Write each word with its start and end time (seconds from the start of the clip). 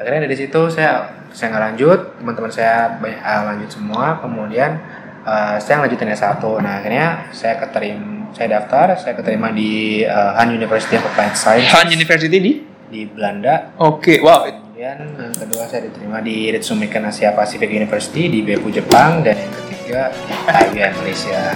akhirnya 0.00 0.24
dari 0.24 0.36
situ 0.36 0.60
saya 0.72 1.12
saya 1.28 1.52
nggak 1.52 1.64
lanjut 1.68 1.98
teman-teman 2.16 2.50
saya 2.50 2.96
banyak 2.96 3.20
uh, 3.20 3.42
lanjut 3.52 3.68
semua 3.68 4.16
kemudian 4.16 4.80
uh, 5.28 5.60
saya 5.60 5.84
lanjutin 5.84 6.08
S1 6.16 6.40
nah 6.64 6.80
akhirnya 6.80 7.28
saya 7.36 7.60
keterim 7.60 8.32
saya 8.32 8.56
daftar 8.56 8.96
saya 8.96 9.12
keterima 9.12 9.52
di 9.52 10.00
uh, 10.08 10.40
Han 10.40 10.56
University 10.56 10.96
of 10.96 11.04
Applied 11.04 11.36
Science 11.36 11.68
Han 11.76 11.92
University 11.92 12.38
di? 12.40 12.52
di 12.90 13.06
Belanda 13.06 13.76
Oke, 13.78 14.18
wow. 14.18 14.48
kemudian 14.48 14.98
yang 15.14 15.36
kedua 15.36 15.68
saya 15.68 15.86
diterima 15.86 16.18
di 16.24 16.50
Ritsumeikan 16.50 17.06
Asia 17.06 17.30
Pacific 17.36 17.70
University 17.70 18.26
di 18.26 18.40
Beppu 18.42 18.72
Jepang 18.72 19.22
dan 19.22 19.38
yang 19.38 19.52
ketiga 19.52 20.10
di 20.10 20.34
Taiyuan 20.48 20.92
Malaysia 20.98 21.54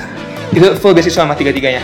Itu 0.54 0.78
full 0.78 0.94
beasiswa 0.94 1.26
sama 1.26 1.34
tiga-tiganya? 1.34 1.82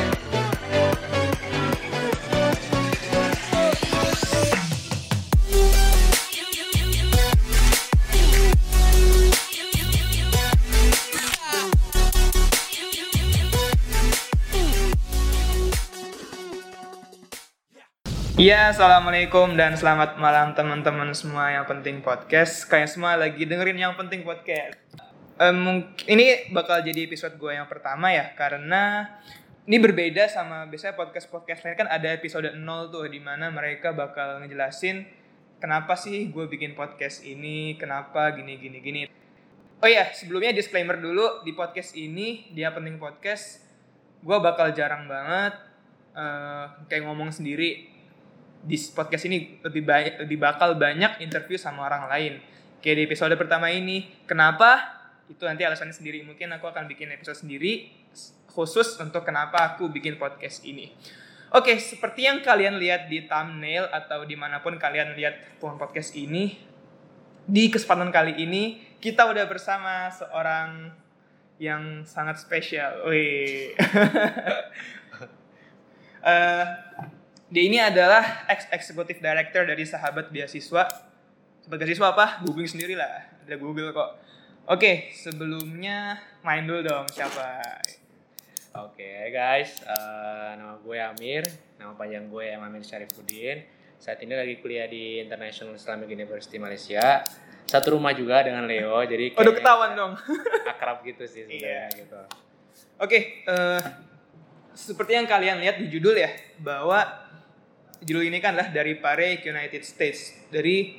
Iya, 18.50 18.75
assalamualaikum 18.75 19.54
dan 19.54 19.79
selamat 19.79 20.18
malam 20.18 20.59
teman-teman 20.59 21.14
semua 21.14 21.54
yang 21.54 21.63
penting 21.71 22.03
podcast. 22.03 22.67
Kalian 22.67 22.90
semua 22.90 23.14
lagi 23.14 23.46
dengerin 23.46 23.79
yang 23.79 23.95
penting 23.95 24.26
podcast. 24.26 24.75
Em, 25.39 25.86
ini 26.11 26.50
bakal 26.50 26.82
jadi 26.82 27.07
episode 27.07 27.39
gue 27.39 27.54
yang 27.54 27.71
pertama 27.71 28.11
ya, 28.11 28.35
karena 28.35 29.07
ini 29.71 29.79
berbeda 29.79 30.26
sama 30.26 30.67
biasanya 30.67 30.99
podcast-podcast 30.99 31.63
lain 31.63 31.79
kan 31.79 31.95
ada 31.95 32.11
episode 32.11 32.50
0 32.50 32.91
tuh 32.91 33.06
di 33.06 33.23
mana 33.23 33.55
mereka 33.55 33.95
bakal 33.95 34.42
ngejelasin 34.42 35.06
kenapa 35.62 35.95
sih 35.95 36.34
gue 36.34 36.51
bikin 36.51 36.75
podcast 36.75 37.23
ini, 37.23 37.78
kenapa 37.78 38.34
gini 38.34 38.59
gini 38.59 38.83
gini. 38.83 39.01
Oh 39.78 39.87
iya, 39.87 40.11
sebelumnya 40.11 40.51
disclaimer 40.51 40.98
dulu 40.98 41.47
di 41.47 41.55
podcast 41.55 41.95
ini 41.95 42.51
dia 42.51 42.75
penting 42.75 42.98
podcast 42.98 43.62
gue 44.27 44.39
bakal 44.43 44.75
jarang 44.75 45.06
banget 45.06 45.55
eh, 46.19 46.65
kayak 46.91 47.06
ngomong 47.06 47.31
sendiri 47.31 48.00
di 48.61 48.77
podcast 48.92 49.25
ini 49.25 49.61
lebih 49.64 49.83
banyak 49.84 50.14
lebih 50.27 50.39
bakal 50.41 50.77
banyak 50.77 51.20
interview 51.25 51.56
sama 51.56 51.89
orang 51.89 52.08
lain. 52.08 52.33
Kayak 52.80 52.97
di 52.97 53.03
episode 53.08 53.34
pertama 53.36 53.69
ini, 53.69 54.08
kenapa? 54.25 55.00
Itu 55.28 55.44
nanti 55.44 55.64
alasannya 55.64 55.92
sendiri. 55.92 56.25
Mungkin 56.25 56.48
aku 56.56 56.69
akan 56.69 56.88
bikin 56.88 57.12
episode 57.12 57.44
sendiri 57.44 57.92
khusus 58.50 58.98
untuk 58.98 59.22
kenapa 59.22 59.75
aku 59.75 59.88
bikin 59.88 60.16
podcast 60.16 60.64
ini. 60.66 60.91
Oke, 61.50 61.77
seperti 61.83 62.31
yang 62.31 62.42
kalian 62.47 62.78
lihat 62.78 63.11
di 63.11 63.27
thumbnail 63.27 63.91
atau 63.91 64.22
di 64.22 64.38
mana 64.38 64.62
pun 64.62 64.78
kalian 64.78 65.19
lihat 65.19 65.58
podcast 65.58 66.14
ini, 66.14 66.55
di 67.42 67.66
kesempatan 67.66 68.14
kali 68.14 68.38
ini 68.38 68.78
kita 69.03 69.27
udah 69.27 69.44
bersama 69.50 70.06
seorang 70.14 70.94
yang 71.58 72.06
sangat 72.06 72.38
spesial. 72.38 73.06
Wih. 73.08 73.75
Eh, 76.20 76.66
dia 77.51 77.62
ini 77.67 77.83
adalah 77.83 78.47
ex 78.47 78.70
executive 78.70 79.19
director 79.19 79.67
dari 79.67 79.83
Sahabat 79.83 80.31
Beasiswa. 80.31 80.87
Sahabat 81.61 81.79
Beasiswa 81.83 82.06
apa? 82.09 82.27
Googling 82.47 82.70
sendiri 82.70 82.95
lah. 82.95 83.27
Ada 83.43 83.59
Google 83.59 83.91
kok. 83.91 84.11
Oke, 84.70 85.11
sebelumnya 85.11 86.15
main 86.41 86.62
dulu 86.62 86.87
dong 86.87 87.06
siapa? 87.11 87.59
Oke 88.78 89.34
guys, 89.34 89.83
eh, 89.83 90.51
nama 90.55 90.78
gue 90.78 90.95
Amir, 90.95 91.43
nama 91.75 91.91
panjang 91.98 92.31
gue 92.31 92.55
Amir 92.55 92.87
Syarifuddin. 92.87 93.67
Saat 93.98 94.23
ini 94.23 94.33
lagi 94.33 94.62
kuliah 94.62 94.87
di 94.87 95.19
International 95.19 95.75
Islamic 95.75 96.06
University 96.06 96.55
Malaysia. 96.56 97.27
Satu 97.67 97.98
rumah 97.98 98.15
juga 98.15 98.47
dengan 98.47 98.71
Leo, 98.71 98.95
jadi 99.03 99.34
udah 99.43 99.55
ketahuan 99.59 99.98
dong. 99.98 100.12
akrab 100.71 101.03
gitu 101.03 101.27
sih 101.27 101.51
sebenarnya 101.51 101.91
Iya. 101.91 101.98
gitu. 101.98 102.21
Oke, 103.03 103.19
eh, 103.43 103.83
seperti 104.71 105.19
yang 105.19 105.27
kalian 105.27 105.59
lihat 105.59 105.82
di 105.82 105.91
judul 105.91 106.15
ya, 106.15 106.31
bahwa 106.62 107.03
judul 108.05 108.28
ini 108.28 108.38
kan 108.41 108.56
adalah 108.56 108.72
dari 108.72 108.97
Pare 108.97 109.41
United 109.41 109.83
States. 109.84 110.49
Dari 110.49 110.97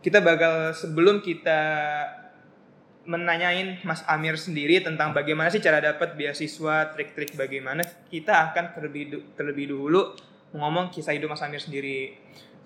kita 0.00 0.22
bakal 0.22 0.72
sebelum 0.76 1.24
kita 1.24 1.60
menanyain 3.08 3.80
Mas 3.88 4.04
Amir 4.04 4.36
sendiri 4.36 4.84
tentang 4.84 5.16
bagaimana 5.16 5.48
sih 5.48 5.64
cara 5.64 5.80
dapat 5.80 6.12
beasiswa, 6.12 6.92
trik-trik 6.92 7.32
bagaimana, 7.34 7.80
kita 8.12 8.52
akan 8.52 8.76
terlebih 8.76 9.32
terlebih 9.32 9.72
dulu 9.72 10.12
ngomong 10.52 10.92
kisah 10.92 11.16
hidup 11.16 11.32
Mas 11.32 11.40
Amir 11.40 11.60
sendiri. 11.60 12.16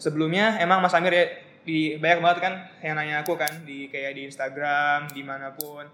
Sebelumnya 0.03 0.59
emang 0.59 0.83
Mas 0.83 0.99
Amir 0.99 1.15
ya 1.15 1.27
di 1.63 1.95
banyak 1.95 2.19
banget 2.19 2.39
kan 2.43 2.55
yang 2.83 2.99
nanya 2.99 3.23
aku 3.23 3.39
kan 3.39 3.63
di 3.63 3.87
kayak 3.87 4.19
di 4.19 4.27
Instagram 4.27 5.07
di 5.15 5.23
mana 5.23 5.55
pun 5.55 5.87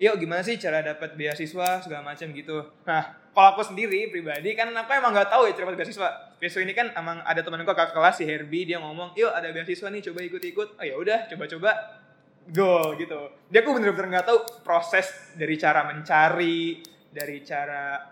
yuk 0.00 0.16
gimana 0.16 0.40
sih 0.40 0.56
cara 0.56 0.80
dapat 0.80 1.14
beasiswa 1.20 1.84
segala 1.84 2.00
macam 2.00 2.32
gitu 2.32 2.64
nah 2.88 3.12
kalau 3.36 3.48
aku 3.52 3.60
sendiri 3.60 4.08
pribadi 4.08 4.56
kan 4.56 4.72
aku 4.72 4.90
emang 4.96 5.12
nggak 5.12 5.28
tahu 5.28 5.44
ya 5.44 5.52
cara 5.52 5.68
dapat 5.68 5.84
beasiswa 5.84 6.31
beasiswa 6.42 6.58
ini 6.60 6.74
kan 6.74 6.90
emang 6.92 7.22
ada 7.22 7.38
temanku 7.38 7.62
kakak 7.64 7.94
kelas 7.94 8.18
si 8.18 8.26
Herbie 8.26 8.66
dia 8.66 8.76
ngomong 8.76 9.14
yuk 9.14 9.30
ada 9.30 9.46
beasiswa 9.48 9.86
nih 9.86 10.02
coba 10.10 10.20
ikut-ikut 10.20 10.68
oh 10.74 10.82
ya 10.82 10.94
udah 10.96 11.30
coba-coba 11.30 11.70
go 12.44 12.98
gitu 12.98 13.30
dia 13.46 13.62
aku 13.62 13.70
bener-bener 13.72 14.10
nggak 14.10 14.26
tahu 14.26 14.38
proses 14.60 15.06
dari 15.32 15.54
cara 15.54 15.86
mencari 15.86 16.82
dari 17.08 17.38
cara 17.40 18.02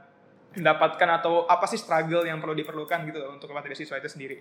mendapatkan 0.50 1.08
atau 1.12 1.42
apa 1.44 1.66
sih 1.66 1.74
struggle 1.74 2.22
yang 2.22 2.38
perlu 2.38 2.54
diperlukan 2.54 3.02
gitu 3.04 3.18
loh 3.18 3.34
untuk 3.34 3.50
dapat 3.50 3.66
beasiswa 3.66 3.98
itu 3.98 4.06
sendiri 4.08 4.38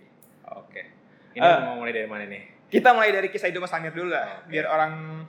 Oke. 0.49 0.81
Ini 1.29 1.41
Eh. 1.41 1.57
mau 1.61 1.77
mulai 1.77 1.89
dari 1.89 2.05
mana 2.05 2.25
nih? 2.25 2.69
kita 2.69 2.93
mulai 2.93 3.09
dari 3.09 3.29
kisah 3.29 3.49
hidup 3.49 3.65
Mas 3.65 3.73
Amir 3.73 3.89
dulu 3.89 4.13
lah 4.13 4.45
Oke. 4.45 4.49
biar 4.49 4.65
orang 4.65 5.25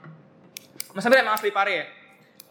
Mas 0.93 1.01
Amir 1.01 1.21
emang 1.21 1.33
asli 1.33 1.49
Pare 1.49 1.73
ya 1.73 1.85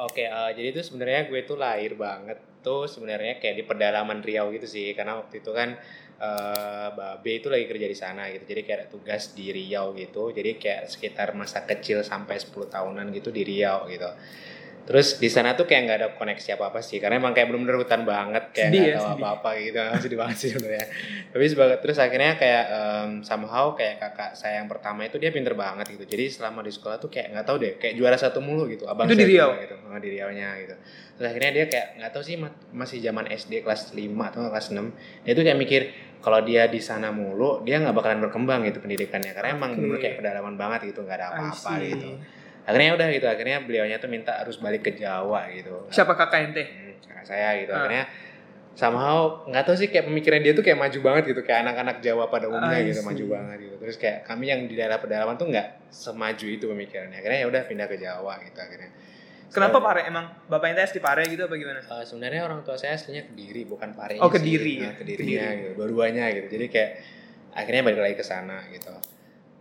Oke, 0.01 0.25
eh, 0.25 0.51
jadi 0.51 0.73
itu 0.73 0.83
sebenarnya 0.83 1.27
gue 1.27 1.39
tuh 1.45 1.55
lahir 1.55 1.95
banget 1.95 2.43
tuh 2.61 2.87
sebenarnya 2.89 3.41
kayak 3.41 3.57
di 3.61 3.65
pedalaman 3.67 4.21
Riau 4.25 4.53
gitu 4.55 4.65
sih, 4.69 4.93
karena 4.97 5.21
waktu 5.21 5.41
itu 5.43 5.51
kan 5.53 5.77
eh 6.21 6.89
Babe 6.93 7.31
itu 7.41 7.49
lagi 7.49 7.65
kerja 7.65 7.87
di 7.89 7.97
sana 7.97 8.29
gitu, 8.29 8.45
jadi 8.45 8.61
kayak 8.63 8.93
tugas 8.93 9.33
di 9.33 9.49
Riau 9.49 9.97
gitu, 9.97 10.29
jadi 10.37 10.61
kayak 10.61 10.93
sekitar 10.93 11.33
masa 11.33 11.65
kecil 11.65 12.05
sampai 12.05 12.37
10 12.37 12.69
tahunan 12.69 13.09
gitu 13.17 13.33
di 13.33 13.43
Riau 13.43 13.89
gitu. 13.89 14.11
Terus 14.91 15.23
di 15.23 15.31
sana 15.31 15.55
tuh 15.55 15.71
kayak 15.71 15.83
nggak 15.87 15.99
ada 16.03 16.09
koneksi 16.19 16.59
apa 16.59 16.75
apa 16.75 16.81
sih, 16.83 16.99
karena 16.99 17.23
emang 17.23 17.31
kayak 17.31 17.47
bener-bener 17.47 17.79
hutan 17.79 18.03
banget, 18.03 18.51
kayak 18.51 18.71
nggak 18.75 18.91
ya, 18.91 18.97
tahu 18.99 19.09
apa-apa 19.23 19.49
gitu, 19.63 19.79
sedih 20.03 20.19
banget 20.19 20.37
sih 20.43 20.49
sebenarnya. 20.51 20.87
Tapi 21.31 21.45
sebagai 21.47 21.77
terus 21.79 21.99
akhirnya 22.03 22.35
kayak 22.35 22.65
em, 22.75 23.11
somehow 23.23 23.71
kayak 23.79 24.03
kakak 24.03 24.35
saya 24.35 24.59
yang 24.59 24.67
pertama 24.67 25.07
itu 25.07 25.15
dia 25.23 25.31
pinter 25.31 25.55
banget 25.55 25.95
gitu, 25.95 26.03
jadi 26.11 26.27
selama 26.27 26.67
di 26.67 26.75
sekolah 26.75 26.99
tuh 26.99 27.07
kayak 27.07 27.31
nggak 27.39 27.47
tahu 27.47 27.57
deh, 27.63 27.73
kayak 27.79 27.95
juara 27.95 28.19
satu 28.19 28.43
mulu 28.43 28.67
gitu, 28.67 28.91
abang 28.91 29.07
Itu 29.07 29.15
di 29.15 29.31
Riau? 29.31 29.55
gitu, 29.63 29.79
oh, 29.79 29.95
di 30.03 30.09
Riau-nya 30.11 30.59
gitu. 30.59 30.75
Terus 31.15 31.27
akhirnya 31.31 31.51
dia 31.55 31.65
kayak 31.71 31.87
nggak 32.03 32.11
tahu 32.11 32.23
sih 32.27 32.35
ma- 32.35 32.59
masih 32.75 32.99
zaman 32.99 33.31
SD 33.31 33.63
kelas 33.63 33.95
5 33.95 34.35
atau 34.35 34.43
nggak 34.43 34.53
kelas 34.59 34.69
6 34.75 34.91
dia 35.23 35.33
tuh 35.39 35.45
kayak 35.47 35.59
mikir 35.63 35.83
kalau 36.19 36.43
dia 36.43 36.67
di 36.67 36.83
sana 36.83 37.15
mulu 37.15 37.63
dia 37.63 37.79
nggak 37.79 37.95
bakalan 37.95 38.19
berkembang 38.27 38.67
gitu 38.67 38.83
pendidikannya 38.83 39.33
karena 39.39 39.55
emang 39.55 39.73
Oke. 39.73 39.81
bener 39.87 39.99
kayak 40.03 40.15
pedalaman 40.19 40.55
banget 40.59 40.91
gitu 40.91 41.07
nggak 41.07 41.17
ada 41.17 41.27
apa-apa 41.31 41.73
gitu 41.87 42.09
akhirnya 42.71 42.95
udah 42.95 43.07
gitu 43.11 43.27
akhirnya 43.27 43.57
beliaunya 43.61 43.99
tuh 43.99 44.07
minta 44.07 44.39
harus 44.39 44.57
balik 44.57 44.81
ke 44.81 44.95
Jawa 44.95 45.51
gitu. 45.51 45.91
Siapa 45.91 46.15
kakak 46.15 46.41
ente? 46.47 46.63
Hmm, 46.65 46.95
kakak 47.03 47.27
saya 47.27 47.59
gitu. 47.59 47.71
Ah. 47.71 47.83
akhirnya 47.83 48.05
somehow 48.73 49.45
nggak 49.45 49.65
tahu 49.67 49.77
sih 49.77 49.89
kayak 49.91 50.07
pemikiran 50.07 50.41
dia 50.41 50.55
tuh 50.55 50.63
kayak 50.63 50.79
maju 50.79 50.99
banget 51.03 51.23
gitu. 51.29 51.43
Kayak 51.43 51.69
anak-anak 51.69 51.97
Jawa 52.01 52.31
pada 52.31 52.47
umumnya 52.47 52.79
I 52.81 52.89
gitu 52.89 53.03
see. 53.03 53.09
maju 53.11 53.25
banget 53.29 53.57
gitu. 53.61 53.75
Terus 53.77 53.97
kayak 53.99 54.19
kami 54.25 54.45
yang 54.47 54.61
di 54.65 54.75
daerah 54.75 54.97
pedalaman 54.97 55.35
tuh 55.35 55.51
nggak 55.51 55.91
semaju 55.91 56.47
itu 56.47 56.65
pemikirannya. 56.65 57.19
Akhirnya 57.19 57.39
ya 57.43 57.47
udah 57.51 57.63
pindah 57.67 57.87
ke 57.87 57.97
Jawa 57.99 58.33
gitu 58.41 58.57
akhirnya. 58.57 58.91
Kenapa 59.51 59.77
So, 59.77 59.83
Pare? 59.83 60.01
Emang 60.07 60.31
bapak 60.47 60.67
ente 60.71 60.83
asli 60.87 61.03
Pare 61.03 61.27
gitu 61.27 61.43
apa 61.43 61.59
gimana? 61.59 61.83
Eh, 61.83 62.05
sebenarnya 62.07 62.47
orang 62.47 62.63
tua 62.63 62.79
saya 62.79 62.95
aslinya 62.95 63.27
kediri 63.27 63.67
bukan 63.67 63.99
pare 63.99 64.15
Oh, 64.23 64.31
Kediri. 64.31 64.79
Ya? 64.79 64.87
nah, 64.87 64.95
kedirinya 64.95 65.45
gitu 65.59 65.71
dua-duanya 65.75 66.25
gitu. 66.31 66.47
Jadi 66.55 66.67
kayak 66.71 66.91
akhirnya 67.51 67.83
balik 67.83 67.99
lagi 68.01 68.15
ke 68.15 68.23
sana 68.23 68.63
gitu 68.71 68.95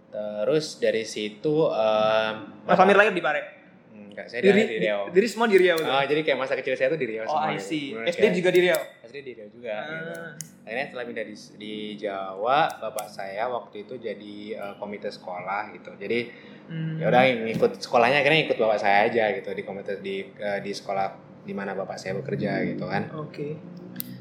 terus 0.10 0.78
dari 0.78 1.04
situ 1.04 1.56
em, 1.66 2.34
Mas 2.64 2.76
Amir 2.76 2.96
lahir 2.96 3.12
di 3.12 3.22
Pare. 3.22 3.42
enggak 3.92 4.26
saya 4.26 4.42
Diri, 4.42 4.62
dari 4.64 4.78
Riau 4.82 5.02
diri 5.10 5.28
semua 5.28 5.46
di 5.46 5.56
Riau. 5.56 5.78
oh, 5.78 6.04
jadi 6.04 6.22
kayak 6.22 6.36
masa 6.36 6.54
kecil 6.54 6.74
saya 6.74 6.90
tuh 6.90 6.98
di 6.98 7.08
Riau 7.08 7.24
oh, 7.24 7.30
semua 7.30 7.50
I 7.50 7.56
gitu. 7.56 7.64
see. 7.64 7.86
SD 7.96 8.18
kayak- 8.20 8.36
juga 8.36 8.50
di 8.50 8.60
Riau. 8.62 8.82
SD 9.02 9.18
di 9.20 9.32
Riau 9.34 9.50
juga 9.50 9.76
gitu. 9.80 10.12
Ah. 10.12 10.32
akhirnya 10.62 10.86
setelah 10.86 11.06
pindah 11.06 11.24
di, 11.24 11.36
di 11.56 11.74
Jawa 11.96 12.60
bapak 12.76 13.08
saya 13.08 13.44
waktu 13.48 13.76
itu 13.84 13.94
jadi 13.98 14.36
eh, 14.56 14.74
komite 14.76 15.10
sekolah 15.10 15.72
gitu 15.72 15.94
jadi 15.96 16.20
Hmm. 16.70 17.02
ya 17.02 17.10
udah 17.10 17.22
ngikut 17.50 17.82
sekolahnya 17.82 18.22
akhirnya 18.22 18.46
ikut 18.46 18.54
bapak 18.56 18.78
saya 18.78 19.10
aja 19.10 19.34
gitu 19.34 19.50
di 19.52 19.64
komite 19.64 19.98
di 20.00 20.22
eh, 20.30 20.60
di 20.60 20.70
sekolah 20.70 21.18
di 21.42 21.50
mana 21.50 21.74
bapak 21.74 21.98
saya 21.98 22.14
bekerja 22.14 22.62
gitu 22.64 22.86
kan 22.86 23.10
Oke. 23.18 23.58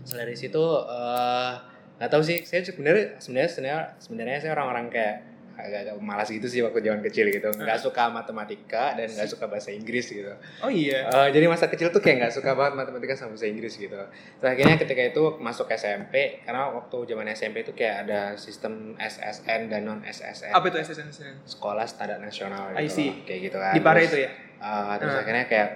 setelah 0.00 0.24
dari 0.24 0.32
situ 0.34 0.64
eh, 0.80 1.52
nggak 1.94 2.08
tahu 2.08 2.22
sih 2.22 2.40
saya 2.42 2.64
sebenarnya 2.64 3.20
sebenarnya 3.20 3.50
sebenarnya 3.50 3.78
sebenarnya 4.00 4.38
saya 4.40 4.52
orang-orang 4.54 4.88
kayak 4.88 5.16
agak-agak 5.58 5.98
malas 5.98 6.30
gitu 6.30 6.46
sih 6.46 6.62
waktu 6.62 6.78
zaman 6.80 7.02
kecil 7.02 7.26
gitu 7.26 7.50
nggak 7.50 7.76
suka 7.76 8.06
matematika 8.08 8.94
dan 8.94 9.04
nggak 9.04 9.26
suka 9.26 9.44
bahasa 9.44 9.68
Inggris 9.68 10.06
gitu 10.06 10.30
Oh 10.62 10.70
iya. 10.70 11.10
Eh, 11.10 11.28
jadi 11.30 11.44
masa 11.44 11.66
kecil 11.66 11.90
tuh 11.90 11.98
kayak 11.98 12.16
nggak 12.20 12.32
suka 12.32 12.54
banget 12.54 12.74
matematika 12.76 13.12
sama 13.12 13.34
bahasa 13.34 13.46
Inggris 13.46 13.74
gitu. 13.74 13.98
Terus 14.38 14.48
akhirnya 14.48 14.76
ketika 14.76 15.02
itu 15.04 15.22
masuk 15.38 15.66
SMP, 15.68 16.14
karena 16.40 16.70
waktu 16.70 16.96
zaman 17.04 17.26
SMP 17.28 17.56
itu 17.60 17.72
kayak 17.72 18.06
ada 18.06 18.20
sistem 18.34 18.94
SSN 18.96 19.66
dan 19.66 19.82
non 19.82 20.00
SSN. 20.00 20.50
Apa 20.50 20.66
itu 20.68 20.78
SSN? 20.78 21.42
Sekolah 21.44 21.84
Standar 21.84 22.18
Nasional 22.18 22.70
I 22.72 22.86
gitu. 22.86 22.94
see. 22.94 23.08
loh, 23.08 23.16
Kayak 23.24 23.40
gitu 23.44 23.56
kan. 23.56 23.72
Di 23.72 23.80
Pare 23.80 24.00
itu 24.04 24.16
ya? 24.16 24.30
eh, 24.56 24.94
terus 24.96 25.10
Hmm. 25.10 25.22
akhirnya 25.22 25.46
kayak 25.46 25.68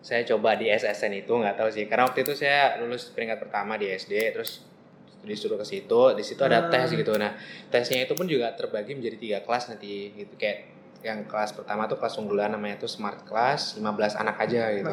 saya 0.00 0.22
coba 0.24 0.54
di 0.54 0.70
SSN 0.70 1.12
itu 1.18 1.32
nggak 1.32 1.56
tahu 1.56 1.68
sih 1.68 1.84
karena 1.84 2.06
waktu 2.06 2.22
itu 2.22 2.32
saya 2.32 2.78
lulus 2.78 3.10
peringkat 3.10 3.42
pertama 3.42 3.74
di 3.74 3.90
SD 3.90 4.12
terus 4.30 4.62
disuruh 5.26 5.58
ke 5.58 5.66
situ 5.66 6.00
di 6.14 6.22
situ 6.22 6.40
ada 6.40 6.64
Hmm. 6.64 6.70
tes 6.70 6.88
gitu 6.94 7.12
nah 7.18 7.34
tesnya 7.68 8.06
itu 8.06 8.14
pun 8.14 8.24
juga 8.24 8.54
terbagi 8.54 8.94
menjadi 8.94 9.16
tiga 9.18 9.38
kelas 9.42 9.74
nanti 9.74 10.14
gitu 10.14 10.38
kayak 10.38 10.75
yang 10.98 11.24
kelas 11.24 11.52
pertama 11.52 11.84
tuh 11.84 11.96
kelas 11.96 12.16
unggulan 12.16 12.48
namanya 12.48 12.78
tuh 12.78 12.86
smart 12.86 13.22
class 13.22 13.74
15 13.74 13.84
anak 14.16 14.36
aja 14.38 14.72
gitu. 14.72 14.92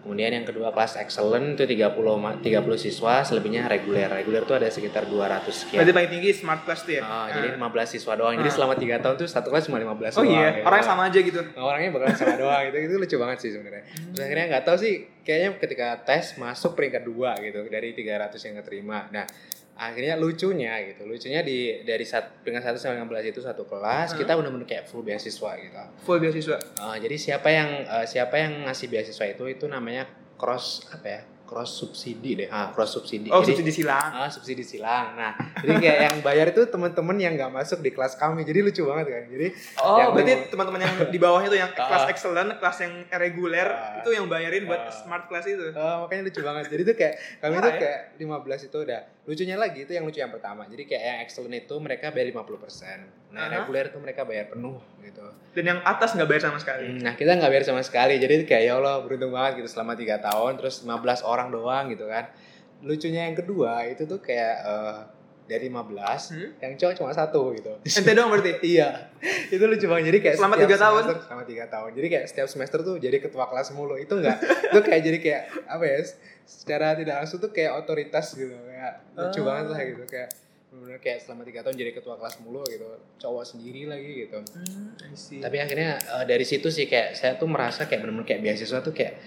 Kemudian 0.00 0.30
yang 0.32 0.42
kedua 0.42 0.70
kelas 0.70 0.96
excellent 0.96 1.54
itu 1.54 1.64
30 1.68 1.90
ma- 2.14 2.34
30 2.34 2.50
siswa, 2.76 3.20
selebihnya 3.20 3.66
reguler. 3.66 4.06
Reguler 4.06 4.42
tuh 4.42 4.56
ada 4.56 4.66
sekitar 4.66 5.04
200 5.04 5.46
sekian. 5.48 5.80
Berarti 5.80 5.92
paling 5.92 6.10
tinggi 6.10 6.30
smart 6.32 6.62
class 6.62 6.82
tuh 6.82 6.94
ya? 6.94 7.02
Oh, 7.02 7.08
Ah. 7.10 7.26
jadi 7.30 7.48
15 7.52 7.88
siswa 7.90 8.12
doang. 8.14 8.34
Jadi 8.34 8.46
Ah. 8.46 8.54
selama 8.54 8.74
3 8.74 8.96
tahun 8.98 9.14
tuh 9.16 9.26
satu 9.26 9.48
kelas 9.48 9.64
cuma 9.64 9.78
15 9.78 10.12
Oh 10.12 10.22
doang. 10.22 10.32
iya, 10.32 10.48
gitu. 10.52 10.64
orangnya 10.64 10.86
sama 10.86 11.02
aja 11.06 11.18
gitu. 11.20 11.40
Orangnya 11.54 11.90
bakalan 11.90 12.16
sama 12.16 12.34
doang 12.36 12.62
gitu. 12.66 12.76
Itu 12.80 12.94
lucu 12.96 13.16
banget 13.16 13.38
sih 13.38 13.50
sebenarnya. 13.50 13.84
Terus 14.10 14.22
akhirnya 14.22 14.46
nggak 14.48 14.64
tahu 14.64 14.76
sih 14.76 14.94
kayaknya 15.20 15.48
ketika 15.58 15.86
tes 16.02 16.24
masuk 16.36 16.72
peringkat 16.72 17.02
2 17.02 17.36
gitu 17.40 17.60
dari 17.66 17.92
300 17.92 18.40
yang 18.42 18.56
keterima. 18.56 19.06
Nah, 19.08 19.24
akhirnya 19.80 20.14
lucunya 20.14 20.76
gitu. 20.84 21.02
Lucunya 21.02 21.40
di 21.40 21.56
dari 21.80 22.04
sat, 22.04 22.40
peringkat 22.40 22.62
1 22.66 22.76
sampai 22.76 23.00
15 23.00 23.24
itu 23.26 23.40
satu 23.40 23.64
kelas, 23.64 24.12
Hmm. 24.12 24.18
kita 24.18 24.32
benar-benar 24.34 24.66
kayak 24.66 24.84
full 24.84 25.00
beasiswa 25.00 25.50
gitu. 25.56 25.74
Full 26.02 26.18
beasiswa. 26.18 26.60
Uh, 26.76 26.96
jadi 26.96 27.16
siapa 27.16 27.48
yang 27.48 27.68
uh, 27.84 28.04
siapa 28.04 28.36
yang 28.36 28.64
ngasih 28.64 28.86
beasiswa 28.86 29.24
itu 29.26 29.44
itu 29.48 29.64
namanya 29.64 30.04
cross 30.36 30.84
apa 30.90 31.08
ya 31.08 31.20
cross 31.42 31.76
subsidi 31.76 32.38
deh 32.38 32.48
ah 32.48 32.70
cross 32.70 32.94
subsidi 32.94 33.26
Oh, 33.26 33.42
jadi 33.42 33.58
subsidi 33.58 33.82
silang. 33.82 34.08
ah, 34.14 34.30
subsidi 34.30 34.62
silang 34.62 35.06
nah 35.12 35.34
jadi 35.58 35.72
kayak 35.76 35.98
yang 36.00 36.16
bayar 36.22 36.46
itu 36.48 36.62
teman-teman 36.64 37.18
yang 37.18 37.34
nggak 37.34 37.50
masuk 37.50 37.82
di 37.82 37.90
kelas 37.90 38.14
kami 38.14 38.40
jadi 38.40 38.62
lucu 38.62 38.86
banget 38.86 39.10
kan 39.10 39.24
jadi 39.26 39.46
Oh, 39.76 39.98
yang 39.98 40.14
berarti 40.14 40.46
teman-teman 40.46 40.80
yang 40.80 40.94
di 41.04 41.18
bawahnya 41.18 41.50
tuh 41.50 41.58
yang 41.58 41.72
Ah. 41.72 41.90
kelas 41.90 42.04
excellent, 42.08 42.54
kelas 42.54 42.78
yang 42.80 42.92
reguler 43.12 43.66
Ah. 43.66 43.98
itu 43.98 44.10
yang 44.12 44.30
bayarin 44.30 44.62
buat 44.64 44.78
Ah. 44.80 44.94
smart 44.94 45.26
class 45.26 45.42
itu. 45.44 45.74
uh, 45.74 45.96
makanya 46.00 46.22
lucu 46.24 46.40
banget 46.40 46.64
jadi 46.70 46.82
tuh 46.84 46.94
kayak 46.94 47.14
kami 47.36 47.52
Parah 47.52 47.60
tuh 47.60 47.72
ya? 47.74 47.80
kayak 47.82 48.00
15 48.16 48.60
itu 48.62 48.76
udah 48.80 49.00
lucunya 49.20 49.54
lagi 49.54 49.84
itu 49.84 49.92
yang 49.92 50.08
lucu 50.08 50.18
yang 50.18 50.32
pertama 50.32 50.64
jadi 50.64 50.82
kayak 50.88 51.04
yang 51.04 51.18
excellent 51.22 51.54
itu 51.54 51.74
mereka 51.76 52.08
bayar 52.08 52.32
50% 52.32 53.30
nah 53.30 53.46
Aha. 53.46 53.62
reguler 53.62 53.92
itu 53.92 53.98
mereka 54.00 54.24
bayar 54.24 54.48
penuh 54.48 54.80
gitu 55.04 55.26
Dan 55.54 55.64
yang 55.66 55.80
atas 55.82 56.14
nggak 56.14 56.28
bayar 56.30 56.42
sama 56.46 56.58
sekali. 56.62 56.86
Nah 57.02 57.18
kita 57.18 57.34
nggak 57.34 57.50
bayar 57.50 57.64
sama 57.66 57.82
sekali, 57.82 58.22
jadi 58.22 58.46
kayak 58.46 58.62
ya 58.64 58.78
Allah 58.78 59.02
beruntung 59.02 59.34
banget 59.34 59.58
gitu 59.58 59.68
selama 59.68 59.98
tiga 59.98 60.22
tahun, 60.22 60.62
terus 60.62 60.86
15 60.86 61.26
orang 61.26 61.50
doang 61.50 61.90
gitu 61.90 62.06
kan. 62.06 62.30
Lucunya 62.86 63.26
yang 63.26 63.34
kedua 63.34 63.82
itu 63.84 64.06
tuh 64.06 64.22
kayak 64.22 64.56
eh, 64.62 64.98
dari 65.50 65.66
15, 65.66 66.30
Hmm? 66.30 66.50
yang 66.62 66.72
cowok 66.78 66.94
cuma 66.94 67.10
satu 67.10 67.50
gitu. 67.58 67.74
Ente 67.82 68.14
doang 68.14 68.30
berarti. 68.30 68.62
iya, 68.78 69.10
itu 69.50 69.58
lucu 69.58 69.90
banget. 69.90 70.14
Jadi 70.14 70.18
kayak 70.22 70.36
Selama 70.38 70.54
tiga 70.54 70.76
tahun? 70.78 71.02
Selama 71.26 71.42
tiga 71.42 71.64
tahun. 71.66 71.90
Jadi 71.98 72.06
kayak 72.06 72.26
setiap 72.30 72.46
semester 72.46 72.78
tuh 72.80 72.94
jadi 73.02 73.16
ketua 73.18 73.50
kelas 73.50 73.74
mulu. 73.74 73.98
Itu 73.98 74.22
enggak, 74.22 74.38
itu 74.70 74.78
kayak 74.86 75.02
jadi 75.02 75.18
kayak 75.18 75.42
apa 75.66 75.82
ya? 75.82 75.98
Secara 76.50 76.98
tidak 76.98 77.14
langsung 77.16 77.38
tuh 77.38 77.54
kayak 77.54 77.78
otoritas 77.78 78.34
gitu, 78.34 78.50
kayak 78.50 79.06
lucu 79.14 79.38
Oh. 79.38 79.44
banget 79.46 79.66
lah 79.70 79.80
gitu. 79.80 80.02
Kayak 80.04 80.30
bener 80.70 80.98
kayak 80.98 81.18
selama 81.18 81.42
tiga 81.42 81.62
tahun 81.62 81.74
jadi 81.74 81.92
ketua 81.92 82.14
kelas 82.14 82.38
mulu 82.42 82.62
gitu 82.64 82.86
cowok 83.18 83.42
sendiri 83.44 83.86
lagi 83.86 84.22
gitu. 84.22 84.38
Hmm, 84.38 84.94
tapi 85.42 85.56
akhirnya 85.58 85.98
eh, 85.98 86.24
dari 86.26 86.42
situ 86.42 86.70
sih 86.70 86.86
kayak 86.86 87.14
saya 87.14 87.34
tuh 87.34 87.46
merasa 87.46 87.86
kayak 87.86 88.02
bener-bener 88.02 88.22
kayak 88.24 88.42
beasiswa 88.42 88.78
tuh 88.78 88.90
kayak 88.90 89.18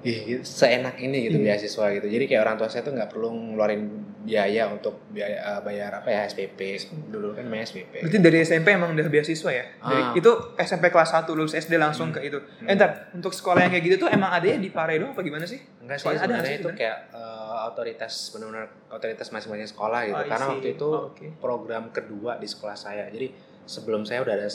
ih 0.00 0.18
seenak 0.40 0.94
ini 0.96 1.26
gitu 1.26 1.36
Hmm. 1.36 1.46
beasiswa 1.46 1.84
gitu 1.92 2.06
jadi 2.06 2.24
kayak 2.24 2.42
orang 2.42 2.56
tua 2.56 2.66
saya 2.66 2.80
tuh 2.80 2.92
nggak 2.92 3.08
perlu 3.08 3.28
ngeluarin 3.30 3.82
biaya 4.20 4.68
untuk 4.68 5.00
biaya 5.08 5.40
eh, 5.40 5.60
bayar 5.60 5.90
apa 5.96 6.08
ya 6.08 6.20
SPP 6.22 6.60
dulu 7.08 7.32
kan 7.32 7.42
namanya 7.42 7.64
SPP 7.64 8.04
Berarti 8.04 8.18
dari 8.20 8.38
SMP 8.40 8.68
emang 8.70 8.92
udah 8.92 9.08
beasiswa 9.08 9.50
ya? 9.50 9.64
Dari, 9.80 10.02
Ah. 10.04 10.12
Itu 10.12 10.30
SMP 10.54 10.88
kelas 10.88 11.10
1 11.10 11.32
lulus 11.32 11.56
SD 11.56 11.74
langsung 11.74 12.12
ke 12.12 12.20
itu. 12.22 12.36
Eh, 12.36 12.44
Hmm. 12.62 12.76
ntar, 12.76 12.90
untuk 13.10 13.32
sekolah 13.32 13.58
yang 13.60 13.72
kayak 13.72 13.84
gitu 13.86 13.96
tuh 14.04 14.08
emang 14.08 14.28
adanya 14.28 14.60
di 14.60 14.68
Pare 14.68 14.94
doang 14.96 15.10
apa 15.10 15.22
gimana 15.22 15.42
sih? 15.42 15.58
enggak 15.80 15.96
sih 15.96 16.08
ada 16.10 16.44
sih 16.44 16.60
itu 16.60 16.68
kayak 16.70 16.98
eh, 17.10 17.58
otoritas 17.64 18.12
benar-benar 18.30 18.68
otoritas 18.86 19.28
masing-masing 19.28 19.66
sekolah 19.66 20.00
gitu 20.04 20.14
Oh, 20.14 20.28
karena 20.28 20.46
waktu 20.46 20.68
itu 20.70 20.86
Oh, 20.86 21.08
oke. 21.08 21.26
program 21.38 21.88
kedua 21.88 22.36
di 22.36 22.44
sekolah 22.44 22.76
saya 22.76 23.08
jadi 23.08 23.32
sebelum 23.64 24.04
saya 24.04 24.20
udah 24.20 24.34
ada 24.36 24.48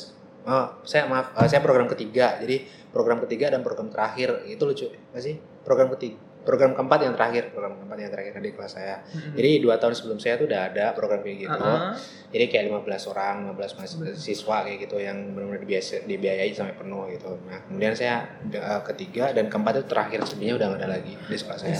oh, 0.47 0.65
saya 0.83 1.07
maaf 1.07 1.35
eh, 1.35 1.47
saya 1.49 1.59
program 1.63 1.87
ketiga. 1.89 2.39
Jadi 2.39 2.63
program 2.91 3.19
ketiga 3.23 3.51
dan 3.51 3.63
program 3.65 3.89
terakhir. 3.89 4.45
Itu 4.47 4.69
lucu 4.69 4.87
nggak 4.87 5.23
sih? 5.23 5.35
Program 5.63 5.89
ketiga 5.95 6.33
program 6.43 6.75
keempat 6.75 6.99
yang 7.07 7.13
terakhir. 7.15 7.43
Program 7.55 7.79
keempat 7.79 7.97
yang 7.97 8.11
terakhir 8.11 8.31
di 8.43 8.51
kelas 8.51 8.71
saya. 8.75 8.95
Mm-mm. 9.01 9.33
jadi 9.39 9.49
dua 9.63 9.75
tahun 9.79 9.95
sebelum 9.95 10.19
saya 10.19 10.35
tuh 10.35 10.45
udah 10.51 10.61
ada 10.69 10.85
program 10.91 11.23
kayak 11.23 11.47
gitu. 11.47 11.59
Ah. 11.63 11.95
jadi 12.29 12.45
kayak 12.51 12.63
15 12.83 13.11
orang 13.15 13.35
15 13.55 13.77
mahasiswa 13.79 14.57
kayak 14.67 14.77
gitu 14.83 14.97
yang 14.99 15.17
benar-benar 15.33 15.61
dibiasa 15.63 16.03
dibiayai 16.03 16.51
sampai 16.51 16.75
penuh 16.75 17.03
gitu. 17.15 17.31
Nah 17.47 17.59
kemudian 17.65 17.93
saya 17.95 18.27
eh, 18.51 18.81
ketiga 18.93 19.31
dan 19.31 19.47
keempat 19.47 19.81
itu 19.81 19.87
terakhir. 19.87 20.19
Sebenarnya 20.27 20.55
udah 20.59 20.67
nggak 20.75 20.81
ada 20.83 20.89
lagi 20.99 21.13
di 21.15 21.37
sekolah 21.39 21.59
saya. 21.59 21.77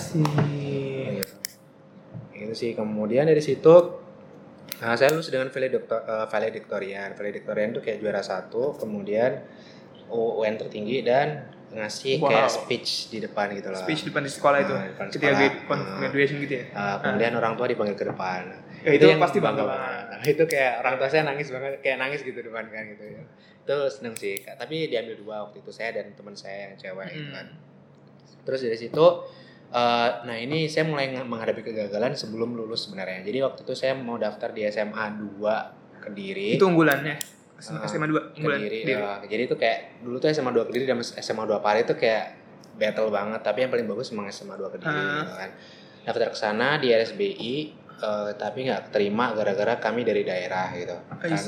Gitu. 1.19 1.33
Itu 2.33 2.54
sih. 2.56 2.71
Kemudian 2.74 3.27
dari 3.27 3.44
situ 3.44 4.02
nah, 4.81 4.96
saya 4.96 5.14
lulus 5.14 5.30
dengan 5.30 5.52
valedictor, 5.52 6.00
eh, 6.08 6.25
valedictorian. 6.31 7.10
Valedictorian 7.14 7.70
itu 7.75 7.81
kayak 7.84 7.98
juara 8.02 8.22
satu, 8.24 8.78
kemudian 8.80 9.44
UN 10.14 10.56
tertinggi 10.58 11.02
dan 11.06 11.50
ngasih 11.74 12.22
Wow. 12.22 12.30
kayak 12.30 12.50
speech 12.54 13.10
di 13.10 13.18
depan 13.18 13.50
gitu 13.58 13.74
loh. 13.74 13.81
Speech 13.81 14.06
depan 14.06 14.22
di 14.22 14.31
sekolah 14.31 14.58
itu. 14.62 14.74
Nah, 14.78 14.86
depan 14.94 15.06
Ketika 15.10 15.28
sekolah. 15.34 15.78
Nah. 15.81 15.98
graduation 16.06 16.38
gitu 16.46 16.54
ya. 16.62 16.66
Eh, 16.70 16.96
kemudian 17.02 17.34
orang 17.34 17.54
tua 17.58 17.66
dipanggil 17.66 17.98
ke 17.98 18.06
depan. 18.06 18.42
Ya, 18.84 18.92
itu 19.00 19.06
yang 19.10 19.22
pasti 19.24 19.40
bangga 19.40 19.64
Nah, 19.64 20.22
itu 20.28 20.44
kayak 20.44 20.84
orang 20.84 20.96
tua 21.00 21.08
saya 21.10 21.24
nangis 21.25 21.48
banget, 21.50 21.80
kayak 21.81 21.98
nangis 22.00 22.22
gitu 22.22 22.40
depan 22.40 22.68
kan 22.70 22.84
gitu 22.94 23.04
ya. 23.04 23.24
Itu 23.64 23.75
seneng 23.90 24.16
sih, 24.20 24.44
tapi 24.44 24.92
diambil 24.92 25.16
dua 25.20 25.36
waktu 25.48 25.64
itu 25.64 25.72
saya 25.72 25.96
dan 25.96 26.12
teman 26.14 26.36
saya 26.36 26.68
yang 26.70 26.74
cewek 26.75 27.10
gitu 27.16 27.31
kan. 27.31 27.48
Hmm. 27.48 28.44
Terus 28.44 28.60
dari 28.68 28.78
situ 28.78 29.06
eh, 29.74 30.10
nah 30.24 30.38
ini 30.38 30.70
saya 30.70 30.86
mulai 30.86 31.10
menghadapi 31.10 31.62
kegagalan 31.62 32.14
sebelum 32.14 32.54
lulus 32.54 32.86
sebenarnya. 32.86 33.25
Jadi 33.25 33.38
waktu 33.42 33.60
itu 33.62 33.74
saya 33.74 33.94
mau 33.94 34.16
daftar 34.16 34.50
di 34.50 34.62
SMA 34.66 35.06
2 35.18 36.00
Kediri. 36.00 36.56
Itu 36.56 36.70
unggulannya. 36.70 37.18
SMA 37.58 38.06
2 38.06 38.38
unggulan. 38.38 38.60
Kediri. 38.60 38.80
Kediri. 38.86 38.94
eh, 38.94 39.18
jadi 39.25 39.42
itu 39.48 39.56
kayak 39.56 39.80
dulu 40.04 40.20
tuh 40.20 40.30
SMA 40.30 40.52
2 40.52 40.68
Kediri 40.68 40.86
dan 40.86 41.02
SMA 41.02 41.44
2 41.44 41.58
Pare 41.58 41.81
itu 41.81 41.96
kayak 41.96 42.25
battle 42.74 43.10
banget, 43.10 43.40
tapi 43.40 43.62
yang 43.62 43.72
paling 43.72 43.86
bagus 43.86 44.10
memang 44.12 44.30
SMA 44.30 44.54
2 44.54 44.70
Kediri 44.70 44.90
Ah. 44.90 45.22
gitu 45.22 45.34
kan. 45.34 45.50
Daftar 46.04 46.28
ke 46.28 46.38
sana 46.38 46.68
di 46.78 46.92
RSBI 46.92 47.56
eh, 47.96 48.31
tapi 48.36 48.68
nggak 48.68 48.92
terima 48.92 49.31
gara-gara 49.31 49.80
kami 49.80 50.04
dari 50.04 50.22
daerah 50.22 50.75
gitu. 50.75 50.92
I 50.92 51.31
Karena 51.31 51.40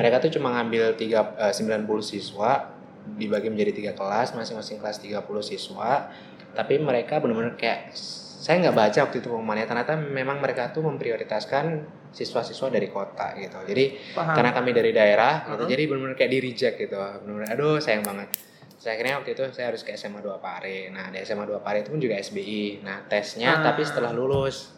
mereka 0.00 0.16
tuh 0.18 0.32
cuma 0.32 0.48
ngambil 0.54 0.96
tiga, 0.96 1.36
eh, 1.36 1.52
90 1.52 2.00
siswa 2.00 2.72
dibagi 3.10 3.48
menjadi 3.48 3.72
tiga 3.74 3.92
kelas 3.92 4.32
masing-masing 4.32 4.78
kelas 4.78 4.96
30 4.96 5.20
siswa 5.42 6.08
tapi 6.52 6.78
mereka 6.78 7.18
benar-benar 7.18 7.54
kayak 7.54 7.92
saya 8.40 8.56
nggak 8.60 8.74
baca 8.74 8.98
waktu 9.04 9.16
itu 9.18 9.28
pengumumannya. 9.28 9.66
Ternyata 9.66 9.94
memang 9.96 10.40
mereka 10.40 10.70
tuh 10.70 10.80
memprioritaskan 10.82 11.64
siswa-siswa 12.10 12.68
dari 12.68 12.88
kota 12.88 13.36
gitu. 13.36 13.58
Jadi 13.64 13.84
Paham. 14.10 14.34
karena 14.34 14.50
kami 14.50 14.70
dari 14.72 14.90
daerah 14.90 15.46
gitu 15.46 15.62
Uh-huh. 15.62 15.70
jadi 15.70 15.82
benar-benar 15.86 16.16
kayak 16.16 16.30
di 16.30 16.38
reject 16.40 16.76
gitu. 16.78 16.96
Benar-benar 16.96 17.48
aduh 17.52 17.76
sayang 17.78 18.02
banget. 18.02 18.28
Saya 18.74 18.96
akhirnya 18.96 19.20
waktu 19.20 19.30
itu 19.30 19.42
saya 19.52 19.68
harus 19.68 19.84
ke 19.84 19.92
SMA 19.92 20.18
2 20.18 20.40
Pare. 20.40 20.88
Nah 20.88 21.08
di 21.08 21.20
SMA 21.20 21.44
2 21.44 21.60
Pare 21.60 21.80
itu 21.80 21.92
pun 21.92 22.00
juga 22.00 22.16
SBI 22.16 22.80
nah 22.80 23.04
tesnya 23.04 23.60
Ah. 23.60 23.62
tapi 23.62 23.84
setelah 23.84 24.10
lulus 24.10 24.72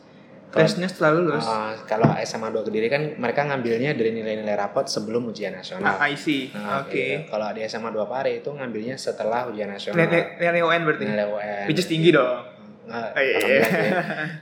Tesnya 0.53 0.85
setelah 0.85 1.17
lulus. 1.17 1.49
Uh, 1.49 1.73
kalau 1.89 2.13
SMA 2.21 2.53
2 2.53 2.69
Kediri 2.69 2.93
kan 2.93 3.17
mereka 3.17 3.49
ngambilnya 3.49 3.97
dari 3.97 4.13
nilai-nilai 4.13 4.53
rapot 4.53 4.85
sebelum 4.85 5.33
ujian 5.33 5.57
nasional. 5.57 5.97
Ah, 5.97 6.05
I 6.05 6.13
see. 6.13 6.53
Nah, 6.53 6.85
Oke. 6.85 6.93
gitu. 6.93 7.33
Kalau 7.33 7.49
di 7.57 7.65
SMA 7.65 7.89
2 7.89 8.05
Pare 8.05 8.31
itu 8.37 8.53
ngambilnya 8.53 9.01
setelah 9.01 9.49
ujian 9.49 9.73
nasional. 9.73 9.97
Nilai 9.97 10.37
nilai 10.37 10.61
UN 10.61 10.81
berarti. 10.85 11.05
Nilai 11.09 11.27
UN. 11.27 11.65
Which 11.73 11.81
is 11.81 11.89
tinggi 11.89 12.13
dong. 12.13 12.45
Nggak, 12.85 13.09
Oh, 13.17 13.23
iya. 13.25 13.39
sih. 13.41 13.61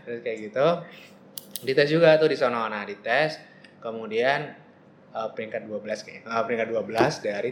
Terus 0.03 0.19
kayak 0.27 0.39
gitu. 0.51 0.67
Dites 1.63 1.89
juga 1.93 2.19
tuh 2.19 2.27
di 2.27 2.37
sono. 2.37 2.67
Nah, 2.67 2.83
dites 2.83 3.39
kemudian 3.79 4.51
uh, 5.15 5.31
peringkat 5.31 5.71
12 5.71 6.05
kayaknya. 6.05 6.25
Uh, 6.27 6.43
peringkat 6.43 6.69
12 6.75 7.23
dari 7.23 7.51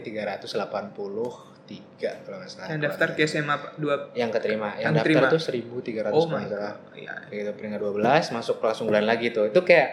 383 1.69 2.25
kalau 2.25 2.37
nggak 2.37 2.49
salah. 2.49 2.67
Yang 2.67 2.79
daftar 2.83 3.07
ke 3.13 3.21
SMA 3.23 3.55
2 3.77 4.17
yang 4.17 4.29
keterima. 4.29 4.69
Yang 4.71 4.81
Yang 4.81 4.93
daftar 4.93 5.05
keterima. 5.05 5.27
tuh 5.27 5.41
1300 5.41 6.09
Oh 6.09 6.25
kalau 6.25 6.39
nggak 6.39 6.49
salah. 6.49 6.73
Iya. 6.91 7.13
kayak 7.23 7.39
gitu 7.39 7.51
peringkat 7.53 7.79
12 7.79 8.35
masuk 8.35 8.55
kelas 8.57 8.77
unggulan 8.79 9.05
lagi 9.05 9.27
tuh 9.29 9.45
itu 9.47 9.61
kayak 9.61 9.89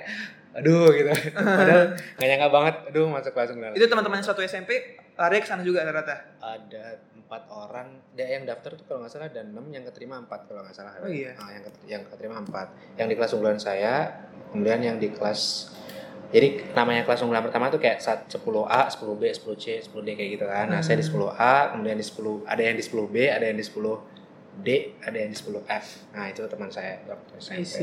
aduh 0.52 0.88
gitu 0.88 1.12
padahal 1.37 1.85
gak 1.92 2.26
nyangka 2.26 2.49
banget 2.49 2.75
aduh 2.88 3.06
masuk 3.06 3.30
kelas 3.30 3.49
unggulan 3.52 3.73
Itu 3.73 3.87
teman-teman 3.87 4.25
satu 4.25 4.40
SMP 4.40 4.71
lari 5.12 5.37
ke 5.37 5.47
sana 5.47 5.61
juga 5.61 5.80
rata-rata. 5.83 6.16
ada 6.40 6.85
empat 7.14 7.42
orang 7.50 7.88
yang 8.14 8.45
daftar 8.45 8.73
tuh 8.73 8.87
kalau 8.87 9.04
nggak 9.04 9.12
salah 9.12 9.28
dan 9.28 9.50
enam 9.50 9.68
yang 9.68 9.83
keterima 9.83 10.16
empat 10.16 10.47
kalau 10.47 10.62
nggak 10.62 10.73
salah 10.73 10.97
Oh 10.97 11.11
iya. 11.11 11.35
Nah, 11.35 11.50
yang 11.50 11.64
yang 11.85 12.02
keterima 12.06 12.40
empat 12.40 12.73
yang 12.97 13.04
di 13.04 13.14
kelas 13.14 13.33
unggulan 13.33 13.59
saya 13.59 14.25
kemudian 14.49 14.80
yang 14.80 14.97
di 14.97 15.11
kelas 15.11 15.40
jadi 16.28 16.49
namanya 16.73 17.02
kelas 17.02 17.23
unggulan 17.23 17.40
pertama 17.40 17.68
tuh 17.68 17.78
kayak 17.78 17.99
saat 17.99 18.26
10A, 18.26 18.90
10B, 18.90 19.23
10C, 19.30 19.64
10D 19.87 20.09
kayak 20.12 20.30
gitu 20.35 20.45
kan. 20.45 20.66
Nah, 20.66 20.80
saya 20.80 20.99
di 20.99 21.06
10A, 21.06 21.71
kemudian 21.71 21.95
di 21.95 22.02
10 22.02 22.42
ada 22.45 22.61
yang 22.61 22.75
di 22.75 22.83
10B, 22.83 23.16
ada 23.30 23.45
yang 23.45 23.54
di 23.54 23.62
10D, 23.62 24.68
ada 25.00 25.16
yang 25.16 25.30
di 25.30 25.38
10F. 25.38 25.87
Nah, 26.12 26.25
itu 26.26 26.42
teman 26.45 26.68
saya 26.68 26.99
waktu 27.04 27.33
SMP. 27.38 27.76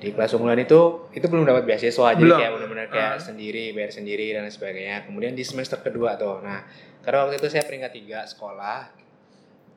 Di 0.00 0.16
kelas 0.16 0.32
unggulan 0.32 0.56
itu 0.56 0.80
itu 1.12 1.26
belum 1.28 1.44
dapat 1.44 1.68
beasiswa, 1.68 2.16
jadi 2.16 2.24
Belum. 2.24 2.40
kayak 2.40 2.52
benar-benar 2.56 2.86
kayak 2.88 3.12
Ah. 3.12 3.20
sendiri, 3.20 3.76
bayar 3.76 3.92
sendiri 3.92 4.32
dan 4.32 4.48
lain 4.48 4.54
sebagainya. 4.54 5.04
Kemudian 5.04 5.36
di 5.36 5.44
semester 5.44 5.76
kedua 5.76 6.16
tuh. 6.16 6.40
Nah, 6.40 6.64
karena 7.04 7.28
waktu 7.28 7.36
itu 7.36 7.52
saya 7.52 7.68
peringkat 7.68 7.92
tiga 7.92 8.24
sekolah. 8.24 8.88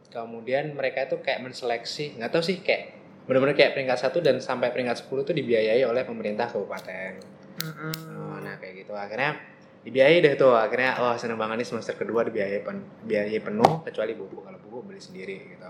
Kemudian 0.07 0.71
mereka 0.71 1.03
itu 1.03 1.19
kayak 1.19 1.43
menseleksi, 1.43 2.15
nggak 2.15 2.31
tahu 2.31 2.39
sih 2.39 2.61
kayak 2.61 3.02
benar-benar 3.23 3.55
kayak 3.55 3.71
peringkat 3.75 3.97
satu 3.99 4.19
dan 4.19 4.43
sampai 4.43 4.69
peringkat 4.75 5.07
10 5.07 5.23
itu 5.23 5.31
dibiayai 5.31 5.81
oleh 5.87 6.03
pemerintah 6.03 6.51
kabupaten. 6.51 7.23
Mm-mm. 7.63 7.95
Oh, 8.19 8.37
nah 8.43 8.59
kayak 8.59 8.83
gitu. 8.83 8.93
Akhirnya 8.95 9.39
dibiayai 9.87 10.19
deh 10.19 10.35
tuh. 10.35 10.55
Akhirnya 10.55 10.99
oh 10.99 11.15
seneng 11.15 11.39
banget 11.39 11.63
nih 11.63 11.67
semester 11.67 11.95
kedua 11.95 12.27
dibiayai 12.27 12.59
pen, 12.63 12.83
biayai 13.07 13.39
penuh 13.39 13.83
kecuali 13.87 14.13
buku. 14.15 14.43
Kalau 14.43 14.59
buku 14.59 14.77
beli 14.83 14.99
sendiri 14.99 15.35
gitu. 15.55 15.69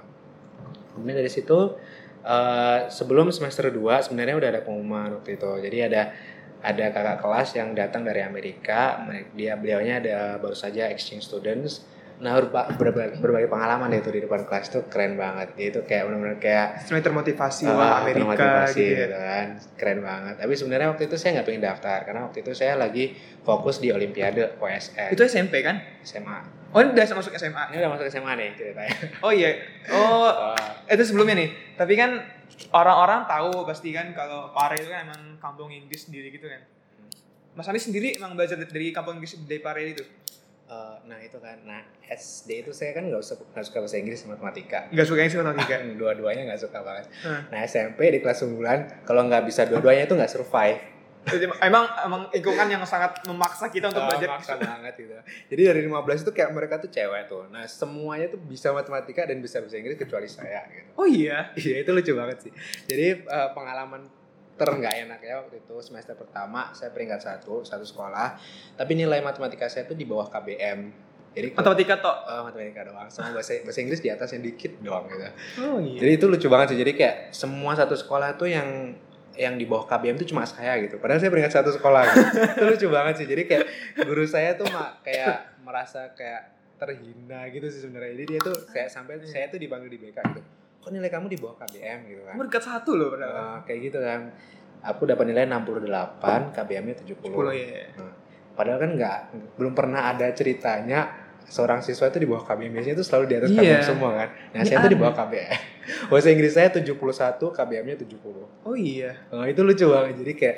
Kemudian 0.98 1.18
dari 1.22 1.30
situ 1.30 1.78
eh, 2.26 2.80
sebelum 2.90 3.30
semester 3.30 3.70
2 3.70 4.06
sebenarnya 4.10 4.36
udah 4.38 4.50
ada 4.50 4.62
pengumuman 4.66 5.22
waktu 5.22 5.38
itu. 5.38 5.52
Jadi 5.62 5.78
ada 5.86 6.02
ada 6.64 6.86
kakak 6.96 7.18
kelas 7.22 7.50
yang 7.60 7.76
datang 7.78 8.02
dari 8.02 8.26
Amerika. 8.26 8.98
Dia 9.38 9.54
beliaunya 9.60 10.02
ada 10.02 10.42
baru 10.42 10.58
saja 10.58 10.90
exchange 10.90 11.30
students 11.30 11.93
nah 12.24 12.34
berba- 12.34 12.72
berbagai, 12.72 13.20
berbagai 13.20 13.46
pengalaman 13.48 13.92
deh 13.92 14.00
tuh 14.00 14.10
di 14.10 14.22
depan 14.22 14.42
kelas 14.42 14.68
tuh 14.70 14.88
keren 14.88 15.13
banget 15.13 15.51
dia 15.53 15.68
itu 15.70 15.84
kayak 15.84 16.08
benar-benar 16.08 16.38
kayak 16.38 16.68
Sebenarnya 16.82 17.06
termotivasi 17.06 17.63
Ah, 17.65 17.74
wah 17.74 17.92
Amerika 18.00 18.24
termotivasi 18.24 18.80
gitu 18.80 18.88
ya. 18.89 19.01
gitu 19.03 19.18
kan 19.20 19.46
keren 19.75 20.00
banget 20.00 20.36
tapi 20.39 20.53
sebenarnya 20.53 20.88
waktu 20.89 21.03
itu 21.03 21.15
saya 21.15 21.30
nggak 21.34 21.46
pengen 21.46 21.62
daftar 21.62 22.00
karena 22.01 22.22
waktu 22.24 22.38
itu 22.39 22.51
saya 22.53 22.74
lagi 22.75 23.12
fokus 23.42 23.77
di 23.77 23.89
Olimpiade 23.89 24.56
OSN 24.56 25.12
Itu 25.12 25.22
SMP 25.22 25.60
kan? 25.60 25.84
SMA 26.00 26.39
Oh 26.72 26.80
ini 26.80 26.89
udah 26.92 27.06
masuk 27.13 27.36
SMA. 27.36 27.63
ini 27.70 27.77
udah 27.77 27.92
masuk 27.92 28.08
SMA 28.08 28.32
nih 28.34 28.50
ceritanya 28.56 28.96
Oh 29.20 29.30
iya. 29.30 29.51
Oh 29.92 30.25
Wah, 30.25 30.58
itu 30.88 31.03
sebelumnya 31.03 31.38
nih. 31.38 31.50
Tapi 31.75 31.94
kan 31.94 32.18
orang-orang 32.72 33.25
tahu 33.25 33.62
pasti 33.62 33.89
kan 33.89 34.10
kalau 34.12 34.50
Pare 34.50 34.77
itu 34.77 34.88
kan 34.88 35.06
emang 35.06 35.22
kampung 35.38 35.70
Inggris 35.70 36.08
sendiri 36.08 36.30
gitu 36.30 36.48
kan. 36.48 36.65
Mas 37.53 37.68
Anies 37.68 37.84
sendiri 37.84 38.15
emang 38.15 38.34
belajar 38.34 38.58
dari 38.58 38.89
kampung 38.89 39.20
Inggris 39.20 39.38
dari 39.39 39.60
Pare 39.60 39.86
itu. 39.88 40.01
Eh, 40.65 40.96
nah 41.03 41.17
itu 41.17 41.38
kan 41.38 41.58
nah 41.63 41.82
SD 42.05 42.63
itu 42.63 42.72
saya 42.72 42.91
kan 42.91 43.03
nggak 43.03 43.20
suka 43.20 43.43
nggak 43.50 43.65
suka 43.65 43.77
bahasa 43.79 43.98
Inggris 43.98 44.20
sama 44.20 44.34
matematika 44.34 44.88
Enggak 44.89 45.05
suka 45.05 45.20
yang 45.20 45.29
sih 45.29 45.38
matematika. 45.38 45.75
dua-duanya 45.93 46.41
nggak 46.46 46.62
suka 46.62 46.79
banget 46.79 47.05
Hah. 47.22 47.41
nah 47.48 47.60
SMP 47.62 48.10
di 48.10 48.20
kelas 48.20 48.41
unggulan 48.41 48.79
kalau 49.03 49.24
nggak 49.24 49.43
bisa 49.43 49.63
dua-duanya 49.63 50.03
itu 50.03 50.13
nggak 50.13 50.29
survive 50.29 50.79
Jadi 51.24 51.48
emang 51.63 51.88
emang 52.03 52.22
lingkungan 52.29 52.67
yang 52.67 52.84
sangat 52.84 53.24
memaksa 53.24 53.72
kita 53.72 53.88
untuk 53.88 54.03
Oh, 54.03 54.12
belajar. 54.12 54.27
maksa 54.27 54.60
banget 54.60 54.91
gitu. 55.00 55.15
Jadi 55.48 55.62
dari 55.63 55.79
15 55.82 56.20
itu 56.20 56.32
kayak 56.36 56.51
mereka 56.51 56.75
tuh 56.77 56.91
cewek 56.91 57.32
tuh. 57.32 57.48
Nah, 57.48 57.63
semuanya 57.63 58.27
tuh 58.27 58.43
bisa 58.43 58.75
matematika 58.75 59.24
dan 59.24 59.39
bisa 59.39 59.63
bahasa 59.63 59.79
Inggris 59.79 59.96
kecuali 59.96 60.27
saya 60.27 60.67
gitu. 60.67 60.84
Oh 61.00 61.08
iya. 61.08 61.48
Iya, 61.55 61.79
itu 61.79 61.96
lucu 61.96 62.12
banget 62.12 62.38
sih. 62.43 62.51
Jadi 62.84 63.24
eh, 63.24 63.50
pengalaman 63.55 64.03
terenggak 64.54 64.94
enaknya 65.02 65.42
waktu 65.42 65.66
itu 65.66 65.76
semester 65.82 66.14
pertama 66.14 66.70
saya 66.78 66.94
peringkat 66.94 67.20
satu 67.20 67.66
satu 67.66 67.86
sekolah, 67.86 68.38
tapi 68.78 68.94
nilai 68.94 69.20
matematika 69.26 69.66
saya 69.66 69.90
tuh 69.90 69.98
di 69.98 70.06
bawah 70.06 70.30
KBM. 70.30 71.12
Jadi 71.34 71.58
Matematika 71.58 71.98
toh. 71.98 72.14
eh, 72.30 72.42
matematika 72.46 72.82
doang, 72.86 73.10
sama 73.10 73.34
bahasa 73.34 73.58
bahasa 73.66 73.82
Inggris 73.82 74.06
di 74.06 74.14
atas 74.14 74.30
yang 74.38 74.46
dikit 74.46 74.78
doang 74.86 75.10
gitu. 75.10 75.26
Oh 75.66 75.82
iya. 75.82 76.06
Jadi 76.06 76.12
itu 76.22 76.26
lucu 76.30 76.46
banget 76.46 76.78
sih. 76.78 76.78
Jadi 76.78 76.94
kayak 76.94 77.16
semua 77.34 77.74
satu 77.74 77.98
sekolah 77.98 78.38
tuh 78.38 78.54
yang 78.54 78.94
yang 79.34 79.58
di 79.58 79.66
bawah 79.66 79.90
KBM 79.90 80.22
tuh 80.22 80.30
cuma 80.30 80.46
saya 80.46 80.78
gitu. 80.78 81.02
Padahal 81.02 81.18
saya 81.18 81.34
peringkat 81.34 81.54
satu 81.58 81.74
sekolah. 81.74 82.06
Gitu. 82.06 82.22
itu 82.54 82.64
lucu 82.70 82.88
banget 82.94 83.14
sih. 83.18 83.26
Jadi 83.26 83.50
kayak 83.50 83.66
guru 84.06 84.30
saya 84.30 84.54
tuh 84.54 84.70
mak 84.70 85.02
kayak 85.02 85.58
merasa 85.66 86.14
kayak 86.14 86.54
terhina 86.78 87.50
gitu 87.50 87.66
sih 87.66 87.82
sebenarnya. 87.82 88.14
Jadi 88.14 88.26
dia 88.30 88.40
tuh 88.46 88.56
kayak 88.70 88.90
sampai 88.94 89.18
saya 89.26 89.50
tuh 89.50 89.58
dipanggil 89.58 89.90
di 89.90 89.98
BK 89.98 90.18
gitu. 90.38 90.42
Kok 90.84 90.92
nilai 90.92 91.08
kamu 91.08 91.32
di 91.32 91.40
bawah 91.40 91.56
KBM 91.58 92.00
gitu 92.06 92.22
kan? 92.22 92.34
Kamu 92.36 92.44
dekat 92.46 92.63
satu 92.63 92.92
loh 92.94 93.08
padahal. 93.10 93.32
Eh, 93.32 93.58
kayak 93.63 93.80
gitu 93.82 94.00
kan. 94.00 94.22
Aku 94.84 95.08
dapat 95.08 95.25
nilai 95.25 95.48
68, 95.48 96.52
KBM-nya 96.52 96.96
70. 97.00 97.24
10 97.24 97.56
ya. 97.56 97.88
Padahal 98.54 98.78
kan 98.78 98.92
nggak 98.94 99.18
belum 99.56 99.74
pernah 99.74 100.12
ada 100.12 100.28
ceritanya 100.30 101.08
seorang 101.44 101.80
siswa 101.80 102.08
itu 102.08 102.20
di 102.20 102.28
bawah 102.28 102.44
KBM 102.44 102.72
biasanya 102.72 102.96
itu 102.96 103.06
selalu 103.06 103.25
di 103.25 103.36
atas 103.38 103.50
Iya. 103.50 103.60
KBM 103.60 103.82
semua 103.82 104.12
kan. 104.13 104.30
Nah, 104.52 104.60
Ini 104.60 104.68
saya 104.68 104.78
tuh 104.84 104.92
di 104.92 105.00
bawah 105.00 105.16
KBM. 105.16 105.60
Bahasa 106.12 106.28
Inggris 106.32 106.52
saya 106.52 106.68
71, 106.68 106.92
KBM-nya 107.40 107.96
70. 107.96 108.68
Oh 108.68 108.75
iya. 108.75 109.12
Oh, 109.32 109.44
itu 109.44 109.62
lucu 109.63 109.88
banget. 109.88 110.20
Jadi 110.20 110.34
kayak 110.36 110.58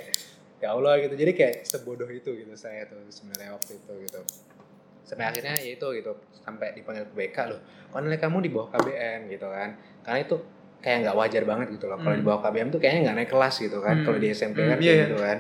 ya 0.58 0.74
Allah 0.74 0.94
gitu. 1.02 1.14
Jadi 1.14 1.32
kayak 1.38 1.56
sebodoh 1.64 2.10
itu 2.10 2.30
gitu 2.34 2.54
saya 2.58 2.90
tuh 2.90 2.98
sebenarnya 3.10 3.54
waktu 3.54 3.78
itu 3.78 3.94
gitu. 4.10 4.20
Sampai 5.06 5.26
akhirnya 5.28 5.54
ya 5.56 5.72
itu 5.72 5.88
gitu 5.94 6.12
sampai 6.36 6.74
dipanggil 6.74 7.06
ke 7.06 7.14
BK 7.16 7.38
loh. 7.48 7.60
Kok 7.88 8.00
nilai 8.02 8.18
kamu 8.18 8.38
di 8.40 8.50
bawah 8.50 8.70
KBM 8.72 9.30
gitu 9.30 9.48
kan. 9.48 9.70
Karena 10.02 10.20
itu 10.20 10.36
kayak 10.78 10.98
nggak 11.02 11.16
wajar 11.16 11.44
banget 11.44 11.68
gitu 11.72 11.86
loh. 11.86 11.98
Kalau 11.98 12.12
Hmm. 12.12 12.20
di 12.20 12.26
bawah 12.26 12.42
KBM 12.42 12.68
tuh 12.68 12.80
kayaknya 12.80 13.02
nggak 13.04 13.16
naik 13.16 13.30
kelas 13.30 13.56
gitu 13.60 13.78
kan. 13.80 13.96
Hmm. 13.96 14.04
Kalau 14.04 14.18
di 14.18 14.28
SMP 14.30 14.58
Hmm, 14.60 14.68
kan 14.68 14.78
kayak 14.78 14.90
iya. 14.92 15.06
gitu 15.06 15.18
kan. 15.18 15.38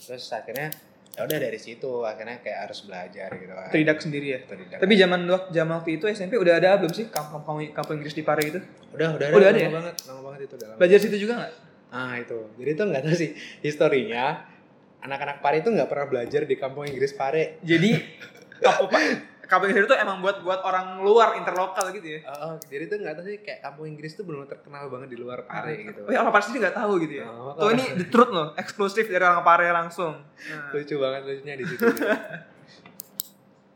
Terus 0.00 0.24
akhirnya 0.28 0.68
ya 1.10 1.26
udah 1.26 1.38
dari 1.40 1.58
situ 1.58 1.90
akhirnya 2.00 2.38
kayak 2.38 2.58
harus 2.64 2.78
belajar 2.80 3.28
gitu 3.34 3.50
kan. 3.52 3.68
Teridak 3.68 3.98
sendiri 3.98 4.26
ya. 4.28 4.38
Otodidak. 4.40 4.78
Tapi 4.78 4.94
zaman 4.94 5.20
waktu 5.26 5.48
zaman 5.52 5.72
waktu 5.76 5.90
itu 5.92 6.04
SMP 6.08 6.34
udah 6.34 6.54
ada 6.56 6.78
belum 6.78 6.92
sih 6.92 7.06
kampung 7.08 7.42
kampung, 7.42 7.58
kampung 7.72 7.94
Inggris 7.98 8.14
di 8.14 8.22
Pare 8.22 8.42
itu? 8.44 8.60
udah 8.88 9.08
udah 9.14 9.26
ada, 9.28 9.36
Udah 9.36 9.48
ada 9.48 9.60
ya? 9.60 9.68
banget, 9.68 9.94
lama 10.06 10.20
banget 10.24 10.40
itu 10.44 10.54
dalam. 10.56 10.74
Belajar 10.74 10.98
situ 10.98 11.16
juga 11.18 11.34
nggak? 11.36 11.52
Ah 11.88 12.14
itu. 12.16 12.38
Jadi 12.54 12.70
itu 12.70 12.82
nggak 12.84 13.02
tahu 13.02 13.14
sih 13.14 13.30
historinya. 13.60 14.24
Anak-anak 14.98 15.38
Pare 15.38 15.58
itu 15.58 15.68
nggak 15.68 15.86
pernah 15.86 16.06
belajar 16.06 16.42
di 16.42 16.54
kampung 16.54 16.84
Inggris 16.84 17.12
Pare. 17.12 17.58
Jadi 17.60 17.90
kampung 19.48 19.72
Inggris 19.72 19.88
itu 19.88 19.96
emang 19.96 20.20
buat 20.20 20.44
buat 20.44 20.60
orang 20.60 21.00
luar 21.00 21.40
interlokal 21.40 21.88
gitu 21.96 22.20
ya. 22.20 22.20
Oh, 22.28 22.60
jadi 22.68 22.84
itu 22.84 22.94
nggak 23.00 23.14
tahu 23.16 23.24
sih 23.24 23.36
kayak 23.40 23.60
kampung 23.64 23.88
Inggris 23.88 24.12
tuh 24.12 24.28
belum 24.28 24.44
terkenal 24.44 24.92
banget 24.92 25.16
di 25.16 25.18
luar 25.18 25.48
Pare 25.48 25.72
gitu. 25.88 26.04
Oh 26.04 26.12
ya 26.12 26.20
orang 26.20 26.36
pasti 26.36 26.60
nggak 26.60 26.76
tahu 26.76 26.92
gitu 27.08 27.24
ya. 27.24 27.26
Oh, 27.26 27.56
Tuh 27.56 27.72
ini 27.72 27.84
the 28.00 28.06
truth 28.12 28.28
loh, 28.28 28.52
eksklusif 28.60 29.08
dari 29.08 29.24
orang 29.24 29.40
Pare 29.40 29.72
langsung. 29.72 30.20
Nah, 30.20 30.68
lucu 30.76 30.94
banget 31.00 31.20
lucunya 31.24 31.54
di 31.56 31.64
situ. 31.64 31.84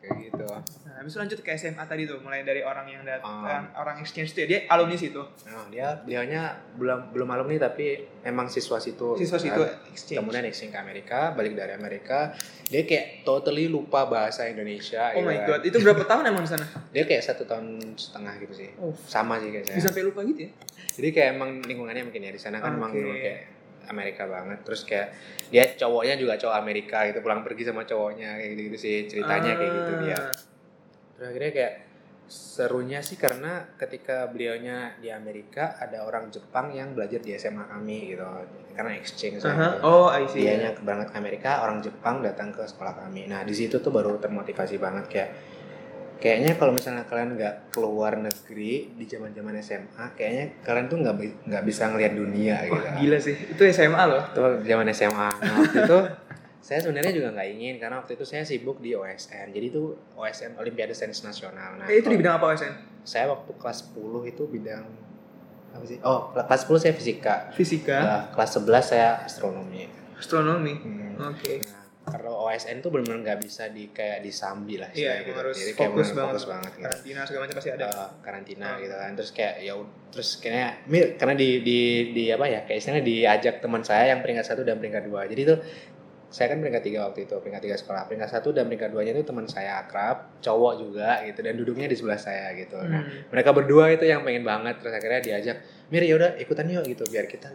kayak 0.02 0.18
gitu. 0.26 0.42
nah, 0.42 0.98
habis 0.98 1.08
itu 1.08 1.18
lanjut 1.18 1.38
ke 1.38 1.50
SMA 1.52 1.78
tadi 1.80 2.02
tuh, 2.04 2.18
mulai 2.18 2.42
dari 2.42 2.60
orang 2.60 2.84
yang 2.84 3.02
datang, 3.02 3.46
Ah. 3.64 3.70
orang 3.76 3.96
exchange 3.96 4.32
tuh 4.32 4.42
ya, 4.42 4.48
dia 4.48 4.60
alumni 4.66 4.94
situ. 4.94 5.22
Nah, 5.46 5.64
dia 5.68 5.94
beliaunya 5.96 6.42
belum 6.74 7.10
belum 7.10 7.28
alumni 7.28 7.56
tapi 7.62 7.94
emang 8.20 8.46
siswa 8.46 8.76
situ. 8.76 9.14
Siswa 9.14 9.38
situ 9.38 9.54
kan. 9.56 9.78
exchange. 9.86 10.18
Kemudian 10.18 10.42
exchange 10.42 10.72
ke 10.72 10.80
Amerika, 10.80 11.30
balik 11.30 11.54
dari 11.54 11.72
Amerika, 11.72 12.34
dia 12.64 12.82
kayak 12.82 13.22
totally 13.22 13.66
lupa 13.66 14.04
bahasa 14.04 14.44
Indonesia. 14.44 15.14
Oh 15.14 15.16
gitu 15.16 15.28
my 15.28 15.38
kan. 15.38 15.46
god, 15.48 15.60
itu 15.62 15.76
berapa 15.78 16.02
tahun 16.04 16.24
emang 16.28 16.42
di 16.42 16.50
sana? 16.50 16.66
Dia 16.92 17.04
kayak 17.04 17.22
satu 17.22 17.44
tahun 17.44 17.78
setengah 17.94 18.34
gitu 18.38 18.54
sih. 18.54 18.68
Oh, 18.76 18.90
Sama 19.06 19.38
sih 19.38 19.48
kayak 19.48 19.64
saya. 19.64 19.76
bisa 19.76 19.88
sampai 19.88 20.02
lupa 20.02 20.20
gitu 20.24 20.44
ya? 20.44 20.50
Jadi 20.92 21.08
kayak 21.08 21.28
emang 21.32 21.50
lingkungannya 21.62 22.04
mungkin 22.04 22.20
ya 22.20 22.28
di 22.28 22.36
sana 22.36 22.58
kan 22.58 22.74
emang 22.74 22.90
Oke. 22.90 23.00
kayak 23.00 23.40
Amerika 23.90 24.28
banget. 24.28 24.62
Terus 24.62 24.82
kayak 24.86 25.08
dia 25.48 25.64
cowoknya 25.74 26.14
juga 26.20 26.38
cowok 26.38 26.56
Amerika 26.56 27.06
gitu, 27.08 27.18
pulang 27.24 27.42
pergi 27.42 27.62
sama 27.66 27.82
cowoknya 27.82 28.38
kayak 28.38 28.50
gitu-gitu 28.54 28.78
sih 28.78 28.96
ceritanya 29.10 29.52
kayak 29.58 29.72
gitu 29.72 29.92
dia. 30.04 30.16
Ah. 30.18 30.34
Terus 31.16 31.26
akhirnya 31.32 31.52
kayak 31.54 31.74
serunya 32.32 33.04
sih 33.04 33.20
karena 33.20 33.76
ketika 33.76 34.24
beliaunya 34.32 34.96
di 34.96 35.12
Amerika 35.12 35.76
ada 35.76 36.08
orang 36.08 36.32
Jepang 36.32 36.72
yang 36.72 36.96
belajar 36.96 37.20
di 37.20 37.36
SMA 37.36 37.68
kami 37.68 38.16
gitu. 38.16 38.24
Karena 38.72 38.96
exchange 38.96 39.44
Aha. 39.44 39.52
gitu. 39.52 39.68
Oh, 39.84 40.08
I 40.08 40.24
see. 40.24 40.48
Dianya 40.48 40.72
ke 40.72 41.12
Amerika, 41.12 41.60
orang 41.60 41.84
Jepang 41.84 42.24
datang 42.24 42.48
ke 42.56 42.64
sekolah 42.64 43.04
kami. 43.04 43.28
Nah, 43.28 43.44
di 43.44 43.52
situ 43.52 43.84
tuh 43.84 43.92
baru 43.92 44.16
termotivasi 44.16 44.80
banget 44.80 45.04
kayak 45.12 45.30
kayaknya 46.22 46.54
kalau 46.54 46.70
misalnya 46.70 47.02
kalian 47.02 47.34
nggak 47.34 47.54
keluar 47.68 48.14
negeri 48.14 48.94
di 48.94 49.04
zaman-zaman 49.04 49.58
SMA, 49.58 50.14
kayaknya 50.14 50.44
kalian 50.62 50.86
tuh 50.86 50.98
nggak 50.98 51.14
nggak 51.42 51.62
bisa 51.62 51.90
ngelihat 51.90 52.14
dunia 52.14 52.56
gitu. 52.62 52.78
Wah, 52.78 52.94
gila 52.94 53.18
sih. 53.18 53.34
Itu 53.34 53.62
SMA 53.68 54.02
loh. 54.06 54.22
Itu 54.24 54.40
zaman 54.62 54.86
SMA. 54.88 55.28
Nah, 55.34 55.52
waktu 55.58 55.78
itu 55.82 55.98
saya 56.62 56.78
sebenarnya 56.78 57.10
juga 57.10 57.34
nggak 57.34 57.48
ingin 57.50 57.74
karena 57.76 57.98
waktu 57.98 58.14
itu 58.14 58.22
saya 58.22 58.42
sibuk 58.42 58.78
di 58.78 58.94
OSN. 58.94 59.50
Jadi 59.50 59.66
itu 59.68 59.82
OSN 60.14 60.54
Olimpiade 60.56 60.94
Sains 60.94 61.18
Nasional. 61.20 61.74
Nah, 61.76 61.90
Eh, 61.90 61.98
itu 61.98 62.06
di 62.06 62.14
bidang 62.16 62.38
apa 62.38 62.54
OSN? 62.54 62.72
saya 63.02 63.26
waktu 63.26 63.50
kelas 63.58 63.90
10 63.90 63.98
itu 64.24 64.46
bidang 64.46 64.86
apa 65.74 65.82
sih? 65.82 65.98
Oh, 66.00 66.30
kelas 66.30 66.62
10 66.62 66.78
saya 66.78 66.94
fisika. 66.94 67.34
Fisika, 67.50 67.98
Nah, 67.98 68.22
kelas 68.30 68.50
11 68.54 68.84
saya 68.86 69.08
astronomi. 69.20 69.90
astronomi. 70.14 70.78
Hmm. 70.78 71.34
Oke. 71.34 71.58
Nah, 71.66 71.81
kalau 72.04 72.44
OSN 72.44 72.78
tuh 72.78 72.90
benar-benar 72.90 73.20
nggak 73.22 73.40
bisa 73.40 73.68
di 73.68 73.88
kayak 73.88 74.20
disambi 74.20 74.74
lah 74.74 74.90
Iya, 74.90 74.98
istilahnya 75.14 75.22
emang 75.24 75.38
harus 75.38 75.56
Jadi 75.56 75.72
kayak 75.72 75.78
fokus 75.88 76.08
banget. 76.08 76.24
fokus 76.26 76.44
banget 76.44 76.72
gitu. 76.72 76.82
Karantina 76.84 77.20
segala 77.22 77.42
macam 77.42 77.56
pasti 77.56 77.70
ada. 77.72 77.86
Eh, 77.86 78.08
karantina 78.20 78.66
Oh. 78.68 78.76
gitu 78.76 78.94
kan 78.96 79.10
terus 79.12 79.30
kayak 79.30 79.54
ya 79.58 79.72
terus 80.08 80.28
kayaknya 80.36 80.68
mir 80.84 81.04
karena 81.14 81.34
di 81.34 81.48
di 81.60 81.78
di 82.10 82.24
apa 82.28 82.44
ya 82.44 82.60
kayak 82.62 82.78
istilahnya 82.78 83.04
diajak 83.04 83.54
teman 83.58 83.82
saya 83.82 84.04
yang 84.08 84.20
peringkat 84.20 84.44
satu 84.44 84.62
dan 84.62 84.76
peringkat 84.76 85.04
dua 85.04 85.24
jadi 85.24 85.42
tuh 85.46 85.58
saya 86.28 86.48
kan 86.48 86.58
peringkat 86.58 86.82
tiga 86.82 87.06
waktu 87.06 87.20
itu 87.22 87.34
peringkat 87.34 87.62
tiga 87.62 87.76
sekolah 87.76 88.02
peringkat 88.04 88.30
satu 88.30 88.48
dan 88.50 88.64
peringkat 88.64 88.88
duanya 88.88 89.12
itu 89.12 89.22
teman 89.22 89.44
saya 89.46 89.78
akrab 89.78 90.36
cowok 90.38 90.72
juga 90.78 91.20
gitu 91.22 91.38
dan 91.38 91.54
duduknya 91.54 91.86
di 91.86 91.94
sebelah 91.94 92.16
saya 92.16 92.50
gitu 92.54 92.76
nah 92.78 93.04
Hmm. 93.04 93.28
mereka 93.28 93.52
berdua 93.52 93.88
itu 93.88 94.02
yang 94.02 94.20
pengen 94.20 94.42
banget 94.42 94.74
terus 94.76 94.92
akhirnya 94.92 95.20
diajak 95.20 95.56
mir 95.86 96.02
ya 96.02 96.14
udah 96.14 96.30
ikutan 96.36 96.66
yuk 96.66 96.84
gitu 96.84 97.04
biar 97.06 97.24
kita 97.26 97.52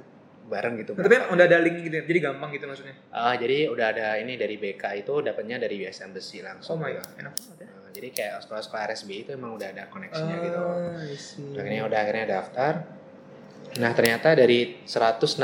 bareng 0.48 0.80
gitu. 0.80 0.92
Tapi 0.94 1.12
kan 1.12 1.27
udah 1.30 1.44
ada 1.44 1.58
link 1.60 1.77
gitu, 1.82 1.94
ya, 1.94 2.04
jadi 2.04 2.20
gampang 2.24 2.50
gitu 2.50 2.66
maksudnya. 2.66 2.96
Ah, 3.10 3.36
jadi 3.36 3.68
udah 3.68 3.86
ada 3.92 4.08
ini 4.16 4.34
dari 4.34 4.56
BK 4.56 4.84
itu 4.98 5.13
dapatnya 5.20 5.60
dari 5.60 5.84
US 5.84 6.00
Embassy 6.00 6.39
Oh 6.39 6.48
langsung. 6.48 6.80
my 6.80 6.89
gitu. 6.89 7.04
god, 7.04 7.10
enak 7.20 7.34
banget 7.36 7.58
ya. 7.60 7.68
Nah, 7.68 7.92
jadi 7.92 8.08
kayak 8.10 8.34
sekolah-sekolah 8.42 8.82
RSB 8.88 9.10
itu 9.18 9.30
emang 9.32 9.51
udah 9.54 9.68
ada 9.68 9.84
koneksinya 9.88 10.36
gitu. 10.39 10.60
Ah, 10.60 11.04
I 11.04 11.13
see. 11.13 11.51
akhirnya 11.54 11.84
udah 11.84 12.00
akhirnya 12.00 12.25
daftar 12.32 12.74
nah 13.77 13.92
ternyata 13.92 14.34
dari 14.34 14.80
116 14.88 15.38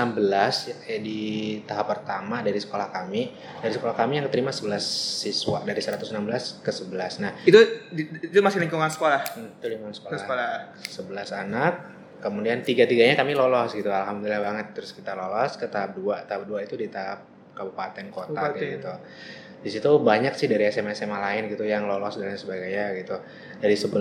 eh, 0.87 0.97
di 0.97 1.21
tahap 1.61 1.91
pertama 1.91 2.41
dari 2.41 2.57
sekolah 2.57 2.89
kami 2.89 3.29
dari 3.59 3.69
sekolah 3.69 3.93
kami 3.93 4.17
yang 4.17 4.25
keterima 4.25 4.49
11 4.49 4.79
siswa 5.21 5.61
dari 5.61 5.77
116 5.77 6.17
ke 6.63 6.71
11 6.71 7.21
nah 7.21 7.31
Itu 7.43 7.59
itu 8.23 8.39
masih 8.39 8.57
lingkungan 8.57 8.89
sekolah. 8.89 9.21
hmm, 9.37 9.59
itu 9.59 9.65
lingkungan 9.67 9.93
Ke 9.93 10.17
sekolah, 10.17 10.49
sekolah. 10.81 11.29
11 11.29 11.41
anak 11.45 11.73
kemudian 12.23 12.63
tiga-tiganya 12.63 13.13
kami 13.13 13.35
lolos 13.35 13.75
gitu 13.75 13.91
alhamdulillah 13.91 14.39
banget 14.41 14.71
terus 14.71 14.95
kita 14.95 15.11
lolos 15.11 15.59
ke 15.59 15.67
tahap 15.67 15.91
2 15.91 16.23
tahap 16.23 16.47
2 16.47 16.63
itu 16.63 16.75
di 16.75 16.87
tahap 16.87 17.19
kabupaten 17.51 18.07
kota 18.07 18.31
Kabupaten. 18.31 18.55
kayak 18.55 18.71
gitu 18.73 18.93
di 19.59 19.69
situ 19.69 19.91
banyak 19.99 20.33
sih 20.33 20.47
dari 20.47 20.67
SMA 20.67 20.91
SMA 20.91 21.15
lain 21.15 21.47
gitu 21.47 21.63
yang 21.63 21.83
lolos 21.83 22.15
dan 22.15 22.31
sebagainya 22.33 22.95
gitu 22.97 23.15
dari 23.59 23.75
11 23.75 23.99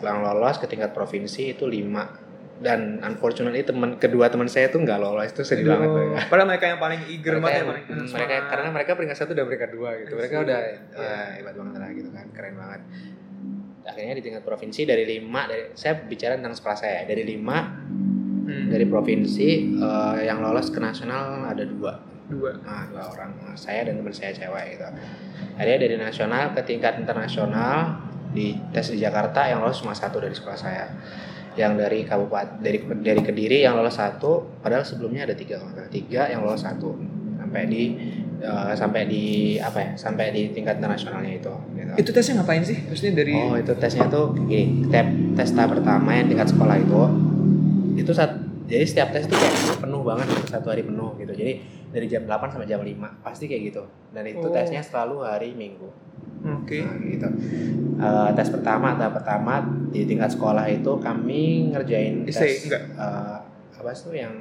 yang 0.00 0.20
lolos 0.20 0.56
ke 0.56 0.66
tingkat 0.66 0.90
provinsi 0.90 1.52
itu 1.52 1.64
5 1.64 2.32
dan 2.60 3.02
unfortunately 3.02 3.60
teman 3.60 3.96
kedua 3.96 4.28
teman 4.28 4.46
saya 4.46 4.68
tuh 4.68 4.78
nggak 4.78 4.96
lolos 4.96 5.28
itu 5.28 5.42
sedih 5.42 5.66
banget 5.66 5.88
mereka. 5.90 6.18
Padahal 6.30 6.46
mereka 6.46 6.66
yang 6.68 6.78
paling 6.78 7.00
eager 7.10 7.34
mereka, 7.34 7.50
ya, 7.50 7.58
yang- 7.58 7.68
semangat. 7.82 8.12
mereka 8.14 8.34
karena 8.46 8.68
mereka 8.70 8.90
peringkat 8.94 9.18
satu 9.18 9.32
dan 9.32 9.44
peringkat 9.44 9.70
dua 9.72 9.90
gitu 9.98 10.10
I 10.10 10.16
mereka 10.16 10.36
udah 10.40 10.58
Iya. 10.62 10.78
wah, 10.94 11.28
hebat 11.34 11.54
banget 11.56 11.74
lah 11.74 11.90
gitu 11.90 12.10
kan 12.12 12.26
keren 12.30 12.54
banget 12.54 12.80
akhirnya 13.82 14.18
di 14.18 14.22
tingkat 14.22 14.46
provinsi 14.46 14.86
dari 14.86 15.04
lima 15.06 15.46
dari 15.50 15.74
saya 15.74 15.98
bicara 16.02 16.38
tentang 16.38 16.54
sekolah 16.54 16.78
saya 16.78 17.02
dari 17.06 17.22
lima 17.26 17.56
Hmm, 18.42 18.68
dari 18.68 18.84
provinsi 18.84 19.78
eh, 19.78 20.18
yang 20.26 20.42
lolos 20.42 20.68
ke 20.68 20.82
nasional 20.82 21.46
ada 21.46 21.62
dua. 21.62 22.02
Dua. 22.26 22.58
nah, 22.64 22.88
dua 22.88 23.12
orang 23.12 23.32
saya 23.54 23.86
dan 23.86 24.00
teman 24.00 24.12
saya 24.12 24.32
cewek 24.34 24.76
gitu. 24.76 24.88
Akhirnya 25.56 25.78
dari 25.84 25.96
nasional 26.00 26.50
ke 26.56 26.60
tingkat 26.66 26.98
internasional 26.98 28.02
di 28.32 28.56
tes 28.72 28.88
di 28.88 28.98
Jakarta 28.98 29.46
yang 29.46 29.64
lolos 29.64 29.84
cuma 29.84 29.94
satu 29.94 30.18
dari 30.18 30.34
sekolah 30.34 30.58
saya. 30.58 30.84
Yang 31.54 31.72
dari 31.84 31.98
kabupaten 32.08 32.64
dari 32.64 32.78
dari 33.04 33.20
kediri 33.20 33.62
yang 33.62 33.76
lolos 33.76 34.00
satu 34.00 34.60
padahal 34.64 34.82
sebelumnya 34.82 35.28
ada 35.28 35.36
tiga 35.36 35.62
tiga 35.92 36.26
yang 36.26 36.42
lolos 36.42 36.64
satu. 36.66 36.98
Sampai 37.38 37.68
di 37.68 37.84
eh, 38.42 38.72
sampai 38.74 39.06
di 39.06 39.24
apa 39.56 39.78
ya 39.78 39.90
sampai 39.94 40.30
di 40.30 40.50
tingkat 40.50 40.76
internasionalnya 40.76 41.32
itu 41.32 41.52
gitu. 41.72 41.92
Itu 41.96 42.10
tesnya 42.10 42.34
ngapain 42.38 42.60
sih? 42.60 42.82
Maksudnya 42.82 43.14
dari 43.16 43.32
Oh 43.32 43.54
itu 43.54 43.72
tesnya 43.74 44.06
tuh 44.06 44.34
gini, 44.36 44.84
tes 44.86 45.06
tes 45.32 45.48
tahap 45.50 45.72
pertama 45.72 46.10
yang 46.12 46.26
tingkat 46.26 46.48
sekolah 46.48 46.76
itu 46.76 47.00
itu 47.94 48.10
saat 48.10 48.34
jadi 48.64 48.82
setiap 48.82 49.08
tes 49.10 49.24
tuh 49.24 49.36
kayak 49.36 49.52
penuh 49.78 50.00
banget 50.00 50.26
satu 50.48 50.68
hari 50.68 50.82
penuh 50.82 51.12
gitu. 51.16 51.30
Jadi 51.30 51.52
dari 51.88 52.06
jam 52.06 52.24
8 52.24 52.48
sampai 52.48 52.64
jam 52.64 52.80
5 52.80 52.90
pasti 53.20 53.44
kayak 53.44 53.62
gitu. 53.68 53.82
Dan 54.10 54.24
itu 54.24 54.40
Oh. 54.40 54.48
tesnya 54.48 54.80
selalu 54.80 55.22
hari 55.22 55.52
Minggu. 55.52 55.92
Oke. 56.42 56.80
Nah, 56.80 56.96
gitu. 56.98 57.28
Eh, 57.94 58.28
tes 58.32 58.48
pertama 58.48 58.96
tahap 58.96 59.14
pertama 59.14 59.60
di 59.88 60.02
tingkat 60.02 60.26
sekolah 60.28 60.66
itu 60.66 60.88
kami 60.98 61.70
ngerjain 61.70 62.24
tes 62.24 62.34
Essay, 62.34 62.52
enggak? 62.66 62.82
eh, 62.96 63.36
apa 63.76 63.90
sih 63.92 64.02
tuh 64.08 64.16
yang 64.16 64.34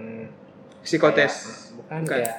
Psikotes. 0.80 1.34
kayak- 1.36 1.76
bukan, 1.76 2.00
Bukan. 2.00 2.10
kayak 2.10 2.36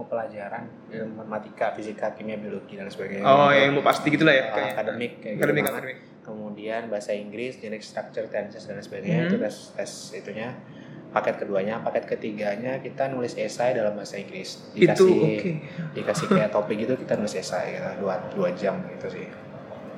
ilmu 0.00 0.08
pelajaran, 0.08 0.64
ilmu 0.88 1.12
matematika, 1.20 1.76
fisika, 1.76 2.16
kimia, 2.16 2.40
biologi 2.40 2.72
dan 2.74 2.88
sebagainya. 2.88 3.20
Oh, 3.22 3.52
Gitu. 3.52 3.60
yang 3.60 3.72
mau 3.76 3.84
pasti 3.84 4.06
gitulah 4.08 4.32
ya 4.32 4.44
kayak. 4.48 4.72
akademik 4.72 5.12
kayak 5.20 5.34
gitu 5.34 5.42
Akademik, 5.42 5.62
banget 5.62 5.76
akademik. 5.76 5.98
kemudian 6.22 6.80
bahasa 6.88 7.10
Inggris, 7.12 7.52
generic 7.54 7.82
structure, 7.82 8.24
tenses 8.26 8.64
dan 8.64 8.80
sebagainya 8.80 9.18
Mhm. 9.18 9.28
itu 9.28 9.36
tes 9.38 9.56
tes 9.74 9.90
itunya 10.14 10.48
paket 11.10 11.36
keduanya, 11.36 11.74
paket 11.80 12.04
ketiganya 12.08 12.78
kita 12.78 13.08
nulis 13.08 13.34
esai 13.34 13.74
dalam 13.74 13.92
bahasa 13.92 14.16
Inggris 14.16 14.72
Itu 14.72 14.88
dikasih 15.04 15.20
oke. 15.36 15.50
dikasih 15.92 16.26
kayak 16.30 16.50
topik 16.50 16.76
gitu 16.78 16.94
kita 16.96 17.12
nulis 17.14 17.34
esai 17.34 17.74
gitu, 17.74 17.88
dua 18.00 18.14
dua 18.30 18.48
jam 18.54 18.80
gitu 18.88 19.10
sih 19.10 19.26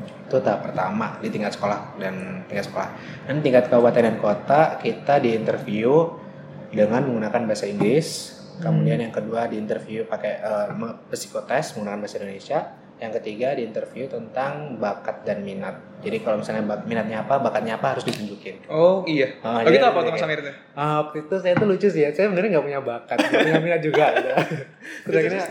itu 0.02 0.36
tahap 0.40 0.64
pertama 0.64 1.20
di 1.20 1.28
tingkat 1.28 1.52
sekolah 1.52 1.94
dan 1.96 2.14
tingkat 2.48 2.64
sekolah 2.66 2.88
dan 3.22 3.36
tingkat 3.38 3.68
kabupaten 3.68 4.02
dan 4.02 4.16
kota 4.18 4.80
kita 4.80 5.20
di 5.20 5.36
interview 5.36 6.08
dengan 6.70 7.04
menggunakan 7.04 7.44
bahasa 7.44 7.68
Inggris 7.68 8.31
kemudian 8.58 8.98
Hmm. 8.98 9.04
yang 9.04 9.14
kedua 9.14 9.46
di 9.46 9.56
interview 9.56 10.04
pakai 10.04 10.32
me- 10.72 10.96
psikotes 11.08 11.72
menggunakan 11.72 11.98
bahasa 11.98 12.18
Indonesia 12.18 12.58
yang 12.96 13.10
ketiga 13.12 13.50
di 13.52 13.64
interview 13.64 14.06
tentang 14.06 14.76
bakat 14.76 15.22
dan 15.22 15.40
minat 15.40 15.74
jadi 15.98 16.18
kalau 16.18 16.38
misalnya 16.38 16.62
bak- 16.64 16.84
minatnya 16.84 17.20
apa 17.20 17.38
bakatnya 17.38 17.74
apa 17.74 17.94
harus 17.94 18.04
ditunjukin 18.04 18.62
Oh 18.68 19.02
iya. 19.04 19.26
Ah, 19.40 19.58
Oh 19.58 19.64
jadi 19.64 19.76
gitu 19.76 19.86
apa 19.86 19.98
tuh 20.00 20.12
Mas 20.12 20.22
Amir 20.22 20.40
tuh? 20.40 20.54
Ah, 20.72 20.94
waktu 21.00 21.16
itu 21.20 21.34
saya 21.36 21.54
tuh 21.54 21.66
lucu 21.66 21.86
sih 21.86 22.02
ya. 22.02 22.10
Saya 22.10 22.26
sebenarnya 22.26 22.50
nggak 22.52 22.66
punya 22.66 22.80
bakat, 22.80 23.16
nggak 23.18 23.40
punya 23.42 23.60
minat 23.60 23.80
juga. 23.80 24.04
Gitu. 24.12 24.30
Terus 25.04 25.16
akhirnya, 25.16 25.44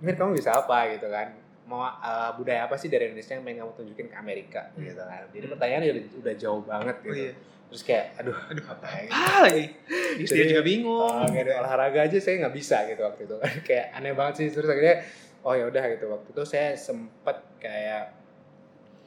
Mir 0.00 0.14
kamu 0.14 0.30
bisa 0.34 0.50
apa 0.54 0.76
gitu 0.90 1.06
kan? 1.06 1.26
Mau 1.70 1.86
uh, 1.86 2.34
budaya 2.34 2.66
apa 2.66 2.74
sih 2.74 2.90
dari 2.90 3.06
Indonesia 3.06 3.38
yang 3.38 3.46
pengen 3.46 3.62
kamu 3.62 3.72
tunjukin 3.78 4.06
ke 4.10 4.16
Amerika 4.18 4.74
gitu 4.74 4.98
kan? 4.98 5.30
Jadi 5.30 5.46
pertanyaannya 5.46 5.88
udah, 5.94 6.04
udah 6.26 6.34
jauh 6.34 6.62
banget 6.66 6.96
gitu. 7.06 7.14
Oh 7.14 7.14
iya. 7.14 7.32
Terus 7.70 7.82
kayak, 7.86 8.06
aduh, 8.18 8.34
Aduh, 8.50 8.66
apa 8.66 9.46
lagi. 9.46 9.70
Dia 10.18 10.26
Jadi, 10.26 10.50
juga 10.50 10.62
bingung. 10.66 11.30
Kayak 11.30 11.46
di 11.46 11.54
olahraga 11.54 12.00
aja 12.10 12.18
saya 12.18 12.42
nggak 12.42 12.54
bisa 12.58 12.82
gitu 12.90 13.06
waktu 13.06 13.22
itu 13.30 13.36
kayak 13.70 13.86
aneh 13.94 14.10
banget 14.18 14.34
sih. 14.42 14.46
Terus 14.50 14.66
akhirnya, 14.66 15.06
oh 15.46 15.54
ya 15.54 15.64
udah 15.70 15.84
gitu. 15.94 16.10
Waktu 16.10 16.28
itu 16.34 16.42
saya 16.42 16.74
sempet 16.74 17.38
kayak, 17.62 18.10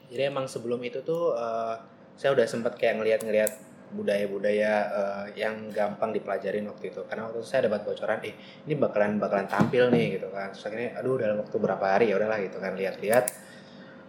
jadi 0.08 0.32
emang 0.32 0.48
sebelum 0.48 0.80
itu 0.80 1.04
tuh 1.04 1.36
uh, 1.36 1.76
saya 2.16 2.32
udah 2.32 2.48
sempet 2.48 2.80
kayak 2.80 3.04
ngeliat-ngeliat 3.04 3.52
budaya-budaya 3.94 4.74
eh, 4.90 5.26
yang 5.38 5.70
gampang 5.70 6.12
dipelajarin 6.12 6.66
waktu 6.68 6.90
itu. 6.90 7.02
Karena 7.06 7.30
waktu 7.30 7.40
itu 7.40 7.48
saya 7.48 7.70
dapat 7.70 7.86
bocoran 7.86 8.20
eh 8.26 8.34
ini 8.66 8.74
bakalan 8.76 9.22
bakalan 9.22 9.46
tampil 9.46 9.94
nih 9.94 10.18
gitu 10.20 10.28
kan. 10.34 10.50
Terus 10.52 10.66
akhirnya 10.68 10.98
aduh 10.98 11.16
dalam 11.22 11.38
waktu 11.40 11.56
berapa 11.56 11.86
hari 11.86 12.10
ya 12.12 12.18
udahlah 12.18 12.40
gitu 12.42 12.58
kan. 12.58 12.74
Lihat-lihat 12.74 13.26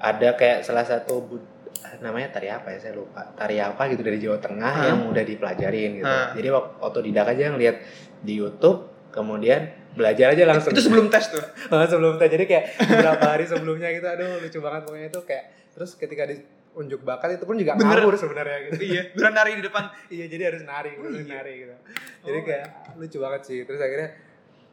ada 0.01 0.29
kayak 0.35 0.65
salah 0.65 0.85
satu 0.85 1.23
bud- 1.23 1.53
namanya 2.01 2.33
tari 2.33 2.49
apa 2.49 2.73
ya 2.73 2.79
saya 2.81 2.95
lupa. 2.97 3.23
Tari 3.37 3.61
apa 3.61 3.83
gitu 3.93 4.01
dari 4.01 4.19
Jawa 4.19 4.41
Tengah 4.41 4.73
Hah? 4.73 4.87
yang 4.89 4.99
udah 5.13 5.25
dipelajarin 5.25 5.91
gitu. 6.01 6.09
Hah. 6.09 6.33
jadi 6.33 6.49
waktu 6.51 6.73
otodidak 6.81 7.27
aja 7.29 7.53
ngeliat 7.53 7.77
di 8.25 8.41
YouTube 8.41 8.89
kemudian 9.13 9.69
belajar 9.95 10.35
aja 10.35 10.43
langsung. 10.49 10.75
Itu 10.75 10.83
sebelum 10.91 11.07
tes 11.07 11.31
tuh. 11.31 11.45
Oh, 11.71 11.85
sebelum 11.87 12.19
tes. 12.19 12.27
Jadi 12.33 12.45
kayak 12.51 12.65
beberapa 12.83 13.25
hari 13.31 13.45
sebelumnya 13.47 13.89
gitu 13.95 14.07
aduh 14.11 14.43
lucu 14.43 14.59
banget 14.59 14.81
pokoknya 14.89 15.09
itu 15.13 15.21
kayak 15.23 15.45
terus 15.75 15.91
ketika 15.95 16.27
diunjuk 16.75 17.01
bakat 17.01 17.31
itu 17.33 17.45
pun 17.45 17.55
juga 17.55 17.79
Bener. 17.79 18.03
ngawur 18.03 18.15
sebenarnya 18.15 18.59
gitu 18.67 18.83
iya, 18.83 19.03
beneran 19.15 19.33
nari 19.33 19.51
di 19.55 19.63
depan. 19.63 19.85
iya 20.09 20.27
jadi 20.27 20.43
harus 20.51 20.63
nari 20.65 20.91
Oh, 20.93 21.07
harus 21.07 21.23
iya. 21.23 21.33
nari 21.33 21.53
gitu 21.61 21.75
jadi 22.21 22.35
Oh, 22.35 22.45
kayak 22.45 22.67
lucu 22.97 23.19
banget 23.21 23.41
sih 23.43 23.59
terus 23.63 23.79
akhirnya 23.79 24.09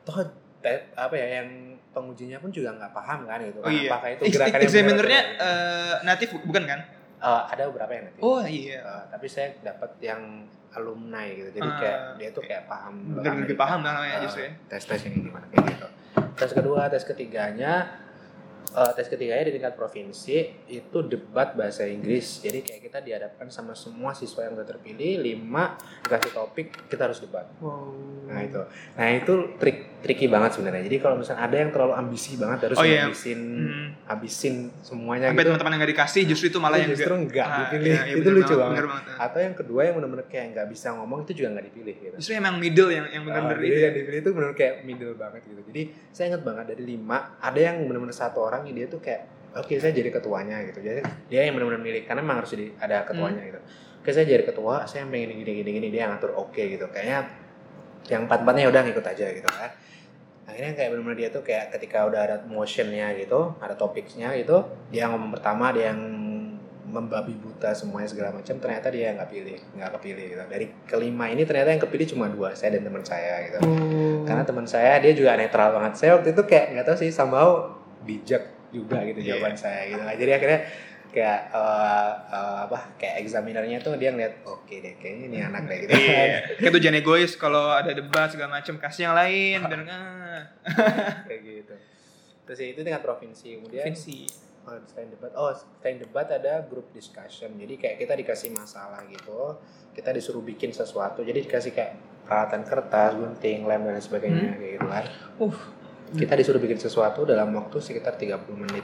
toh 0.02 0.18
apa 0.96 1.14
ya 1.16 1.28
yang 1.40 1.50
pengujinya 1.92 2.38
pun 2.38 2.50
juga 2.50 2.74
nggak 2.74 2.90
paham 2.92 3.20
kan 3.24 3.38
gitu 3.40 3.60
Oh 3.60 3.64
kan 3.64 3.74
iya. 3.76 3.86
apakah 3.88 4.10
itu 4.12 4.22
gerakan 4.32 4.50
yang 4.52 4.66
Examinernya 4.66 5.22
tidak. 5.22 5.46
eh, 5.46 5.96
native 6.04 6.32
bukan 6.42 6.64
kan? 6.66 6.80
Eh, 7.22 7.42
ada 7.48 7.62
beberapa 7.68 7.92
yang 7.92 8.04
nanti 8.08 8.20
Oh 8.20 8.42
iya. 8.42 8.80
Eh, 8.80 9.04
tapi 9.08 9.26
saya 9.28 9.54
dapat 9.62 9.92
yang 10.00 10.22
alumni 10.72 11.26
gitu 11.28 11.50
jadi 11.52 11.68
Ah, 11.68 11.78
kayak 11.78 12.00
dia 12.18 12.30
tuh 12.32 12.42
kayak 12.42 12.64
paham 12.66 12.94
Bener 13.14 13.34
lebih 13.38 13.54
paham 13.56 13.80
lah 13.82 13.92
namanya 13.94 14.18
Eh, 14.18 14.22
justru 14.24 14.42
ya. 14.42 14.52
tes 14.68 14.82
tes 14.82 15.02
yang 15.04 15.16
gimana 15.22 15.46
kayak 15.50 15.66
gitu 15.70 15.88
tes 16.34 16.52
kedua 16.52 16.82
tes 16.88 17.04
ketiganya 17.04 17.74
eh, 18.74 18.92
tes 18.94 19.06
ketiganya 19.06 19.44
di 19.44 19.54
tingkat 19.54 19.74
provinsi 19.74 20.38
itu 20.68 20.98
debat 21.04 21.52
bahasa 21.52 21.84
Inggris 21.84 22.40
jadi 22.40 22.60
kayak 22.60 22.82
kita 22.82 22.98
dihadapkan 23.00 23.48
sama 23.48 23.74
semua 23.74 24.12
siswa 24.12 24.42
yang 24.42 24.54
udah 24.54 24.66
terpilih 24.66 25.20
lima 25.20 25.76
dikasih 26.02 26.32
topik 26.32 26.68
kita 26.88 27.06
harus 27.06 27.20
debat 27.20 27.46
Wow. 27.58 27.92
nah 28.26 28.42
itu 28.42 28.62
nah 28.94 29.08
itu 29.10 29.34
trik 29.56 29.78
tricky 30.00 30.26
banget 30.26 30.56
sebenarnya 30.56 30.82
jadi 30.84 30.98
kalau 31.00 31.16
misalnya 31.16 31.44
ada 31.44 31.58
yang 31.58 31.70
terlalu 31.70 31.94
ambisi 31.94 32.34
banget 32.34 32.60
harus 32.66 32.78
Oh, 32.78 32.84
iya. 32.84 33.06
ngabisin 33.06 33.40
Hmm. 33.62 33.88
habisin 34.08 34.56
semuanya 34.80 35.28
Sampai 35.28 35.38
gitu 35.38 35.50
teman-teman 35.52 35.72
yang 35.72 35.82
gak 35.82 35.92
dikasih 35.94 36.22
justru 36.26 36.46
itu 36.48 36.58
malah 36.58 36.76
itu 36.76 36.82
yang 36.82 36.92
justru 36.92 37.14
enggak 37.14 37.46
Ah, 37.46 37.58
dipilih 37.62 37.92
iya, 37.92 38.02
iya, 38.04 38.14
itu 38.16 38.30
lucu 38.30 38.50
banget, 38.50 38.82
banget, 38.82 38.84
banget. 38.88 39.16
atau 39.20 39.40
yang 39.40 39.54
kedua 39.54 39.82
yang 39.84 39.94
benar-benar 39.94 40.26
kayak 40.26 40.46
nggak 40.52 40.68
bisa 40.70 40.88
ngomong 40.92 41.20
itu 41.22 41.32
juga 41.34 41.48
nggak 41.52 41.66
dipilih 41.68 41.96
gitu 42.00 42.16
Justru 42.18 42.34
emang 42.34 42.56
middle 42.58 42.90
yang 42.90 43.06
yang 43.08 43.22
Ah, 43.22 43.28
bener-bener 43.28 43.58
jadi 43.60 43.70
itu. 43.70 43.82
yang 43.82 43.96
dipilih 43.96 44.20
itu 44.20 44.32
benar 44.32 44.52
kayak 44.54 44.74
middle 44.82 45.14
banget 45.14 45.42
gitu. 45.44 45.62
Jadi 45.64 45.82
saya 46.10 46.26
ingat 46.30 46.42
banget 46.42 46.66
dari 46.68 46.84
lima 46.84 47.18
ada 47.38 47.60
yang 47.60 47.76
benar-benar 47.84 48.16
satu 48.16 48.40
orang 48.42 48.61
yang 48.66 48.76
dia 48.78 48.88
tuh 48.88 49.00
kayak 49.02 49.28
oke 49.52 49.74
saya 49.78 49.92
jadi 49.92 50.10
ketuanya 50.10 50.64
gitu. 50.68 50.80
Jadi 50.80 51.02
dia 51.28 51.48
yang 51.48 51.54
benar-benar 51.58 51.82
milih 51.84 52.02
karena 52.08 52.22
memang 52.24 52.38
harus 52.44 52.52
jadi 52.56 52.72
ada 52.80 53.04
ketuanya 53.04 53.44
gitu. 53.48 53.60
Oke 54.02 54.10
saya 54.10 54.26
jadi 54.26 54.44
ketua, 54.48 54.88
saya 54.90 55.06
yang 55.06 55.12
pengen 55.14 55.30
gini 55.42 55.52
gini 55.62 55.70
gini 55.78 55.88
dia 55.94 56.10
yang 56.10 56.18
ngatur 56.18 56.34
oke 56.34 56.58
gitu. 56.58 56.86
Kayaknya 56.90 57.20
yang 58.10 58.26
empat 58.26 58.42
empatnya 58.42 58.66
udah 58.72 58.82
ngikut 58.88 59.06
aja 59.06 59.26
gitu 59.30 59.50
kan. 59.50 59.70
Akhirnya 60.50 60.74
kayak 60.74 60.90
benar-benar 60.92 61.18
dia 61.22 61.30
tuh 61.30 61.44
kayak 61.46 61.70
ketika 61.78 62.04
udah 62.10 62.22
ada 62.28 62.36
motionnya 62.50 63.14
gitu, 63.16 63.56
ada 63.62 63.78
topiknya 63.78 64.34
gitu, 64.36 64.66
dia 64.90 65.08
ngomong 65.08 65.32
pertama 65.38 65.70
dia 65.72 65.94
yang 65.94 66.02
membabi 66.92 67.32
buta 67.40 67.72
semuanya 67.72 68.12
segala 68.12 68.36
macam 68.36 68.52
ternyata 68.60 68.92
dia 68.92 69.10
yang 69.10 69.16
nggak 69.16 69.32
pilih 69.32 69.58
nggak 69.80 69.92
kepilih 69.96 70.26
gitu 70.36 70.44
dari 70.52 70.66
kelima 70.84 71.32
ini 71.32 71.48
ternyata 71.48 71.72
yang 71.72 71.80
kepilih 71.80 72.04
cuma 72.12 72.28
dua 72.28 72.52
saya 72.52 72.76
dan 72.76 72.84
teman 72.84 73.00
saya 73.00 73.48
gitu 73.48 73.64
Oh. 73.64 74.28
karena 74.28 74.44
teman 74.44 74.68
saya 74.68 75.00
dia 75.00 75.16
juga 75.16 75.40
netral 75.40 75.72
banget 75.72 75.94
saya 75.96 76.20
waktu 76.20 76.36
itu 76.36 76.44
kayak 76.44 76.76
nggak 76.76 76.86
tahu 76.92 76.98
sih 77.00 77.08
somehow 77.08 77.64
bijak 78.04 78.44
juga 78.72 79.04
gitu 79.04 79.20
Iya. 79.20 79.28
jawaban 79.36 79.56
saya 79.56 79.82
gitu 79.92 80.04
lah 80.04 80.16
jadi 80.16 80.32
akhirnya 80.40 80.60
kayak 81.12 81.40
eh, 81.52 82.12
eh, 82.32 82.58
apa 82.72 82.80
kayak 82.96 83.16
examinernya 83.20 83.84
tuh 83.84 84.00
dia 84.00 84.16
ngeliat 84.16 84.48
oke 84.48 84.72
deh 84.72 84.96
kayaknya 84.96 85.26
ini 85.28 85.38
anak 85.44 85.68
deh 85.68 85.78
gitu 85.84 85.92
Iya. 85.92 86.36
Kayak 86.56 86.74
tujuan 86.80 86.96
egois 87.04 87.32
kalau 87.36 87.76
ada 87.76 87.92
debat 87.92 88.32
segala 88.32 88.64
macam 88.64 88.80
kasih 88.80 89.12
yang 89.12 89.16
lain 89.16 89.60
dan 89.72 89.82
ah. 89.92 90.44
kayak 91.28 91.42
gitu 91.44 91.76
terus 92.42 92.58
ya, 92.58 92.68
itu 92.74 92.80
tingkat 92.84 93.04
provinsi 93.06 93.48
kemudian 93.60 93.86
Provinsi. 93.86 94.20
Oh, 94.62 94.78
selain 94.86 95.10
debat, 95.10 95.34
oh 95.34 95.50
selain 95.82 95.98
debat 95.98 96.30
ada 96.30 96.62
group 96.70 96.94
discussion. 96.94 97.50
Jadi 97.58 97.82
kayak 97.82 97.98
kita 97.98 98.14
dikasih 98.14 98.54
masalah 98.54 99.02
gitu, 99.10 99.58
kita 99.98 100.14
disuruh 100.14 100.46
bikin 100.46 100.70
sesuatu. 100.70 101.26
Jadi 101.26 101.50
dikasih 101.50 101.74
kayak 101.74 101.98
peralatan 102.30 102.62
kertas, 102.62 103.18
gunting, 103.18 103.66
lem 103.66 103.82
dan 103.90 103.98
sebagainya 103.98 104.54
kayak 104.62 104.72
gitu 104.78 104.86
kan. 104.86 105.06
Uh. 105.42 105.58
Kita 106.12 106.34
disuruh 106.36 106.60
bikin 106.60 106.76
sesuatu 106.76 107.24
dalam 107.24 107.52
waktu 107.52 107.78
sekitar 107.78 108.16
30 108.16 108.38
menit. 108.54 108.84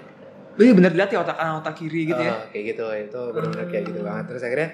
Iya 0.58 0.74
bener 0.74 0.92
lihat 0.92 1.10
ya 1.10 1.22
otak 1.22 1.38
kanan 1.38 1.62
otak 1.62 1.76
kiri 1.76 2.08
gitu 2.08 2.18
ya. 2.18 2.34
Oh, 2.34 2.42
kayak 2.50 2.64
gitu, 2.74 2.86
itu 2.90 3.22
benar-benar 3.30 3.68
kayak 3.70 3.84
gitu 3.86 4.00
banget. 4.02 4.26
Terus 4.26 4.42
akhirnya 4.42 4.70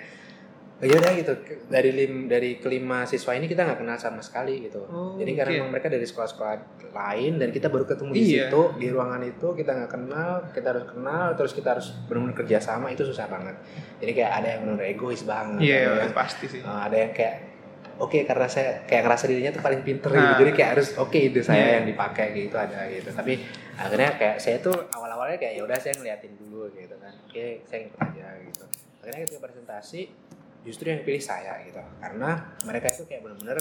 oh, 0.79 0.85
ya 0.85 0.95
udah 0.95 1.11
gitu 1.13 1.33
dari 1.67 1.89
lim 1.91 2.13
dari 2.25 2.49
kelima 2.55 3.03
siswa 3.03 3.35
ini 3.35 3.45
kita 3.45 3.63
nggak 3.63 3.83
kenal 3.83 3.97
sama 3.97 4.23
sekali 4.23 4.63
gitu. 4.63 4.79
Oh, 4.87 5.19
Jadi 5.19 5.31
karena 5.35 5.51
memang 5.59 5.75
mereka 5.75 5.91
dari 5.91 6.03
sekolah-sekolah 6.03 6.55
lain 6.87 7.35
dan 7.35 7.49
kita 7.49 7.67
baru 7.67 7.83
ketemu 7.83 8.09
di 8.11 8.19
Iya. 8.21 8.47
situ 8.47 8.61
di 8.77 8.87
ruangan 8.87 9.21
itu 9.23 9.47
kita 9.51 9.71
nggak 9.75 9.91
kenal, 9.91 10.31
kita 10.55 10.67
harus 10.71 10.85
kenal, 10.87 11.25
terus 11.35 11.51
kita 11.51 11.67
harus 11.75 11.87
benar-benar 12.07 12.35
kerja 12.37 12.57
sama 12.63 12.87
itu 12.87 13.03
susah 13.03 13.27
banget. 13.27 13.55
Jadi 13.99 14.11
kayak 14.13 14.31
ada 14.39 14.47
yang 14.55 14.61
benar 14.63 14.87
egois 14.87 15.23
banget, 15.27 15.59
Iya 15.67 16.07
pasti 16.15 16.47
sih. 16.47 16.61
uh, 16.63 16.87
ada 16.87 16.95
yang 16.95 17.11
kayak 17.11 17.52
oke 17.97 18.19
karena 18.23 18.47
saya 18.47 18.81
kayak 18.83 19.03
ngerasa 19.03 19.25
dirinya 19.25 19.51
tuh 19.51 19.61
paling 19.61 19.81
pinter 19.81 20.09
gitu. 20.09 20.21
Nah. 20.23 20.37
Jadi 20.37 20.51
kayak 20.51 20.69
harus 20.73 20.87
oke 20.95 21.13
ide 21.13 21.41
saya 21.41 21.59
Iya. 21.59 21.71
yang 21.81 21.85
dipakai 21.87 22.25
gitu 22.33 22.55
ada 22.55 22.79
gitu. 22.87 23.09
Tapi 23.09 23.33
akhirnya 23.73 24.09
kayak 24.15 24.37
saya 24.37 24.57
tuh 24.57 24.75
awal-awalnya 24.89 25.37
kayak 25.37 25.53
ya 25.57 25.61
udah 25.61 25.77
saya 25.77 25.93
ngeliatin 25.97 26.33
dulu 26.35 26.71
gitu 26.71 26.95
kan. 26.97 27.13
Oke, 27.25 27.61
saya 27.65 27.85
ngikut 27.85 27.99
aja 27.99 28.27
gitu. 28.41 28.63
Akhirnya 28.99 29.19
ketika 29.25 29.41
presentasi 29.41 30.01
justru 30.63 30.85
yang 30.87 31.01
pilih 31.01 31.19
saya 31.19 31.59
gitu. 31.61 31.81
Karena 31.99 32.29
mereka 32.63 32.87
itu 32.87 33.03
kayak 33.03 33.21
benar-benar 33.21 33.59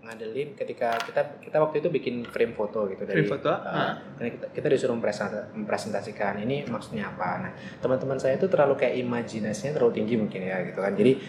ngandelin 0.00 0.56
ketika 0.56 0.96
kita 0.96 1.44
kita 1.44 1.60
waktu 1.60 1.84
itu 1.84 1.92
bikin 1.92 2.24
frame 2.24 2.56
foto 2.56 2.88
gitu 2.88 3.04
dari 3.04 3.20
Frame 3.20 3.32
foto? 3.36 3.52
uh, 3.52 3.92
kita, 4.16 4.46
kita 4.48 4.66
disuruh 4.72 4.96
mempresenta- 4.96 5.52
mempresentasikan 5.52 6.40
ini 6.40 6.64
maksudnya 6.64 7.12
apa. 7.12 7.44
Nah, 7.44 7.52
teman-teman 7.78 8.16
saya 8.16 8.40
itu 8.40 8.48
terlalu 8.48 8.80
kayak 8.80 8.96
imajinasinya 8.96 9.76
terlalu 9.76 10.00
tinggi 10.00 10.16
mungkin 10.16 10.40
ya 10.40 10.64
gitu 10.64 10.80
kan. 10.80 10.96
Jadi 10.96 11.20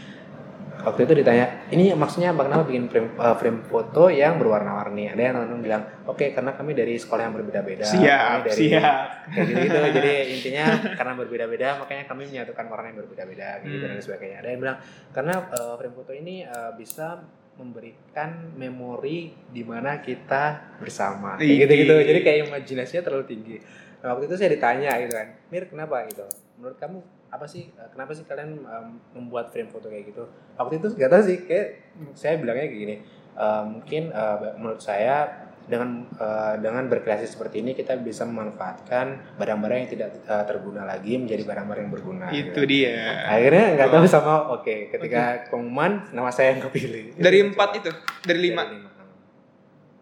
waktu 0.84 1.06
itu 1.06 1.14
ditanya, 1.24 1.70
ini 1.70 1.94
maksudnya 1.94 2.34
apa 2.34 2.46
kenapa 2.46 2.64
bikin 2.68 2.86
frame, 2.90 3.10
uh, 3.18 3.36
frame 3.38 3.62
foto 3.66 4.10
yang 4.10 4.38
berwarna-warni? 4.42 5.10
Ada 5.14 5.22
yang 5.22 5.34
teman-teman 5.38 5.62
bilang, 5.62 5.84
oke 6.06 6.26
karena 6.34 6.52
kami 6.54 6.72
dari 6.74 6.94
sekolah 6.98 7.22
yang 7.30 7.36
berbeda-beda. 7.38 7.86
Siap, 7.86 8.02
kami 8.02 8.42
dari 8.50 8.58
siap. 8.58 9.06
kayak 9.32 9.46
gitu 9.48 9.60
gitu. 9.66 9.78
Jadi 10.02 10.14
intinya 10.34 10.66
karena 10.98 11.14
berbeda-beda 11.18 11.68
makanya 11.80 12.04
kami 12.06 12.22
menyatukan 12.30 12.66
warna 12.68 12.86
yang 12.90 12.98
berbeda-beda 13.02 13.48
gitu 13.64 13.76
Hmm. 13.78 13.84
dan 13.88 14.02
sebagainya. 14.02 14.38
Ada 14.42 14.50
yang 14.52 14.60
bilang 14.62 14.78
karena 15.14 15.34
uh, 15.54 15.74
frame 15.78 15.96
foto 15.96 16.12
ini 16.12 16.44
uh, 16.44 16.72
bisa 16.74 17.22
memberikan 17.62 18.56
memori 18.58 19.36
di 19.52 19.62
mana 19.62 20.02
kita 20.02 20.74
bersama 20.82 21.38
kayak 21.38 21.68
gitu-gitu 21.68 21.94
jadi 21.94 22.20
kayak 22.24 22.40
imajinasinya 22.50 23.04
terlalu 23.06 23.26
tinggi 23.28 23.56
nah, 24.02 24.16
waktu 24.16 24.26
itu 24.32 24.36
saya 24.40 24.50
ditanya 24.56 24.98
gitu 25.04 25.14
kan 25.14 25.28
Mir 25.52 25.70
kenapa 25.70 26.08
gitu 26.10 26.26
menurut 26.58 26.80
kamu 26.80 27.00
apa 27.32 27.46
sih 27.46 27.72
eh, 27.72 27.90
kenapa 27.90 28.12
sih 28.12 28.24
kalian 28.24 28.60
em, 28.60 28.88
membuat 29.14 29.50
frame 29.50 29.68
foto 29.68 29.88
kayak 29.88 30.06
gitu 30.06 30.28
waktu 30.54 30.78
itu 30.78 30.88
gak 30.94 31.10
tahu 31.10 31.24
sih 31.24 31.38
kayak 31.42 31.68
saya 32.14 32.36
bilangnya 32.36 32.68
kayak 32.68 32.78
gini 32.78 32.96
eh, 33.34 33.64
mungkin 33.66 34.04
eh, 34.10 34.38
menurut 34.56 34.80
saya 34.80 35.48
dengan 35.62 36.04
eh, 36.12 36.56
dengan 36.58 36.84
berkreasi 36.86 37.24
seperti 37.26 37.60
ini 37.60 37.72
kita 37.72 37.96
bisa 37.96 38.26
memanfaatkan 38.26 39.38
barang-barang 39.38 39.78
yang 39.80 39.90
tidak 39.90 40.10
eh, 40.22 40.44
terguna 40.44 40.84
lagi 40.84 41.16
menjadi 41.16 41.44
barang-barang 41.46 41.82
yang 41.82 41.94
berguna 41.94 42.26
Itu 42.30 42.52
gitu. 42.52 42.62
dia. 42.66 43.24
akhirnya 43.26 43.66
nggak 43.76 43.90
tahu 43.90 44.04
sama 44.06 44.34
oke 44.52 44.76
ketika 44.90 45.22
pengumuman 45.48 46.12
nama 46.12 46.28
saya 46.28 46.52
yang 46.52 46.66
kepilih 46.66 47.16
Dari 47.16 47.38
Itu 47.40 47.48
empat 47.50 47.70
coba. 47.70 47.80
itu, 47.80 47.92
dari 48.22 48.40
lima. 48.42 48.64
Dari 48.64 48.76
lima. 48.76 48.90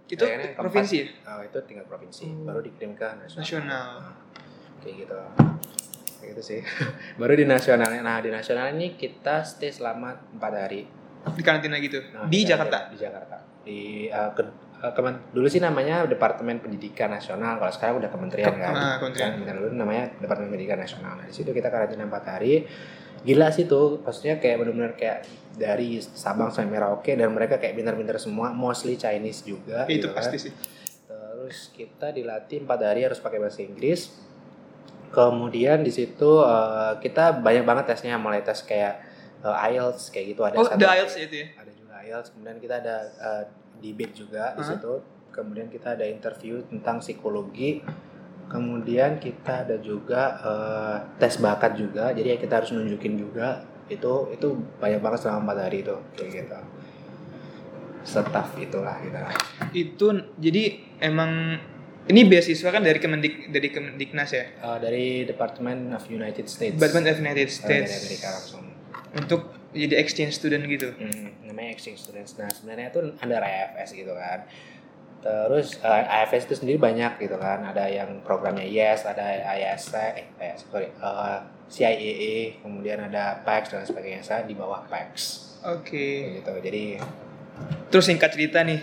Itu 0.09 0.25
Akhirnya 0.25 0.49
keempat, 0.49 0.63
provinsi 0.65 0.95
ya? 0.97 1.05
oh, 1.29 1.41
itu 1.45 1.57
tingkat 1.69 1.85
provinsi 1.85 2.23
Hmm. 2.25 2.41
baru 2.43 2.59
dikirim 2.59 2.91
ke 2.95 3.05
nasional, 3.19 3.37
Nasional. 3.37 3.87
kayak 4.81 4.95
gitu 4.99 5.17
gitu 6.21 6.41
sih 6.41 6.59
baru 7.19 7.33
di 7.33 7.43
nasional 7.43 7.89
nah 7.95 8.19
di 8.19 8.27
nasional 8.27 8.71
ini 8.71 8.93
kita 8.93 9.41
stay 9.41 9.69
selama 9.69 10.15
empat 10.31 10.53
hari 10.57 10.81
Di 11.19 11.43
karantina 11.43 11.75
gitu. 11.77 11.99
Nah, 12.09 12.25
di 12.25 12.39
Jakarta. 12.41 12.87
di 12.87 12.95
Jakarta 12.95 13.37
di 13.59 13.79
eh, 14.05 14.31
ke- 14.31 14.55
kemen- 14.89 15.19
dulu 15.29 15.45
sih 15.45 15.59
namanya 15.59 16.03
Departemen 16.05 16.57
Pendidikan 16.57 17.11
Nasional 17.11 17.59
kalau 17.59 17.67
sekarang 17.69 17.99
udah 17.99 18.07
kementerian 18.07 18.47
Ke- 18.47 18.55
kan 18.57 18.71
ah, 18.71 18.95
kementerian. 18.97 19.35
Kementerian 19.35 19.57
dulu 19.59 19.69
namanya 19.75 20.03
Departemen 20.15 20.47
Pendidikan 20.49 20.79
Nasional 20.79 21.19
nah 21.19 21.23
di 21.23 21.35
situ 21.35 21.51
kita 21.51 21.67
karantina 21.67 22.03
empat 22.03 22.23
hari 22.25 22.63
gila 23.19 23.51
sih 23.51 23.67
tuh 23.67 23.99
maksudnya 23.99 24.39
kayak 24.39 24.57
benar-benar 24.57 24.95
kayak 24.95 25.27
dari 25.51 25.99
Sabang 25.99 26.47
sampai 26.49 26.71
Merauke 26.71 27.11
dan 27.13 27.29
mereka 27.29 27.59
kayak 27.59 27.75
pintar-pintar 27.75 28.15
semua 28.15 28.49
mostly 28.49 28.95
Chinese 28.95 29.43
juga 29.43 29.83
itu 29.85 29.99
gitu 29.99 30.07
kan. 30.09 30.23
pasti 30.23 30.37
sih. 30.39 30.53
Terus 31.03 31.67
kita 31.69 32.11
dilatih 32.11 32.63
empat 32.63 32.79
hari 32.81 33.03
harus 33.03 33.19
pakai 33.19 33.37
bahasa 33.37 33.59
Inggris. 33.59 34.07
Kemudian 35.09 35.81
di 35.81 35.89
situ 35.89 36.31
eh, 36.39 36.93
kita 36.99 37.39
banyak 37.39 37.63
banget 37.63 37.85
tesnya, 37.87 38.15
mulai 38.15 38.39
tes 38.39 38.61
kayak 38.61 39.01
eh, 39.39 39.67
IELTS 39.69 40.09
kayak 40.09 40.25
gitu 40.29 40.41
ada 40.43 40.55
Oh, 40.55 40.63
satu- 40.63 40.77
IELTS 40.79 41.15
itu 41.19 41.35
ya? 41.35 41.47
Ada 41.55 41.71
juga 41.71 41.93
IELTS. 41.99 42.29
Kemudian 42.31 42.57
kita 42.57 42.75
ada 42.77 42.95
eh, 43.05 43.43
debate 43.79 44.13
juga 44.13 44.53
di 44.53 44.61
Hah? 44.61 44.69
situ. 44.69 44.93
Kemudian 45.29 45.67
kita 45.67 45.93
ada 45.93 46.03
interview 46.03 46.59
tentang 46.65 46.99
psikologi. 46.99 47.81
Kemudian 48.49 49.17
kita 49.17 49.63
ada 49.63 49.77
juga 49.77 50.21
eh, 50.39 50.97
tes 51.17 51.37
bakat 51.37 51.73
juga. 51.73 52.09
Jadi 52.11 52.37
kita 52.37 52.59
harus 52.59 52.69
nunjukin 52.69 53.15
juga 53.15 53.61
itu 53.89 54.29
itu 54.29 54.47
banyak 54.77 55.01
banget 55.01 55.19
selama 55.21 55.49
empat 55.49 55.57
hari 55.65 55.81
itu 55.81 55.95
kayak 56.13 56.29
gitu. 56.35 56.59
Staff 57.99 58.55
itulah 58.55 58.95
kita. 59.01 59.21
Itu 59.69 60.07
jadi 60.35 60.63
emang 60.99 61.57
ini 62.09 62.25
beasiswa 62.25 62.69
kan 62.69 62.81
dari 62.81 62.97
Kemendik 62.97 63.47
dari 63.47 63.69
Kemendiknas 63.69 64.33
ya. 64.33 64.45
Eh, 64.49 64.77
dari 64.81 65.05
Department 65.23 65.93
of 65.93 66.03
United 66.05 66.49
States. 66.49 66.73
Department 66.73 67.05
of 67.07 67.17
United 67.17 67.45
Eh, 67.45 67.53
States. 67.53 67.87
dari 67.87 68.01
Amerika 68.03 68.27
langsung. 68.33 68.63
Untuk 69.11 69.41
jadi 69.71 69.95
exchange 69.95 70.33
student 70.33 70.65
gitu. 70.65 70.89
Hmm, 70.91 71.45
namanya 71.45 71.69
exchange 71.71 72.01
students. 72.01 72.33
Nah 72.35 72.49
sebenarnya 72.49 72.89
itu 72.89 72.99
under 73.15 73.37
IFS 73.39 73.93
gitu 73.93 74.11
kan. 74.11 74.49
Terus 75.19 75.77
eh, 75.77 76.03
IFS 76.17 76.43
itu 76.45 76.55
sendiri 76.57 76.77
banyak 76.77 77.19
gitu 77.19 77.37
kan. 77.37 77.61
Ada 77.63 77.85
yang 77.85 78.25
programnya 78.25 78.65
YES, 78.65 79.05
ada 79.05 79.23
ISC, 79.53 79.93
eh 79.93 80.25
IS, 80.39 80.65
sorry, 80.65 80.89
eh, 80.89 81.39
CIEE, 81.69 82.57
kemudian 82.59 82.97
ada 82.99 83.45
PAX 83.45 83.69
dan 83.69 83.85
sebagainya. 83.85 84.25
Saya 84.25 84.41
di 84.41 84.57
bawah 84.57 84.81
PAX. 84.89 85.45
Oke. 85.61 85.93
Kayak 85.93 86.33
gitu. 86.41 86.53
Jadi 86.65 86.83
Terus 87.91 88.05
singkat 88.07 88.31
cerita 88.31 88.63
nih, 88.63 88.79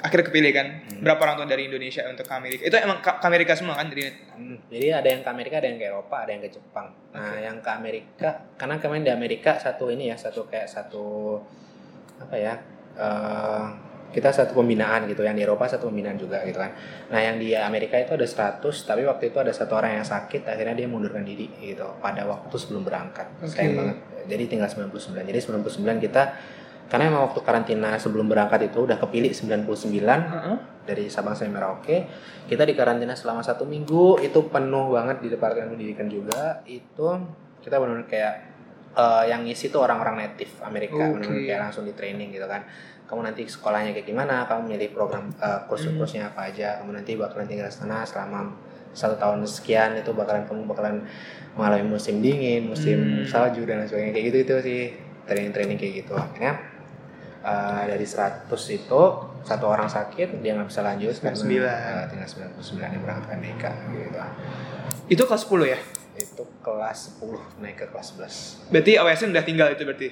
akhirnya 0.00 0.26
kepilih 0.26 0.52
kan. 0.52 0.66
Hmm. 0.80 1.00
Berapa 1.04 1.20
orang 1.24 1.36
tuh 1.44 1.48
dari 1.48 1.68
Indonesia 1.68 2.02
untuk 2.08 2.24
ke 2.24 2.34
Amerika? 2.34 2.62
Itu 2.66 2.76
emang 2.80 2.98
ke 3.04 3.26
Amerika 3.28 3.52
semua 3.56 3.76
kan 3.76 3.86
dari 3.92 4.08
Hmm, 4.10 4.56
jadi 4.72 5.04
ada 5.04 5.08
yang 5.12 5.20
ke 5.20 5.30
Amerika, 5.30 5.60
ada 5.60 5.68
yang 5.68 5.78
ke 5.78 5.86
Eropa, 5.86 6.16
ada 6.24 6.30
yang 6.32 6.42
ke 6.42 6.50
Jepang. 6.50 6.88
Nah, 7.12 7.36
Oke. 7.36 7.44
yang 7.44 7.56
ke 7.60 7.70
Amerika, 7.70 8.28
karena 8.56 8.74
kemarin 8.80 9.04
di 9.04 9.12
Amerika 9.12 9.60
satu 9.60 9.92
ini 9.92 10.08
ya, 10.08 10.16
satu 10.16 10.48
kayak 10.48 10.68
satu 10.68 11.36
apa 12.20 12.36
ya? 12.36 12.54
eh, 12.96 13.64
kita 14.10 14.34
satu 14.34 14.58
pembinaan 14.58 15.06
gitu, 15.06 15.22
yang 15.22 15.38
di 15.38 15.46
Eropa 15.46 15.70
satu 15.70 15.86
pembinaan 15.86 16.18
juga 16.18 16.42
gitu 16.42 16.58
kan. 16.58 16.74
Nah, 17.14 17.20
yang 17.22 17.38
di 17.38 17.54
Amerika 17.54 17.94
itu 17.94 18.18
ada 18.18 18.26
100, 18.26 18.58
tapi 18.82 19.06
waktu 19.06 19.30
itu 19.30 19.38
ada 19.38 19.54
satu 19.54 19.78
orang 19.78 20.02
yang 20.02 20.06
sakit, 20.06 20.42
akhirnya 20.50 20.74
dia 20.74 20.88
mundurkan 20.90 21.22
diri 21.22 21.46
gitu 21.62 21.86
pada 22.02 22.26
waktu 22.26 22.54
sebelum 22.58 22.82
berangkat. 22.82 23.30
Oke. 23.38 23.54
Sayang 23.54 23.78
banget. 23.78 23.96
Jadi 24.26 24.44
tinggal 24.50 24.66
99. 24.66 25.30
Jadi 25.30 25.38
99 25.38 26.06
kita 26.10 26.22
karena 26.90 27.06
emang 27.06 27.30
waktu 27.30 27.40
karantina 27.40 27.94
sebelum 27.94 28.26
berangkat 28.26 28.66
itu 28.66 28.82
udah 28.82 28.98
kepilih 28.98 29.30
99 29.30 29.62
Heeh. 30.02 30.56
dari 30.82 31.06
Sabang 31.06 31.32
sampai 31.32 31.54
Merauke 31.54 31.96
kita 32.44 32.66
di 32.66 32.74
karantina 32.74 33.14
selama 33.14 33.40
satu 33.40 33.62
minggu 33.62 34.18
itu 34.18 34.50
penuh 34.50 34.90
banget 34.90 35.22
di 35.22 35.30
departemen 35.30 35.70
pendidikan 35.70 36.10
juga 36.10 36.58
itu 36.66 37.06
kita 37.62 37.78
benar-benar 37.78 38.10
kayak 38.10 38.34
eh, 38.92 39.24
yang 39.26 39.46
ngisi 39.46 39.70
tuh 39.70 39.86
orang-orang 39.86 40.18
native 40.20 40.50
Amerika 40.60 40.98
Oke. 40.98 41.22
benar-benar 41.22 41.46
kayak 41.46 41.60
langsung 41.62 41.84
di 41.84 41.94
training 41.94 42.34
gitu 42.34 42.44
kan 42.44 42.66
kamu 43.06 43.26
nanti 43.26 43.42
sekolahnya 43.42 43.90
kayak 43.90 44.06
gimana 44.06 44.46
kamu 44.46 44.74
milih 44.74 44.90
program 44.90 45.30
eh, 45.32 45.60
kursus-kursusnya 45.66 46.34
apa 46.34 46.50
aja 46.50 46.82
kamu 46.82 46.98
nanti 46.98 47.14
bakalan 47.14 47.46
tinggal 47.46 47.70
di 47.70 47.74
sana 47.74 48.02
selama 48.02 48.50
satu 48.90 49.14
tahun 49.14 49.46
sekian 49.46 49.94
itu 49.94 50.10
bakalan 50.10 50.42
kamu 50.42 50.66
bakalan 50.66 51.06
mengalami 51.54 51.86
musim 51.86 52.18
dingin 52.18 52.66
musim 52.66 52.98
Hmm. 52.98 53.22
salju 53.22 53.62
dan 53.62 53.78
lain 53.78 53.86
sebagainya 53.86 54.10
kayak 54.10 54.26
gitu 54.26 54.38
itu 54.42 54.54
sih 54.66 54.80
training-training 55.26 55.78
kayak 55.78 55.94
gitu 56.02 56.14
akhirnya 56.14 56.58
eh, 57.40 57.82
dari 57.86 58.04
100 58.04 58.46
itu 58.70 59.02
satu 59.40 59.64
orang 59.66 59.86
sakit 59.86 60.38
dia 60.38 60.52
nggak 60.52 60.68
bisa 60.68 60.80
lanjut 60.80 61.10
99. 61.10 61.48
karena 61.48 62.04
eh, 62.04 62.06
tinggal 62.06 62.28
99 62.28 62.60
yang 62.90 63.02
berangkat 63.02 63.24
ke 63.24 63.32
Amerika 63.32 63.68
gitu 63.90 64.20
Itu 65.08 65.22
kelas 65.24 65.42
10 65.44 65.64
ya? 65.66 65.80
itu 66.12 66.44
kelas 66.60 66.98
10 67.16 67.64
naik 67.64 67.76
ke 67.78 67.86
kelas 67.88 68.12
11 68.68 68.68
Berarti 68.68 68.92
OSN 68.94 69.28
udah 69.32 69.40
tinggal 69.42 69.68
itu 69.72 69.82
berarti. 69.82 70.08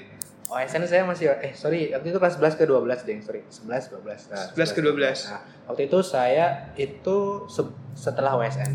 OSN 0.48 0.88
saya 0.88 1.04
masih 1.04 1.28
eh 1.36 1.52
sorry 1.52 1.92
waktu 1.92 2.08
itu 2.08 2.16
kelas 2.16 2.40
11 2.40 2.56
ke 2.56 2.64
12 2.64 3.04
deh 3.04 3.16
sorry 3.20 3.40
11 3.44 3.92
12 3.92 4.32
nah, 4.32 4.44
11 4.56 4.72
ke 4.72 4.80
12. 4.80 5.28
nah, 5.28 5.40
waktu 5.68 5.82
itu 5.84 5.98
saya 6.00 6.46
itu 6.74 7.16
se- 7.46 7.68
setelah 7.92 8.32
OSN 8.34 8.72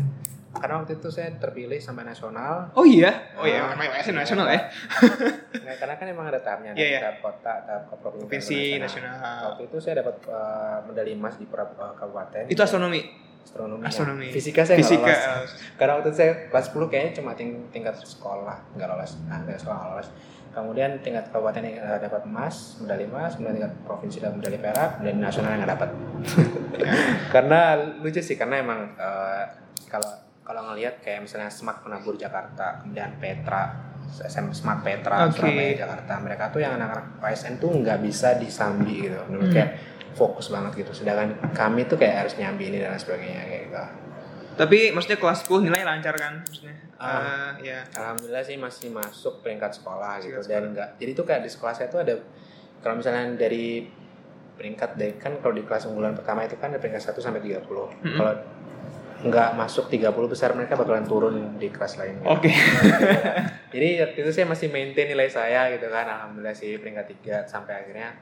karena 0.54 0.74
waktu 0.76 0.92
itu 0.94 1.08
saya 1.08 1.34
terpilih 1.34 1.76
sampai 1.76 2.02
nasional 2.02 2.70
Oh 2.72 2.82
iya. 2.82 3.10
Oh 3.34 3.42
iya, 3.42 3.62
Ah. 3.64 3.74
main 3.74 3.90
SM 3.92 4.12
nasional 4.12 4.46
ya. 4.46 4.60
nah, 5.58 5.74
karena 5.74 5.94
kan 5.94 6.06
emang 6.06 6.26
ada 6.26 6.38
tahapnya 6.38 6.72
Iya, 6.72 6.86
iya. 6.88 6.98
tahap 7.00 7.18
kota 7.20 7.52
tahap 7.62 7.82
ke 7.84 7.94
provinsi, 7.96 8.22
Provinsi, 8.22 8.58
dan 8.72 8.80
nasional. 8.80 9.16
waktu 9.44 9.62
itu 9.64 9.76
saya 9.78 9.94
dapat 10.00 10.16
eh, 10.24 10.78
medali 10.84 11.12
emas 11.12 11.34
di 11.34 11.44
pra- 11.44 11.66
eh, 11.68 11.94
kabupaten 11.94 12.44
Itu 12.46 12.60
astronomi. 12.60 13.02
astronomi, 13.44 13.84
Astronomi. 13.84 14.26
fisika 14.30 14.62
saya 14.62 14.76
nggak 14.76 14.88
Fisika. 14.88 15.04
lolos 15.36 15.50
karena 15.76 15.92
waktu 15.94 16.08
itu 16.08 16.16
saya 16.16 16.32
kelas 16.48 16.66
10 16.66 16.88
kayaknya 16.88 17.12
cuma 17.14 17.30
ting- 17.34 17.68
tingkat 17.68 17.94
sekolah 17.98 18.56
nggak 18.72 18.88
lolos 18.88 19.20
nah 19.22 19.36
tingkat 19.38 19.60
sekolah 19.60 19.80
lolos 19.86 20.08
kemudian 20.50 20.90
tingkat 20.98 21.28
kabupaten 21.28 21.60
yang 21.60 21.76
eh, 21.76 21.98
dapat 22.00 22.24
emas 22.24 22.54
medali 22.78 23.04
emas 23.04 23.36
kemudian 23.36 23.58
tingkat 23.58 23.74
provinsi 23.84 24.16
dapat 24.18 24.36
medali 24.38 24.58
perak 24.58 24.90
dan 24.98 25.14
nasional 25.18 25.50
yang 25.50 25.60
nggak 25.60 25.72
dapat 25.72 25.90
karena 27.34 27.60
lucu 28.00 28.20
sih 28.20 28.34
karena 28.34 28.56
emang 28.58 28.80
eh, 28.94 29.44
kalau 29.86 30.08
kalau 30.44 30.60
ngelihat 30.68 31.00
kayak 31.00 31.20
misalnya 31.20 31.48
Smart 31.48 31.80
Penabur 31.80 32.14
Jakarta 32.14 32.78
kemudian 32.78 33.16
Petra 33.16 33.72
SM 34.06 34.52
Smart 34.52 34.80
Petra 34.80 35.24
Oke. 35.24 35.40
Surabaya 35.40 35.72
Jakarta 35.74 36.12
mereka 36.20 36.44
tuh 36.48 36.60
yang 36.60 36.76
anak-anak 36.76 37.18
PSN 37.18 37.56
tuh 37.56 37.72
nggak 37.74 37.98
bisa 38.00 38.36
disambi 38.36 39.08
gitu 39.08 39.16
menurut 39.26 39.48
Hmm. 39.48 39.56
kayak 39.56 39.70
fokus 40.12 40.46
banget 40.46 40.72
gitu 40.78 40.92
sedangkan 40.94 41.34
kami 41.50 41.84
tuh 41.84 41.96
kayak 41.96 42.22
harus 42.22 42.36
nyambi 42.36 42.68
ini 42.68 42.78
dan 42.78 42.94
sebagainya 42.94 43.42
kayak 43.42 43.62
gitu 43.66 43.84
Tapi 44.54 44.94
maksudnya 44.94 45.18
kelas 45.18 45.42
10 45.42 45.66
nilai 45.66 45.82
lancar 45.82 46.14
kan 46.14 46.38
maksudnya. 46.38 46.78
Ah. 46.94 47.50
Eh, 47.58 47.74
ya. 47.74 47.82
Alhamdulillah 47.90 48.38
sih 48.40 48.54
masih 48.54 48.86
masuk 48.86 49.42
peringkat 49.42 49.74
sekolah 49.74 50.22
gitu 50.22 50.38
Peringkat 50.38 50.46
dan 50.46 50.62
enggak 50.70 50.88
jadi 50.94 51.10
tuh 51.10 51.24
kayak 51.24 51.42
di 51.42 51.50
sekolah 51.50 51.74
saya 51.74 51.90
tuh 51.90 51.98
ada 51.98 52.14
kalau 52.78 52.94
misalnya 52.94 53.34
dari 53.34 53.82
peringkat 54.54 54.90
dari 54.94 55.12
kan 55.16 55.42
kalau 55.42 55.50
di 55.50 55.66
kelas 55.66 55.88
unggulan 55.88 56.14
pertama 56.14 56.46
itu 56.46 56.54
kan 56.54 56.70
ada 56.70 56.78
peringkat 56.78 57.02
1 57.02 57.18
sampai 57.18 57.42
30 57.42 57.66
Mm-mm. 57.66 58.14
kalau 58.14 58.32
nggak 59.24 59.56
masuk 59.56 59.88
30 59.88 60.12
besar 60.28 60.52
mereka 60.52 60.76
bakalan 60.76 61.08
turun 61.08 61.56
di 61.56 61.72
kelas 61.72 61.96
lain 61.96 62.20
gitu. 62.20 62.28
Oke. 62.28 62.52
jadi 63.74 63.88
waktu 64.04 64.18
itu 64.20 64.30
saya 64.30 64.46
masih 64.46 64.68
maintain 64.68 65.08
nilai 65.08 65.28
saya 65.32 65.72
gitu 65.72 65.88
kan 65.88 66.04
alhamdulillah 66.04 66.52
sih 66.52 66.76
peringkat 66.76 67.24
3 67.24 67.48
sampai 67.48 67.72
akhirnya 67.72 68.12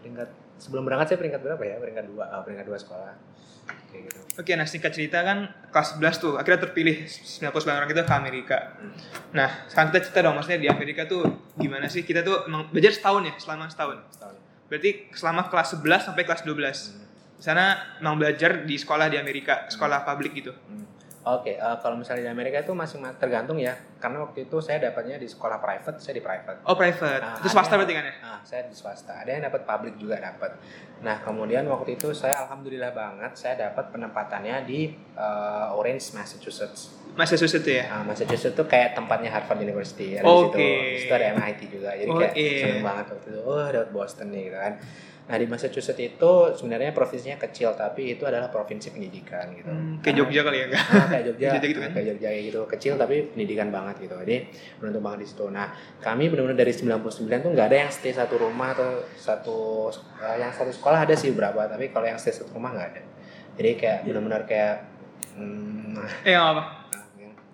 peringkat 0.00 0.28
sebelum 0.56 0.88
berangkat 0.88 1.14
saya 1.14 1.18
peringkat 1.20 1.40
berapa 1.44 1.62
ya 1.62 1.76
peringkat 1.76 2.04
2 2.08 2.18
oh, 2.18 2.42
peringkat 2.42 2.66
2 2.66 2.84
sekolah 2.84 3.12
kayak 3.92 4.02
gitu 4.08 4.20
Oke, 4.38 4.54
nah 4.54 4.70
singkat 4.70 4.94
cerita 4.94 5.26
kan 5.26 5.50
kelas 5.74 5.98
11 5.98 6.22
tuh 6.22 6.32
akhirnya 6.38 6.70
terpilih 6.70 7.10
99 7.10 7.74
orang 7.74 7.90
itu 7.90 8.02
ke 8.06 8.14
Amerika. 8.14 8.58
Hmm. 8.78 8.94
Nah, 9.34 9.50
sekarang 9.66 9.90
kita 9.90 10.00
cerita 10.06 10.20
dong 10.22 10.38
maksudnya 10.38 10.62
di 10.62 10.68
Amerika 10.70 11.10
tuh 11.10 11.26
gimana 11.58 11.90
sih? 11.90 12.06
Kita 12.06 12.22
tuh 12.22 12.46
emang 12.46 12.70
belajar 12.70 12.94
setahun 12.94 13.26
ya, 13.26 13.34
selama 13.34 13.66
setahun. 13.66 13.98
setahun 14.14 14.36
Berarti 14.70 15.10
selama 15.10 15.50
kelas 15.50 15.74
11 15.74 16.06
sampai 16.06 16.22
kelas 16.22 16.42
12. 16.46 16.54
Hmm. 16.54 17.08
Sana 17.38 17.96
emang 18.02 18.18
belajar 18.18 18.66
di 18.66 18.74
sekolah 18.74 19.06
di 19.06 19.16
Amerika, 19.16 19.70
sekolah 19.70 20.02
publik 20.02 20.34
gitu. 20.34 20.52
Hmm. 20.66 20.98
Oke, 21.28 21.60
eh, 21.60 21.76
kalau 21.84 22.00
misalnya 22.00 22.24
di 22.24 22.32
Amerika 22.32 22.64
itu 22.64 22.72
masih 22.72 23.04
ma- 23.04 23.12
tergantung 23.12 23.60
ya, 23.60 23.76
karena 24.00 24.24
waktu 24.24 24.48
itu 24.48 24.64
saya 24.64 24.80
dapatnya 24.80 25.20
di 25.20 25.28
sekolah 25.28 25.60
private, 25.60 26.00
saya 26.00 26.16
di 26.16 26.24
private. 26.24 26.64
Oh, 26.64 26.72
private. 26.72 27.20
Nah, 27.20 27.36
itu 27.36 27.52
swasta 27.52 27.76
berarti 27.76 27.92
kan 27.92 28.04
ya? 28.08 28.14
Ah, 28.24 28.40
saya 28.40 28.64
di 28.64 28.72
swasta. 28.72 29.12
Ada 29.12 29.36
yang 29.36 29.42
dapat 29.44 29.68
publik 29.68 30.00
juga 30.00 30.16
dapat. 30.16 30.56
Nah, 31.04 31.20
kemudian 31.20 31.68
waktu 31.68 32.00
itu 32.00 32.16
saya 32.16 32.48
alhamdulillah 32.48 32.96
banget 32.96 33.36
saya 33.36 33.60
dapat 33.60 33.92
penempatannya 33.92 34.56
di 34.64 34.88
eh, 35.18 35.76
Orange, 35.76 36.16
Massachusetts. 36.16 36.96
Massachusetts 37.12 37.60
tuh 37.60 37.76
ya. 37.76 37.84
Nah, 37.92 38.08
Massachusetts 38.08 38.56
itu 38.56 38.64
kayak 38.64 38.96
tempatnya 38.96 39.28
Harvard 39.28 39.60
University. 39.60 40.16
Ada 40.16 40.24
Oke. 40.24 40.56
di 40.56 40.64
situ. 40.64 40.64
Di 40.80 40.98
situ 41.04 41.12
ada 41.12 41.26
MIT 41.36 41.60
juga. 41.68 41.90
Jadi 41.92 42.08
kayak 42.08 42.32
Oke. 42.32 42.46
seneng 42.56 42.80
banget 42.80 43.06
waktu 43.12 43.28
itu. 43.28 43.40
Oh, 43.44 43.66
dapat 43.68 43.90
Boston 43.92 44.26
nih 44.32 44.42
gitu 44.48 44.56
kan. 44.56 44.74
Nah, 45.28 45.36
di 45.36 45.44
Massachusetts 45.44 46.00
itu 46.00 46.32
sebenarnya 46.50 46.90
provinsinya 46.90 47.36
kecil, 47.38 47.76
tapi 47.76 48.16
itu 48.16 48.24
adalah 48.24 48.48
provinsi 48.48 48.90
pendidikan 48.90 49.52
gitu. 49.52 49.68
Hmm, 49.68 50.00
kayak 50.00 50.16
Karena- 50.16 50.18
Jogja 50.24 50.40
kali 50.42 50.56
ya 50.56 50.64
enggak? 50.64 50.84
Ah, 50.88 51.06
kayak 51.06 51.24
Jogja, 51.28 51.48
Jogja 51.52 51.68
gitu 51.68 51.78
kan? 51.78 51.84
ah, 51.84 51.92
kayak 51.92 52.06
Jogja 52.08 52.28
gitu 52.32 52.60
kecil 52.66 52.92
tapi 52.96 53.16
pendidikan 53.28 53.68
banget 53.68 53.94
gitu. 54.00 54.14
Jadi 54.16 54.36
beruntung 54.76 55.04
banget 55.04 55.18
di 55.20 55.26
situ. 55.26 55.44
Nah 55.46 55.66
kami 55.98 56.24
benar-benar 56.26 56.56
dari 56.56 56.72
99 56.72 57.04
tuh 57.38 57.50
nggak 57.52 57.66
ada 57.66 57.78
yang 57.78 57.90
stay 57.90 58.08
satu 58.10 58.34
rumah 58.38 58.72
atau 58.72 58.88
satu 59.14 59.58
eh, 60.16 60.36
yang 60.38 60.48
satu 60.48 60.72
sekolah 60.72 61.04
ada 61.04 61.12
sih 61.12 61.30
berapa 61.30 61.60
tapi 61.66 61.88
kalau 61.88 62.04
yang 62.04 62.16
stay 62.16 62.32
satu 62.32 62.48
rumah 62.50 62.72
nggak 62.72 62.88
ada. 62.88 63.02
Jadi 63.54 63.70
kayak 63.76 63.98
benar-benar 64.04 64.42
kayak 64.44 64.74
hmm, 65.34 65.92
nah, 65.92 66.08
Eh, 66.22 66.32
apa. 66.32 66.88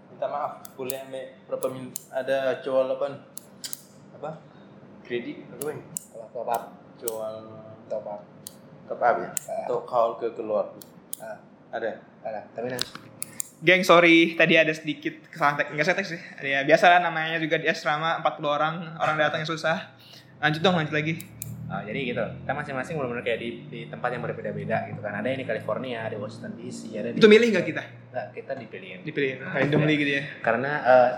minta 0.07 0.27
maaf 0.27 0.63
boleh 0.73 0.95
ambil 1.01 1.27
berapa 1.51 1.67
min 1.69 1.85
ada 2.09 2.63
jual 2.63 2.87
apa 2.87 3.19
apa 4.15 4.31
kredit 5.03 5.43
apa 5.51 5.69
ini 5.69 5.83
up, 6.47 6.63
jual 6.97 7.35
top 7.85 8.05
up, 8.05 8.23
top 8.87 9.01
up 9.01 9.17
ya 9.17 9.31
Ah. 9.45 9.65
atau 9.65 9.83
call 9.83 10.17
ke 10.17 10.33
keluar 10.33 10.71
Ah. 11.17 11.39
ada 11.71 11.99
ada. 12.21 12.41
Tapi 12.51 12.69
nanti 12.69 12.89
Geng, 13.57 13.81
sorry, 13.81 14.35
tadi 14.35 14.55
ada 14.55 14.69
sedikit 14.71 15.25
kesalahan 15.25 15.57
teknis. 15.57 15.73
Enggak 15.73 15.87
saya 15.87 15.97
teknis 15.97 16.13
sih. 16.13 16.23
Ya, 16.45 16.61
biasa 16.63 16.85
lah 16.87 17.01
namanya 17.01 17.39
juga 17.39 17.57
di 17.57 17.65
asrama 17.65 18.21
40 18.21 18.45
orang, 18.47 18.75
orang 18.95 19.17
datangnya 19.17 19.49
susah. 19.49 19.97
Lanjut 20.37 20.61
dong, 20.61 20.77
lanjut 20.77 20.93
lagi. 20.93 21.17
Ah, 21.65 21.81
jadi 21.81 21.97
gitu, 22.05 22.21
kita 22.21 22.53
masing-masing 22.53 22.93
benar-benar 22.95 23.25
kayak 23.25 23.41
di, 23.41 23.49
di 23.65 23.81
tempat 23.89 24.13
yang 24.13 24.21
berbeda-beda 24.21 24.85
gitu 24.85 25.01
kan. 25.01 25.17
Ada 25.17 25.33
yang 25.33 25.41
di 25.41 25.49
California, 25.49 26.05
ada 26.05 26.13
di 26.13 26.21
Washington 26.21 26.53
DC, 26.55 26.93
ada 26.93 27.09
di 27.09 27.17
Itu 27.17 27.25
milih 27.25 27.49
nggak 27.49 27.65
kita? 27.65 27.83
Nggak, 28.13 28.27
kita 28.35 28.53
dipilihin. 28.55 28.99
Dipilih 29.01 29.31
randomly 29.41 29.95
gitu 29.97 30.13
ya. 30.13 30.23
karena 30.41 30.73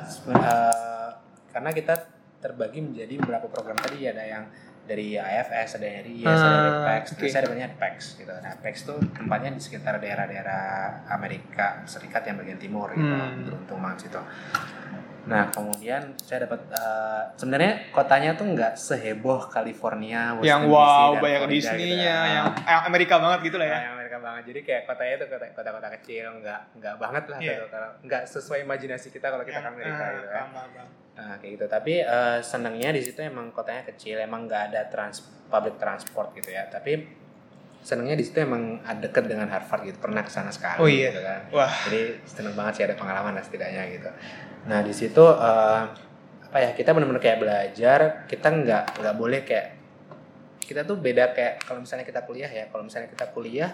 se- 0.06 0.30
eh, 0.30 1.10
karena 1.50 1.70
kita 1.72 1.94
terbagi 2.38 2.78
menjadi 2.80 3.14
beberapa 3.18 3.50
program 3.50 3.74
tadi 3.74 4.06
ada 4.06 4.22
yang 4.22 4.44
dari 4.86 5.18
AFS, 5.18 5.76
ada 5.76 5.84
yang 5.84 5.96
dari 6.06 6.12
IES, 6.22 6.40
ada 6.40 6.56
dari 6.56 6.70
Ah, 6.70 6.84
PAX, 6.86 7.04
oke. 7.12 7.18
nah, 7.20 7.28
saya 7.28 7.42
dapatnya 7.44 7.66
di 7.68 7.78
PAX 7.78 7.96
gitu. 8.16 8.32
Nah, 8.32 8.52
PAX 8.62 8.74
tuh 8.86 8.98
tempatnya 9.12 9.50
di 9.52 9.60
sekitar 9.60 9.98
daerah-daerah 9.98 10.62
Amerika 11.10 11.82
Serikat 11.84 12.22
yang 12.24 12.38
bagian 12.38 12.58
timur 12.62 12.94
gitu. 12.94 13.02
Hmm. 13.10 13.42
Beruntung 13.42 13.78
banget 13.82 14.06
situ. 14.06 14.20
Nah, 15.26 15.50
kemudian 15.50 16.14
saya 16.22 16.46
dapat 16.46 16.70
eh, 16.70 17.22
sebenarnya 17.34 17.90
kotanya 17.90 18.38
tuh 18.38 18.46
nggak 18.46 18.78
seheboh 18.78 19.50
California, 19.50 20.38
yang 20.38 20.70
Washington 20.70 20.70
DC, 20.70 20.70
wow, 20.70 21.10
dan 21.10 21.18
banyak 21.18 21.40
Florida 21.42 21.54
Disney-nya, 21.58 22.16
gitu. 22.22 22.30
yang 22.30 22.46
yang 22.62 22.80
Amerika 22.86 23.14
banget 23.18 23.38
gitu 23.50 23.56
lah 23.58 23.66
ya. 23.66 23.74
Nah, 23.74 23.82
yang 23.82 23.96
Amerika 24.16 24.24
banget. 24.24 24.42
Jadi 24.46 24.60
kayak 24.62 24.82
kotanya 24.84 25.12
itu 25.14 25.26
kota 25.26 25.46
kota-kota 25.52 25.88
kecil, 25.94 26.24
nggak 26.40 26.60
nggak 26.76 26.94
banget 26.96 27.24
lah 27.26 27.38
Iya. 27.38 27.52
gitu. 27.52 27.64
Kalau 27.68 27.88
nggak 28.02 28.22
sesuai 28.26 28.58
imajinasi 28.62 29.08
kita 29.10 29.26
kalau 29.28 29.44
kita 29.44 29.52
ke 29.54 29.60
Yang- 29.60 29.72
Amerika 29.72 30.00
ah, 30.00 30.10
gitu 30.10 30.28
kan. 30.28 30.46
Nah, 31.16 31.34
kayak 31.36 31.52
gitu. 31.54 31.66
Tapi 31.66 31.92
eh, 31.98 32.38
senangnya 32.40 32.90
di 32.90 33.00
situ 33.00 33.20
emang 33.20 33.46
kotanya 33.50 33.82
kecil, 33.86 34.16
emang 34.18 34.44
nggak 34.44 34.62
ada 34.70 34.80
trans 34.86 35.20
public 35.46 35.76
transport 35.76 36.32
gitu 36.32 36.50
ya. 36.50 36.64
Tapi 36.66 36.92
senangnya 37.80 38.16
di 38.16 38.24
situ 38.26 38.36
emang 38.38 38.82
ada 38.82 38.98
deket 38.98 39.24
dengan 39.24 39.46
Harvard 39.46 39.84
gitu. 39.84 39.96
Pernah 39.96 40.20
ke 40.20 40.30
sana 40.30 40.50
sekali 40.50 40.78
Oh, 40.78 40.88
iya. 40.88 41.08
gitu 41.08 41.20
kan. 41.22 41.40
Wah, 41.50 41.72
Jadi 41.86 42.00
seneng 42.24 42.52
banget 42.52 42.72
sih 42.74 42.84
ada 42.84 42.94
pengalaman 42.94 43.32
lah 43.32 43.44
setidaknya 43.44 43.82
gitu. 43.92 44.10
Nah 44.66 44.82
di 44.82 44.90
situ 44.90 45.22
eh, 45.22 45.82
apa 46.46 46.58
ya 46.62 46.70
kita 46.72 46.90
benar-benar 46.92 47.22
kayak 47.22 47.38
belajar. 47.38 48.00
Kita 48.26 48.48
nggak 48.50 48.84
nggak 49.00 49.14
boleh 49.14 49.40
kayak 49.42 49.66
kita 50.58 50.82
tuh 50.82 50.98
beda 50.98 51.30
kayak 51.30 51.62
kalau 51.62 51.78
misalnya 51.78 52.02
kita 52.02 52.26
kuliah 52.26 52.50
ya. 52.50 52.66
Kalau 52.66 52.82
misalnya 52.82 53.06
kita 53.06 53.30
kuliah 53.30 53.70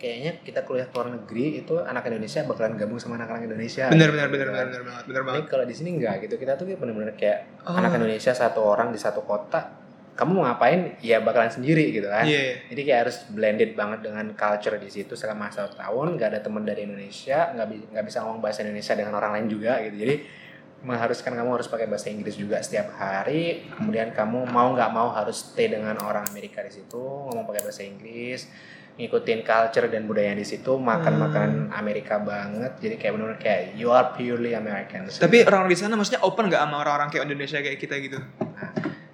kayaknya 0.00 0.40
kita 0.40 0.64
kuliah 0.64 0.88
ke 0.88 0.94
luar 0.96 1.12
negeri 1.12 1.60
itu 1.60 1.76
anak 1.76 2.08
Indonesia 2.08 2.40
bakalan 2.42 2.74
gabung 2.74 2.96
sama 2.96 3.14
anak-anak 3.14 3.44
Indonesia. 3.44 3.84
benar 3.86 4.08
gitu, 4.08 4.16
benar 4.16 4.28
benar 4.28 4.40
gitu 4.40 4.48
benar 4.48 4.56
kan. 4.56 4.66
benar 4.66 4.82
banget, 4.82 5.04
Ini 5.04 5.20
banget. 5.28 5.44
kalau 5.46 5.64
di 5.68 5.74
sini 5.76 5.88
enggak 5.94 6.14
gitu. 6.24 6.34
Kita 6.34 6.52
tuh 6.56 6.64
benar-benar 6.66 7.12
kayak 7.14 7.38
Oh. 7.62 7.76
anak 7.76 7.92
Indonesia 7.92 8.32
satu 8.32 8.60
orang 8.64 8.88
di 8.88 8.98
satu 8.98 9.20
kota. 9.22 9.76
Kamu 10.10 10.32
mau 10.34 10.44
ngapain? 10.44 10.96
Ya 11.00 11.20
bakalan 11.20 11.48
sendiri 11.48 11.92
gitu 11.92 12.04
kan. 12.04 12.24
Iya. 12.24 12.64
Jadi 12.68 12.80
kayak 12.82 13.00
harus 13.04 13.16
blended 13.28 13.72
banget 13.72 14.00
dengan 14.02 14.26
culture 14.32 14.76
di 14.76 14.88
situ 14.88 15.12
selama 15.14 15.48
satu 15.48 15.72
tahun. 15.74 16.16
Nggak 16.16 16.28
ada 16.32 16.40
teman 16.40 16.64
dari 16.64 16.84
Indonesia, 16.84 17.52
nggak 17.52 17.92
nggak 17.92 18.04
bisa 18.04 18.18
ngomong 18.20 18.40
bahasa 18.40 18.60
Indonesia 18.60 18.92
dengan 18.92 19.12
orang 19.14 19.36
lain 19.36 19.46
juga 19.48 19.80
gitu. 19.80 19.96
Jadi 19.96 20.14
mengharuskan 20.80 21.36
kamu 21.36 21.60
harus 21.60 21.68
pakai 21.68 21.86
bahasa 21.86 22.08
Inggris 22.08 22.36
juga 22.36 22.56
setiap 22.60 22.88
hari. 22.94 23.68
Kemudian 23.70 24.12
kamu 24.12 24.48
mau 24.48 24.72
nggak 24.72 24.90
mau 24.90 25.12
harus 25.12 25.52
stay 25.52 25.68
dengan 25.68 25.96
orang 26.00 26.24
Amerika 26.26 26.60
di 26.60 26.72
situ, 26.72 27.00
ngomong 27.00 27.44
pakai 27.44 27.62
bahasa 27.62 27.84
Inggris, 27.84 28.48
ngikutin 29.00 29.40
culture 29.40 29.88
dan 29.88 30.04
budaya 30.04 30.32
di 30.32 30.44
situ, 30.44 30.76
makan 30.76 31.16
Hmm. 31.16 31.22
makanan 31.24 31.52
Amerika 31.72 32.20
banget. 32.20 32.76
Jadi 32.76 32.94
kayak 32.94 33.12
benar-benar 33.16 33.40
kayak 33.40 33.62
you 33.74 33.88
are 33.88 34.12
purely 34.12 34.52
American. 34.52 35.08
Tapi 35.08 35.40
orang-orang 35.42 35.72
di 35.72 35.78
sana 35.78 35.96
maksudnya 35.96 36.20
open 36.20 36.46
nggak 36.46 36.60
sama 36.60 36.76
orang-orang 36.78 37.08
kayak 37.08 37.24
Indonesia 37.24 37.58
kayak 37.58 37.78
kita 37.78 37.96
gitu? 37.98 38.18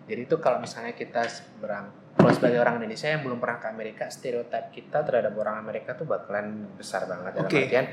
Jadi 0.06 0.20
itu 0.22 0.36
kalau 0.38 0.62
misalnya 0.62 0.94
kita 0.94 1.26
berang, 1.58 1.90
kalau 2.14 2.30
sebagai 2.30 2.62
orang 2.62 2.78
Indonesia 2.78 3.10
yang 3.10 3.26
belum 3.26 3.38
pernah 3.38 3.58
ke 3.58 3.66
Amerika, 3.66 4.04
stereotip 4.06 4.70
kita 4.70 5.02
terhadap 5.02 5.34
orang 5.34 5.58
Amerika 5.58 5.94
tuh 5.94 6.06
bakalan 6.06 6.70
besar 6.74 7.06
banget 7.06 7.34
dalam 7.34 7.50
Oke. 7.50 7.58
artian 7.66 7.86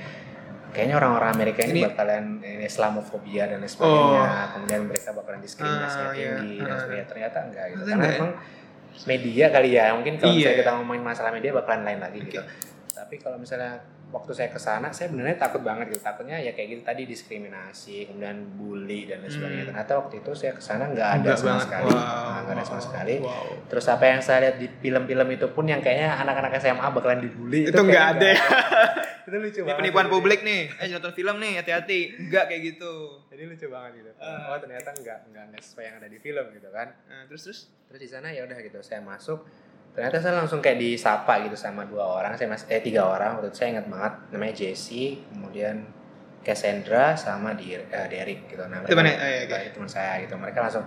kayaknya 0.70 0.96
orang-orang 0.98 1.30
Amerika 1.34 1.62
ini, 1.66 1.82
Ini- 1.82 1.86
bakalan 1.86 2.26
ini 2.42 2.66
Islamofobia 2.66 3.46
dan 3.46 3.62
lain 3.62 3.70
sebagainya, 3.70 4.24
Oh. 4.26 4.46
kemudian 4.58 4.82
mereka 4.86 5.10
bakalan 5.14 5.42
diskriminasinya 5.42 6.10
Ah, 6.10 6.14
iya. 6.14 6.34
tinggi 6.38 6.58
dan 6.58 6.70
Ah. 6.70 6.78
sebagainya. 6.82 7.06
Ternyata 7.10 7.38
enggak 7.46 7.66
gitu. 7.70 7.82
Karena 7.82 7.94
enggak 7.98 8.14
ya? 8.14 8.30
Media 9.04 9.46
kali 9.50 9.70
ya, 9.74 9.94
mungkin 9.94 10.16
kalau 10.18 10.32
Iya. 10.32 10.38
misalnya 10.40 10.60
kita 10.62 10.72
ngomongin 10.78 11.04
masalah 11.04 11.32
media 11.32 11.52
bakalan 11.52 11.82
lain 11.84 12.00
lagi 12.00 12.20
Oke. 12.20 12.28
gitu. 12.30 12.42
Tapi 12.94 13.16
kalau 13.18 13.38
misalnya 13.38 13.82
waktu 14.14 14.32
saya 14.32 14.48
ke 14.48 14.58
sana, 14.58 14.88
saya 14.90 15.10
benernya 15.10 15.36
takut 15.36 15.60
banget 15.60 15.90
gitu. 15.90 16.00
Takutnya 16.00 16.38
ya 16.38 16.54
kayak 16.54 16.70
gitu 16.70 16.82
tadi 16.84 17.04
diskriminasi, 17.04 18.06
kemudian 18.06 18.38
bully 18.54 19.04
dan 19.04 19.20
lain 19.20 19.28
sebagainya. 19.28 19.64
Hmm. 19.64 19.70
Ternyata 19.74 19.92
waktu 19.98 20.16
itu 20.20 20.32
saya 20.32 20.54
ke 20.54 20.62
sana 20.62 20.86
nggak 20.88 21.10
ada 21.12 21.18
Enggak 21.20 21.36
sama 21.36 21.50
banget. 21.50 21.66
sekali. 21.66 21.90
Wow. 21.90 21.98
Nah, 21.98 22.40
nggak 22.40 22.54
ada 22.54 22.64
sama 22.64 22.82
sekali. 22.82 23.16
Wow. 23.20 23.46
Terus 23.66 23.86
apa 23.88 24.06
yang 24.06 24.22
saya 24.22 24.38
lihat 24.40 24.56
di 24.56 24.68
film-film 24.72 25.28
itu 25.32 25.48
pun 25.50 25.66
yang 25.66 25.82
kayaknya 25.82 26.14
anak-anak 26.16 26.52
SMA 26.56 26.88
bakalan 26.88 27.20
dibully 27.20 27.66
Itu 27.66 27.74
nggak 27.76 27.90
kayaknya 28.14 28.30
ada 28.30 28.32
itu 29.24 29.38
lucu 29.40 29.56
Ini 29.56 29.64
banget 29.64 29.80
penipuan 29.80 30.06
Jadi- 30.06 30.14
publik 30.14 30.40
nih. 30.44 30.62
Eh 30.78 30.88
nonton 30.90 31.12
film 31.12 31.36
nih, 31.40 31.52
hati-hati. 31.58 32.00
Enggak 32.20 32.44
kayak 32.46 32.62
gitu. 32.70 32.94
jadi 33.28 33.44
lucu 33.46 33.66
banget 33.68 33.92
gitu 33.98 34.12
Ah. 34.20 34.54
oh 34.54 34.58
ternyata 34.58 34.94
nggak 34.94 35.20
nggak 35.28 35.44
nggak 35.50 35.62
sesuai 35.62 35.84
yang 35.84 35.96
ada 35.98 36.06
di 36.06 36.16
film 36.18 36.46
gitu 36.54 36.70
kan 36.70 36.88
Nah, 37.04 37.26
terus 37.26 37.42
terus. 37.42 37.60
terus 37.86 38.00
di 38.00 38.08
sana 38.08 38.30
ya 38.30 38.44
udah 38.44 38.56
gitu 38.58 38.78
saya 38.80 39.02
masuk 39.02 39.42
ternyata 39.94 40.18
saya 40.18 40.34
langsung 40.36 40.58
kayak 40.58 40.76
disapa 40.76 41.46
gitu 41.46 41.54
sama 41.54 41.86
dua 41.86 42.02
orang 42.02 42.34
saya 42.34 42.50
masih 42.50 42.66
eh 42.68 42.82
tiga 42.82 43.06
orang. 43.06 43.38
Waktu 43.38 43.50
itu 43.50 43.58
saya 43.58 43.70
ingat 43.78 43.88
banget 43.88 44.14
namanya 44.30 44.54
Jesse 44.54 45.22
kemudian 45.30 45.86
Cassandra 46.44 47.16
sama 47.16 47.54
di 47.54 47.72
eh, 47.72 47.86
Derek 48.10 48.50
gitu. 48.50 48.60
Nah 48.66 48.84
Teman 48.84 49.06
Oh, 49.06 49.16
iya, 49.16 49.48
eh, 49.48 49.72
teman 49.72 49.88
saya 49.88 50.20
gitu. 50.20 50.36
Mereka 50.36 50.60
langsung 50.60 50.84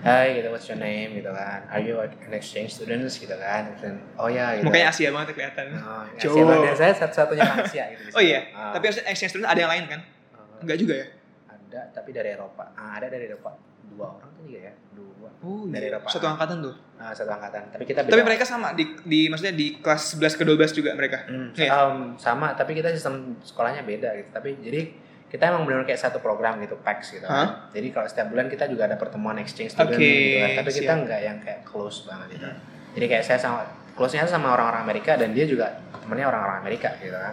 Hai 0.00 0.32
gitu 0.32 0.48
what's 0.48 0.64
your 0.64 0.80
name? 0.80 1.12
gitu 1.12 1.28
kan. 1.28 1.60
Are 1.68 1.76
you 1.76 2.00
an 2.00 2.08
exchange 2.32 2.72
students? 2.72 3.20
gitu 3.20 3.36
kan. 3.36 3.68
Dan, 3.76 4.00
oh 4.16 4.32
ya 4.32 4.56
gitu. 4.56 4.64
Mukanya 4.64 4.88
Asia 4.88 5.12
banget 5.12 5.36
kelihatan. 5.36 5.76
Oh, 5.76 6.04
Cowok. 6.14 6.16
Asia 6.16 6.42
banget. 6.46 6.64
dan 6.64 6.76
saya 6.78 6.92
satu-satunya 7.04 7.44
Asia 7.60 7.84
gitu 7.92 8.02
Oh 8.16 8.22
iya, 8.24 8.40
Ah, 8.56 8.72
tapi 8.72 8.88
exchange 8.88 9.36
student 9.36 9.50
ada 9.50 9.60
yang 9.60 9.68
lain 9.68 9.84
kan? 9.88 10.00
ah, 10.32 10.62
Enggak 10.64 10.78
juga 10.80 10.94
ya? 10.96 11.06
ada 11.48 11.80
tapi 11.92 12.10
dari 12.12 12.32
Eropa. 12.32 12.64
Ah, 12.72 12.96
ada 12.96 13.12
dari 13.12 13.28
Eropa 13.28 13.52
dua 13.90 14.06
orang 14.12 14.30
tuh 14.32 14.42
juga 14.44 14.60
ya 14.62 14.72
dua 14.92 15.08
Oh, 15.40 15.64
Dari 15.64 15.88
iya. 15.88 15.96
Eropa. 15.96 16.08
Satu 16.10 16.26
angkatan 16.26 16.60
tuh. 16.60 16.74
ah, 16.94 17.10
satu 17.10 17.30
angkatan 17.30 17.62
tapi 17.70 17.84
kita 17.84 18.00
Tapi 18.02 18.12
beda- 18.12 18.26
mereka 18.26 18.44
sama 18.44 18.72
di 18.72 18.84
di 19.00 19.26
maksudnya 19.26 19.52
di 19.52 19.78
kelas 19.78 20.14
11 20.14 20.34
ke 20.34 20.44
12 20.44 20.68
juga 20.74 20.92
mereka. 20.92 21.24
Hmm, 21.24 21.48
Iya. 21.54 21.70
um, 21.72 21.98
sama 22.14 22.52
tapi 22.52 22.72
kita 22.72 22.88
sistem 22.90 23.40
sekolahnya 23.40 23.82
beda 23.82 24.12
gitu 24.14 24.28
tapi 24.30 24.60
jadi 24.60 24.80
kita 25.26 25.46
emang 25.46 25.64
benar 25.64 25.82
kayak 25.82 25.96
satu 25.98 26.18
program 26.18 26.58
gitu 26.58 26.74
PAX 26.76 27.14
gitu 27.14 27.24
Hah? 27.24 27.70
jadi 27.70 27.88
kalau 27.88 28.04
setiap 28.04 28.28
bulan 28.28 28.46
kita 28.46 28.66
juga 28.66 28.84
ada 28.84 28.94
pertemuan 28.94 29.38
exchange 29.38 29.70
student 29.70 29.94
Oke, 29.94 30.02
gitu 30.02 30.36
kan 30.36 30.50
tapi 30.58 30.70
kita 30.74 30.92
nggak 30.98 31.20
yang 31.22 31.38
kayak 31.38 31.60
close 31.62 32.02
banget 32.02 32.34
gitu 32.34 32.44
Hmm. 32.44 32.58
jadi 32.92 33.06
kayak 33.08 33.24
saya 33.24 33.38
sama 33.38 33.62
close 33.92 34.12
nya 34.12 34.26
sama 34.26 34.50
orang-orang 34.50 34.82
Amerika 34.82 35.14
dan 35.14 35.30
dia 35.30 35.46
juga 35.46 35.70
temennya 35.94 36.26
orang-orang 36.26 36.58
Amerika 36.60 36.90
gitu 36.98 37.14
kan 37.14 37.32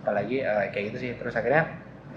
apalagi 0.00 0.40
eh, 0.40 0.66
kayak 0.70 0.84
gitu 0.88 0.98
sih 0.98 1.10
terus 1.14 1.34
akhirnya 1.34 1.68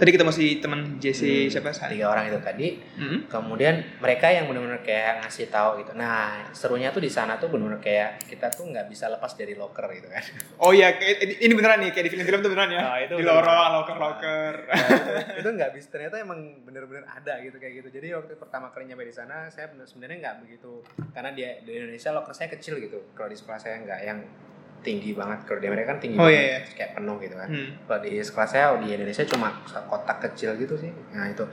Tadi 0.01 0.09
kita 0.09 0.25
masih 0.25 0.57
teman 0.57 0.97
Jesse 0.97 1.45
hmm, 1.45 1.51
siapa 1.53 1.69
Sari? 1.69 1.93
tiga 1.93 2.09
orang 2.09 2.25
itu 2.25 2.41
tadi 2.41 2.67
Hmm? 2.97 3.29
kemudian 3.29 3.85
mereka 3.97 4.27
yang 4.27 4.45
benar-benar 4.45 4.81
kayak 4.81 5.21
ngasih 5.21 5.45
tahu 5.47 5.77
gitu 5.77 5.93
nah 5.93 6.49
serunya 6.51 6.89
tuh 6.89 6.97
di 6.97 7.07
sana 7.07 7.37
tuh 7.37 7.49
benar-benar 7.49 7.77
kayak 7.77 8.17
kita 8.25 8.49
tuh 8.49 8.65
nggak 8.65 8.85
bisa 8.87 9.05
lepas 9.07 9.33
dari 9.33 9.53
locker 9.53 9.85
gitu 9.91 10.09
kan 10.09 10.25
Oh 10.63 10.73
iya, 10.73 10.89
ini- 10.97 11.53
beneran 11.53 11.81
nih, 11.81 11.89
kayak 11.91 12.05
di 12.05 12.11
film-film 12.11 12.41
tuh 12.41 12.49
beneran 12.49 12.69
ya. 12.71 12.81
Ah, 12.83 12.97
itu 12.99 13.13
di 13.13 13.21
lorong, 13.21 13.69
loker-loker. 13.77 14.53
Nah, 14.65 14.89
itu, 15.41 15.49
nggak 15.51 15.71
bisa 15.71 15.87
ternyata 15.89 16.15
emang 16.17 16.39
bener-bener 16.61 17.01
ada 17.03 17.37
gitu 17.39 17.57
kayak 17.57 17.81
gitu 17.81 17.89
jadi 17.91 18.17
waktu 18.17 18.33
pertama 18.35 18.73
kali 18.73 18.89
nyampe 18.89 19.05
di 19.05 19.13
sana 19.13 19.49
saya 19.49 19.69
sebenarnya 19.85 20.17
nggak 20.19 20.35
begitu 20.41 20.81
karena 21.11 21.29
dia 21.29 21.61
di 21.61 21.77
Indonesia 21.77 22.09
loker 22.09 22.33
saya 22.33 22.49
kecil 22.49 22.77
gitu 22.79 23.13
kalau 23.13 23.27
di 23.27 23.37
sekolah 23.37 23.57
saya 23.57 23.77
nggak 23.79 23.99
yang 24.01 24.19
tinggi 24.81 25.13
banget 25.13 25.45
kalau 25.45 25.57
di 25.57 25.67
Amerika 25.67 25.93
kan 25.93 25.99
tinggi 25.99 26.17
Oh, 26.17 26.25
banget 26.25 26.35
iya, 26.35 26.57
iya. 26.57 26.59
kayak 26.73 26.91
penuh 26.93 27.15
gitu 27.17 27.35
kan. 27.35 27.47
Hmm. 27.47 27.69
kalau 27.85 27.99
di 28.01 28.11
sekolah 28.17 28.47
saya 28.47 28.65
di 28.77 28.87
Indonesia 28.89 29.23
cuma 29.23 29.47
kotak 29.85 30.17
kecil 30.23 30.53
gitu 30.55 30.73
sih. 30.75 30.89
Nah 31.11 31.25
itu. 31.25 31.45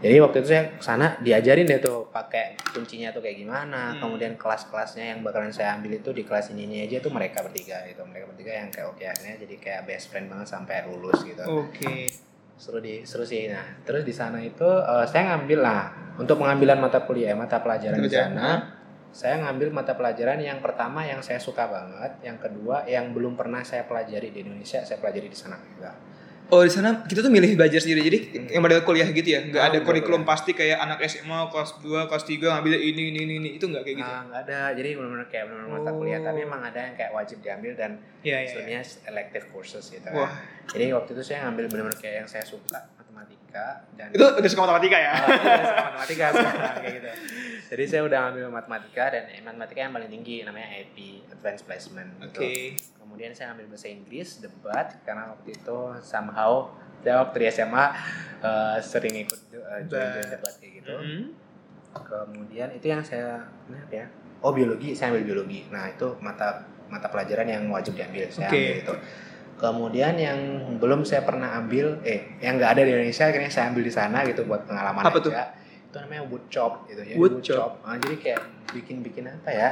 Jadi 0.00 0.16
waktu 0.18 0.36
itu 0.40 0.48
saya 0.48 0.62
ke 0.66 0.82
sana 0.82 1.14
diajarin 1.20 1.62
deh 1.62 1.78
tuh 1.78 2.08
pakai 2.10 2.58
kuncinya 2.66 3.12
tuh 3.12 3.20
kayak 3.20 3.38
gimana. 3.38 3.94
Hmm. 3.94 4.00
kemudian 4.02 4.34
kelas-kelasnya 4.34 5.04
yang 5.06 5.20
bakalan 5.20 5.48
saya 5.48 5.76
ambil 5.76 5.94
itu 5.94 6.10
di 6.10 6.24
kelas 6.24 6.50
ini 6.50 6.64
ini 6.64 6.76
aja 6.82 6.98
tuh 6.98 7.12
mereka 7.12 7.40
bertiga 7.40 7.84
gitu. 7.84 8.02
Mereka 8.02 8.24
bertiga 8.26 8.52
yang 8.56 8.68
kayak 8.68 8.88
oke 8.88 9.04
akhirnya 9.04 9.36
jadi 9.38 9.54
kayak 9.56 9.80
best 9.84 10.08
friend 10.08 10.26
banget 10.26 10.48
sampai 10.48 10.82
lulus 10.86 11.20
gitu. 11.22 11.44
Oke. 11.44 12.08
seru 12.56 12.76
di 12.76 13.04
seru 13.04 13.22
sih. 13.22 13.48
Nah 13.48 13.64
terus 13.84 14.02
di 14.02 14.12
sana 14.12 14.36
itu 14.36 14.64
eh, 14.66 15.04
saya 15.06 15.32
ngambil 15.32 15.60
lah 15.60 15.82
untuk 16.16 16.36
pengambilan 16.36 16.76
mata 16.76 17.04
kuliah 17.04 17.32
mata 17.32 17.56
pelajaran 17.56 17.96
di 17.96 18.10
sana 18.10 18.79
saya 19.10 19.42
ngambil 19.42 19.68
mata 19.70 19.92
pelajaran 19.92 20.38
yang 20.38 20.58
pertama 20.58 21.02
yang 21.02 21.18
saya 21.18 21.36
suka 21.36 21.66
banget 21.66 22.12
yang 22.22 22.38
kedua 22.38 22.86
yang 22.86 23.10
belum 23.10 23.34
pernah 23.34 23.60
saya 23.60 23.84
pelajari 23.84 24.30
di 24.30 24.42
Indonesia 24.42 24.82
saya 24.82 24.98
pelajari 24.98 25.26
di 25.26 25.34
sana 25.34 25.58
juga 25.58 25.92
Oh 26.50 26.66
di 26.66 26.72
sana 26.74 27.06
kita 27.06 27.22
tuh 27.22 27.30
milih 27.30 27.54
belajar 27.54 27.78
sendiri, 27.78 28.02
jadi 28.02 28.18
yang 28.50 28.58
pada 28.58 28.82
kuliah 28.82 29.06
gitu 29.06 29.22
ya, 29.22 29.38
nggak 29.38 29.62
Oh, 29.62 29.68
ada 29.70 29.78
kurikulum 29.86 30.26
pasti 30.26 30.50
kayak 30.50 30.82
anak 30.82 30.98
SMA 31.06 31.46
kelas 31.46 31.78
2, 31.78 32.10
kelas 32.10 32.24
3 32.26 32.42
ngambil 32.42 32.74
ini 32.74 33.02
ini 33.14 33.20
ini, 33.22 33.34
ini. 33.38 33.48
itu 33.54 33.70
nggak 33.70 33.86
kayak 33.86 34.02
gitu. 34.02 34.10
Nah, 34.10 34.22
nggak 34.26 34.40
ada 34.50 34.58
jadi 34.74 34.98
benar-benar 34.98 35.26
kayak 35.30 35.44
benar-benar 35.46 35.78
mata 35.78 35.90
kuliah 35.94 36.18
Oh. 36.18 36.26
tapi 36.26 36.38
emang 36.42 36.58
ada 36.66 36.80
yang 36.82 36.94
kayak 36.98 37.12
wajib 37.14 37.38
diambil 37.38 37.72
dan 37.78 37.90
Iya 37.94 38.02
iya. 38.26 38.34
iya. 38.34 38.46
istilahnya 38.50 38.80
elective 39.06 39.46
courses 39.54 39.84
gitu 39.94 40.02
kan 40.02 40.26
Wah, 40.26 40.32
jadi 40.66 40.84
waktu 40.90 41.10
itu 41.14 41.22
saya 41.22 41.38
ngambil 41.46 41.64
benar-benar 41.70 41.98
kayak 42.02 42.16
yang 42.18 42.28
saya 42.28 42.42
suka 42.42 42.78
matematika 43.20 43.84
dan 44.00 44.08
itu 44.16 44.24
udah 44.24 44.48
suka 44.48 44.62
matematika 44.64 44.96
ya? 44.96 45.12
Ah, 45.12 45.20
iya, 45.28 45.60
suka 45.60 45.82
matematika 45.84 46.24
sekarang 46.32 46.76
kayak 46.80 46.94
gitu. 46.96 47.10
Jadi 47.70 47.84
saya 47.86 48.02
udah 48.08 48.18
ngambil 48.26 48.44
matematika 48.48 49.04
dan 49.12 49.22
eh, 49.28 49.42
matematika 49.44 49.80
yang 49.84 49.92
paling 49.92 50.10
tinggi 50.10 50.36
namanya 50.42 50.68
AP 50.72 50.96
Advanced 51.30 51.64
Placement. 51.68 52.10
gitu. 52.18 52.40
Oke. 52.40 52.54
Kemudian 52.96 53.30
saya 53.36 53.52
ambil 53.52 53.66
bahasa 53.68 53.86
Inggris 53.90 54.40
debat 54.40 54.86
karena 55.04 55.34
waktu 55.34 55.50
itu 55.52 55.78
somehow 56.00 56.70
saya 57.04 57.14
waktu 57.20 57.36
di 57.36 57.46
SMA 57.52 57.84
eh, 58.40 58.78
sering 58.80 59.14
ikut 59.28 59.40
uh, 59.56 59.80
join 59.84 60.24
debat 60.24 60.54
kayak 60.56 60.72
gitu. 60.80 60.94
Mhm. 60.96 61.22
Kemudian 61.90 62.68
itu 62.72 62.86
yang 62.88 63.02
saya 63.02 63.44
apa 63.68 63.92
ya? 63.92 64.06
Oh 64.40 64.56
biologi, 64.56 64.96
saya 64.96 65.12
ambil 65.12 65.36
biologi. 65.36 65.68
Nah 65.68 65.90
itu 65.90 66.16
mata 66.24 66.64
mata 66.88 67.06
pelajaran 67.12 67.46
yang 67.46 67.62
wajib 67.68 67.92
diambil. 67.98 68.24
Saya 68.32 68.48
Oke. 68.48 68.56
ambil 68.56 68.82
itu. 68.82 68.94
Kemudian 69.60 70.16
yang 70.16 70.38
belum 70.80 71.04
saya 71.04 71.20
pernah 71.20 71.52
ambil, 71.54 72.00
eh 72.00 72.40
yang 72.40 72.56
nggak 72.56 72.70
ada 72.72 72.82
di 72.82 72.90
Indonesia, 72.90 73.28
akhirnya 73.28 73.52
saya 73.52 73.68
ambil 73.68 73.84
di 73.84 73.92
sana 73.92 74.24
gitu 74.24 74.42
buat 74.42 74.64
pengalaman 74.64 75.04
Apa 75.04 75.12
aja. 75.12 75.20
tuh? 75.20 75.32
Itu 75.84 75.96
namanya 76.00 76.22
wood 76.24 76.44
chop 76.48 76.88
gitu 76.88 77.02
ya. 77.04 77.14
Wood 77.14 77.44
chop. 77.44 77.76
Ah, 77.82 77.94
jadi 77.94 78.16
kayak 78.16 78.40
bikin-bikin 78.72 79.28
apa 79.28 79.50
ya? 79.52 79.68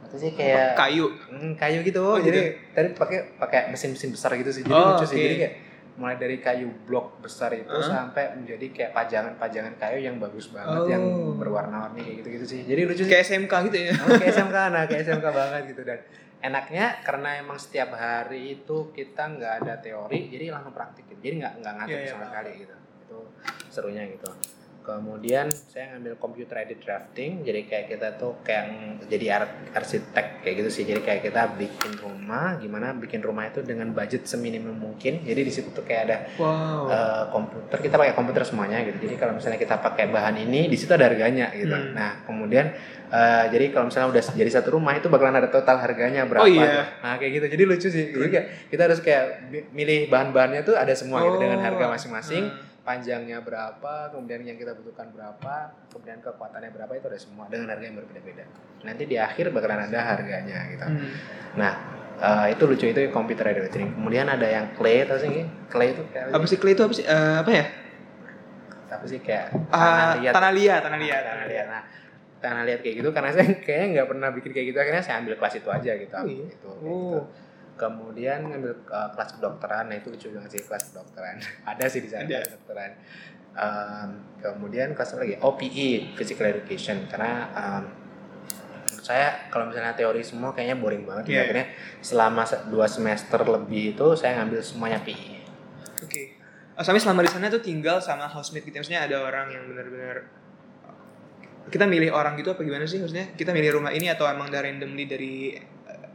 Atau 0.00 0.16
sih 0.16 0.30
kayak 0.30 0.76
Kayu. 0.76 1.10
hmm, 1.10 1.52
kayu 1.56 1.82
gitu. 1.82 1.98
Oh, 1.98 2.20
jadi 2.20 2.54
tadi 2.70 2.94
pakai 2.94 3.34
pakai 3.34 3.60
mesin-mesin 3.68 4.14
besar 4.14 4.36
gitu 4.36 4.54
sih. 4.54 4.62
Jadi 4.62 4.70
Oh, 4.70 4.94
lucu 4.94 5.02
sih. 5.04 5.16
oke. 5.16 5.24
Jadi 5.24 5.36
kayak 5.36 5.54
mulai 5.94 6.14
dari 6.14 6.36
kayu 6.38 6.68
blok 6.84 7.18
besar 7.18 7.50
itu 7.50 7.70
Hah? 7.70 7.86
sampai 8.10 8.34
menjadi 8.34 8.66
kayak 8.68 8.90
pajangan-pajangan 8.92 9.74
kayu 9.78 9.98
yang 10.00 10.18
bagus 10.18 10.50
banget 10.50 10.74
Oh. 10.76 10.86
yang 10.86 11.02
berwarna-warni 11.34 12.02
kayak 12.02 12.16
gitu-gitu 12.20 12.44
sih. 12.44 12.60
Jadi 12.62 12.80
lucu 12.84 13.02
sih. 13.02 13.10
Kayak 13.10 13.24
SMK 13.24 13.52
gitu 13.66 13.78
ya? 13.80 13.92
Oh, 13.96 14.08
kayak 14.12 14.30
SMK, 14.32 14.56
nah 14.68 14.82
kayak 14.84 15.02
SMK 15.02 15.26
banget 15.28 15.62
gitu 15.70 15.82
dan 15.82 15.98
enaknya 16.44 17.00
karena 17.00 17.40
emang 17.40 17.56
setiap 17.56 17.96
hari 17.96 18.60
itu 18.60 18.92
kita 18.92 19.32
nggak 19.32 19.52
ada 19.64 19.74
teori, 19.80 20.28
jadi 20.28 20.52
langsung 20.52 20.76
praktik 20.76 21.08
gitu. 21.08 21.20
Jadi 21.24 21.34
nggak 21.40 21.54
nggak 21.64 21.74
ngatur 21.80 21.96
Iya, 21.96 22.04
iya, 22.04 22.12
sama 22.12 22.24
sekali 22.28 22.50
gitu. 22.60 22.74
Itu 22.76 23.18
serunya 23.72 24.02
gitu. 24.04 24.28
Kemudian 24.84 25.48
saya 25.48 25.90
ngambil 25.90 26.14
computer 26.14 26.54
aided 26.56 26.78
drafting, 26.78 27.40
jadi 27.40 27.64
kayak 27.64 27.86
kita 27.88 28.08
tuh 28.14 28.36
kayak 28.40 28.64
jadi 29.06 29.26
ar- 29.34 29.72
arsitek 29.72 30.40
kayak 30.40 30.54
gitu 30.60 30.70
sih. 30.70 30.84
Jadi 30.84 31.00
kayak 31.00 31.24
kita 31.24 31.48
bikin 31.54 31.96
rumah, 31.96 32.56
gimana 32.56 32.92
bikin 32.92 33.18
rumah 33.18 33.44
itu 33.44 33.60
dengan 33.60 33.90
budget 33.90 34.24
seminimum 34.24 34.76
mungkin. 34.76 35.24
Jadi 35.24 35.40
di 35.40 35.50
situ 35.50 35.68
tuh 35.70 35.82
kayak 35.82 36.02
ada 36.04 36.16
Wow. 36.34 36.84
eh, 36.86 37.24
komputer 37.28 37.78
kita 37.80 37.94
pakai 37.94 38.12
komputer 38.12 38.42
semuanya 38.42 38.82
gitu 38.82 39.00
jadi 39.00 39.14
kalau 39.14 39.32
misalnya 39.32 39.56
kita 39.56 39.78
pakai 39.78 40.06
bahan 40.06 40.36
ini 40.38 40.66
di 40.66 40.74
situ 40.74 40.90
ada 40.90 41.06
harganya 41.06 41.48
gitu 41.50 41.70
Hmm. 41.70 41.92
nah 41.92 42.20
kemudian 42.22 42.74
eh, 43.06 43.44
jadi 43.48 43.70
kalau 43.70 43.88
misalnya 43.88 44.08
udah 44.10 44.22
jadi 44.30 44.50
satu 44.50 44.68
rumah 44.72 44.92
itu 44.92 45.06
bakalan 45.06 45.36
ada 45.36 45.48
total 45.48 45.78
harganya 45.78 46.24
berapa 46.24 46.42
Oh, 46.42 46.50
iya. 46.50 46.98
nah 46.98 47.14
kayak 47.14 47.32
gitu 47.34 47.46
jadi 47.48 47.62
lucu 47.64 47.88
sih 47.88 48.04
jadi 48.10 48.28
kayak 48.30 48.46
kita 48.68 48.82
harus 48.82 49.00
kayak 49.00 49.24
milih 49.70 50.08
bahan-bahannya 50.08 50.60
tuh 50.62 50.74
ada 50.74 50.92
semua 50.92 51.22
gitu 51.22 51.38
dengan 51.38 51.56
harga 51.58 51.84
masing-masing 51.88 52.44
Hmm. 52.46 52.73
Panjangnya 52.84 53.40
berapa 53.40 53.92
kemudian 54.08 54.44
yang 54.44 54.54
kita 54.54 54.72
butuhkan 54.74 55.08
berapa 55.08 55.54
kemudian 55.88 56.20
kekuatannya 56.20 56.68
berapa 56.70 56.92
itu 56.92 57.06
ada 57.06 57.16
semua 57.18 57.48
dengan 57.48 57.72
harga 57.72 57.80
yang 57.82 57.96
berbeda-beda 57.96 58.44
nanti 58.82 59.02
di 59.04 59.16
akhir 59.16 59.48
bakalan 59.50 59.88
ada 59.88 60.00
harganya 60.06 60.58
gitu 60.68 60.84
Hmm. 60.84 61.10
nah 61.56 61.72
eh, 62.14 62.46
itu 62.52 62.62
lucu 62.62 62.84
itu 62.86 63.00
computer 63.08 63.44
aided 63.46 63.66
drafting 63.66 63.88
kemudian 63.90 64.28
ada 64.28 64.44
yang 64.44 64.66
clay 64.72 65.02
atau 65.02 65.16
sih 65.16 65.42
clay 65.66 65.92
itu 65.92 66.04
kayak 66.06 66.30
Apa 66.30 66.44
sih 66.44 66.56
clay 66.56 66.72
itu 66.72 66.82
apa 66.82 66.94
sih? 66.94 67.04
Eh, 67.04 67.36
apa 67.40 67.50
ya? 67.50 67.64
apa 68.86 69.04
sih 69.04 69.18
kayak 69.18 69.46
Ah, 69.72 70.14
liat. 70.14 70.30
tanah 70.30 70.52
liat, 70.52 70.80
tanah 70.80 70.98
liat, 70.98 71.18
tanah 71.18 71.34
tanah 71.34 71.46
liat. 71.50 71.66
Nah, 71.66 71.82
tanah 72.38 72.62
liat 72.62 72.78
kayak 72.78 72.94
gitu 73.00 73.10
karena 73.10 73.30
saya 73.32 73.48
kayaknya 73.66 73.86
nggak 73.92 74.06
pernah 74.06 74.28
bikin 74.30 74.50
kayak 74.52 74.66
gitu 74.70 74.78
akhirnya 74.78 75.02
saya 75.02 75.16
ambil 75.18 75.34
kelas 75.34 75.54
itu 75.56 75.68
aja 75.68 75.92
gitu. 75.96 76.14
Oh, 76.14 76.22
iya? 76.22 76.44
Gitu, 76.46 76.68
kayak 76.70 76.86
Oh. 76.86 76.94
gitu. 76.94 77.18
Kemudian 77.74 78.46
ngambil 78.46 78.86
uh, 78.86 79.10
kelas 79.12 79.38
kedokteran, 79.38 79.90
nah 79.90 79.96
itu 79.98 80.14
lucu 80.14 80.30
banget 80.30 80.50
sih 80.58 80.62
kelas 80.62 80.94
kedokteran. 80.94 81.36
Ada 81.70 81.84
sih 81.90 82.00
di 82.02 82.08
sana 82.10 82.24
Ada. 82.26 82.40
kedokteran. 82.46 82.90
Um, 83.54 84.08
kemudian 84.42 84.98
kelas 84.98 85.14
lagi 85.14 85.38
OPE 85.38 86.18
Physical 86.18 86.50
Education 86.50 87.06
karena 87.06 87.46
um, 87.54 87.84
saya 88.98 89.46
kalau 89.52 89.70
misalnya 89.70 89.94
teori 89.94 90.24
semua 90.26 90.50
kayaknya 90.50 90.80
boring 90.80 91.04
banget. 91.06 91.24
Iya. 91.30 91.40
Akhirnya 91.46 91.66
selama 92.02 92.42
se- 92.42 92.66
dua 92.66 92.86
semester 92.90 93.38
lebih 93.42 93.94
itu 93.94 94.06
saya 94.18 94.42
ngambil 94.42 94.58
semuanya 94.64 94.98
PE. 95.04 95.34
Oke. 96.02 96.22
Oh, 96.74 96.82
Sami 96.82 96.98
selama 96.98 97.22
di 97.22 97.30
sana 97.30 97.46
tuh 97.46 97.62
tinggal 97.62 98.02
sama 98.02 98.26
housemate 98.26 98.66
gitu. 98.66 98.82
Maksudnya 98.82 99.06
ada 99.06 99.22
orang 99.22 99.46
yang 99.54 99.62
benar-benar 99.70 100.26
kita 101.70 101.84
milih 101.86 102.10
orang 102.12 102.34
gitu 102.36 102.52
apa 102.52 102.60
gimana 102.64 102.84
sih? 102.84 102.98
Maksudnya 103.00 103.34
kita 103.38 103.54
milih 103.54 103.78
rumah 103.78 103.92
ini 103.94 104.10
atau 104.10 104.26
emang 104.26 104.50
dari 104.50 104.72
randomly 104.72 105.04
dari 105.06 105.32
eh, 105.54 105.64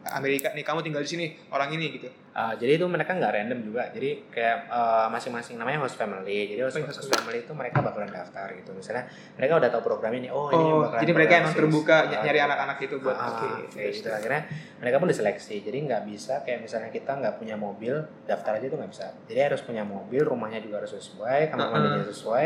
Amerika 0.02 0.50
nih 0.50 0.62
kamu 0.62 0.80
tinggal 0.80 1.04
di 1.04 1.10
sini 1.10 1.26
orang 1.50 1.70
ini 1.72 1.88
gitu 1.91 2.10
Uh, 2.30 2.56
jadi 2.56 2.80
itu 2.80 2.88
mereka 2.88 3.12
nggak 3.12 3.36
random 3.36 3.60
juga. 3.68 3.91
Jadi 3.91 4.32
kayak 4.32 4.72
uh, 4.72 5.12
masing-masing 5.12 5.60
namanya 5.60 5.84
host 5.84 6.00
family. 6.00 6.47
Jadi 6.47 6.62
host, 6.62 6.80
Oh, 6.80 6.88
host 6.88 7.04
host 7.04 7.12
family 7.12 7.43
itu 7.43 7.52
mereka 7.52 7.84
bakalan 7.84 8.08
daftar 8.08 8.47
gitu. 8.54 8.72
Misalnya 8.72 9.12
mereka 9.36 9.60
udah 9.60 9.68
tahu 9.68 9.84
program 9.84 10.16
ini. 10.16 10.32
Oh, 10.32 10.47
ini 10.47 10.56
oh 10.56 10.88
bakalan 10.88 11.04
jadi 11.04 11.12
mereka 11.12 11.34
emang 11.36 11.52
terbuka 11.52 11.97
uh, 12.00 12.08
ny- 12.08 12.22
nyari 12.24 12.39
anak-anak 12.39 12.78
itu 12.80 12.95
buat 12.97 13.12
Ah, 13.12 13.28
oke 13.34 13.47
kayak 13.70 13.91
gitu 13.91 14.08
akhirnya 14.08 14.41
mereka 14.78 14.95
pun 14.95 15.08
diseleksi 15.10 15.56
jadi 15.60 15.78
nggak 15.84 16.02
bisa 16.08 16.34
kayak 16.39 16.60
misalnya 16.64 16.89
kita 16.89 17.12
nggak 17.12 17.36
punya 17.36 17.56
mobil 17.58 17.93
daftar 18.24 18.52
aja 18.56 18.66
tuh 18.66 18.78
nggak 18.78 18.91
bisa 18.93 19.06
jadi 19.26 19.39
harus 19.52 19.60
punya 19.60 19.84
mobil 19.84 20.22
rumahnya 20.24 20.62
juga 20.62 20.80
harus 20.80 20.95
sesuai 20.95 21.52
kamar 21.52 21.66
Ah, 21.66 21.72
mandinya 21.74 22.08
sesuai 22.08 22.45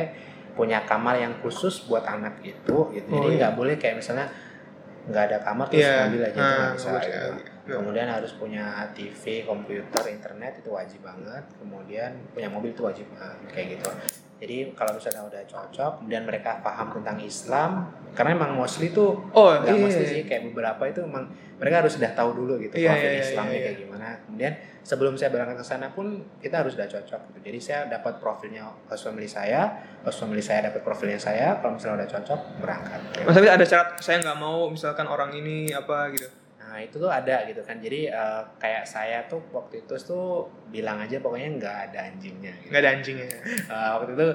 punya 0.54 0.82
kamar 0.82 1.18
yang 1.20 1.38
khusus 1.38 1.86
buat 1.86 2.02
anak 2.04 2.42
itu 2.42 2.78
gitu 2.90 3.08
jadi 3.12 3.14
Oh, 3.20 3.30
iya. 3.30 3.38
nggak 3.38 3.54
boleh 3.54 3.76
kayak 3.76 4.02
misalnya 4.02 4.26
nggak 5.04 5.24
ada 5.26 5.38
kamar 5.40 5.66
terus 5.68 5.84
Iya. 5.84 6.08
ambil 6.08 6.22
aja 6.22 6.30
itu 6.30 6.40
Ah, 6.40 6.52
nggak 6.54 6.74
bisa 6.74 6.90
gitu. 6.96 7.32
Iya. 7.64 7.76
kemudian 7.76 8.08
harus 8.08 8.32
punya 8.34 8.66
TV 8.92 9.24
komputer 9.44 10.04
internet 10.08 10.54
itu 10.60 10.70
wajib 10.70 11.00
banget 11.00 11.44
kemudian 11.56 12.12
punya 12.32 12.48
mobil 12.48 12.72
itu 12.72 12.84
wajib 12.84 13.08
banget 13.12 13.38
kayak 13.52 13.68
gitu 13.76 13.88
jadi 14.44 14.76
kalau 14.76 14.92
misalnya 15.00 15.24
udah 15.24 15.42
cocok 15.48 15.92
kemudian 16.04 16.28
mereka 16.28 16.60
paham 16.60 16.92
tentang 17.00 17.18
Islam 17.24 17.72
karena 18.12 18.36
emang 18.36 18.60
mostly 18.60 18.92
tuh 18.92 19.16
oh 19.32 19.56
nggak 19.56 19.72
iya 19.72 19.84
mesti 19.88 20.04
sih 20.04 20.22
kayak 20.28 20.52
beberapa 20.52 20.84
itu 20.92 21.00
emang 21.08 21.32
mereka 21.64 21.80
harus 21.80 21.96
sudah 21.96 22.12
tahu 22.12 22.44
dulu 22.44 22.60
gitu 22.60 22.76
Iya, 22.76 22.92
profil 22.92 23.08
iya, 23.08 23.16
iya, 23.16 23.24
Islamnya 23.24 23.56
iya. 23.56 23.64
kayak 23.64 23.78
gimana. 23.80 24.08
Kemudian 24.28 24.54
sebelum 24.84 25.14
saya 25.16 25.32
berangkat 25.32 25.64
ke 25.64 25.66
sana 25.66 25.88
pun 25.96 26.20
kita 26.44 26.60
harus 26.60 26.76
sudah 26.76 26.92
cocok 26.92 27.22
gitu. 27.32 27.40
Jadi 27.40 27.60
saya 27.64 27.80
dapat 27.88 28.20
profilnya 28.20 28.68
host 28.92 29.08
family 29.08 29.30
saya 29.32 29.72
host 30.04 30.20
family 30.20 30.44
saya 30.44 30.68
dapat 30.68 30.84
profilnya 30.84 31.16
saya 31.16 31.64
kalau 31.64 31.80
misalnya 31.80 32.04
udah 32.04 32.10
cocok 32.20 32.40
berangkat. 32.60 33.00
Mas 33.24 33.36
Habib 33.40 33.52
ada 33.56 33.64
syarat 33.64 33.88
saya 34.04 34.20
nggak 34.20 34.38
mau 34.44 34.68
misalkan 34.68 35.08
orang 35.08 35.32
ini 35.40 35.72
apa 35.72 36.12
gitu 36.12 36.43
nah 36.74 36.82
itu 36.82 36.98
tuh 36.98 37.06
ada 37.06 37.46
gitu 37.46 37.62
kan 37.62 37.78
jadi 37.78 38.10
eh, 38.10 38.42
kayak 38.58 38.82
saya 38.84 39.22
tuh 39.24 39.38
waktu 39.48 39.80
itu 39.80 39.94
tuh 39.96 40.42
bilang 40.68 40.98
aja 40.98 41.16
pokoknya 41.16 41.54
nggak 41.56 41.78
ada 41.86 42.00
anjingnya 42.04 42.50
gitu. 42.58 42.68
nggak 42.68 42.82
ada 42.82 42.92
anjingnya 42.92 43.28
Eh, 43.64 43.90
waktu 43.94 44.12
itu 44.12 44.26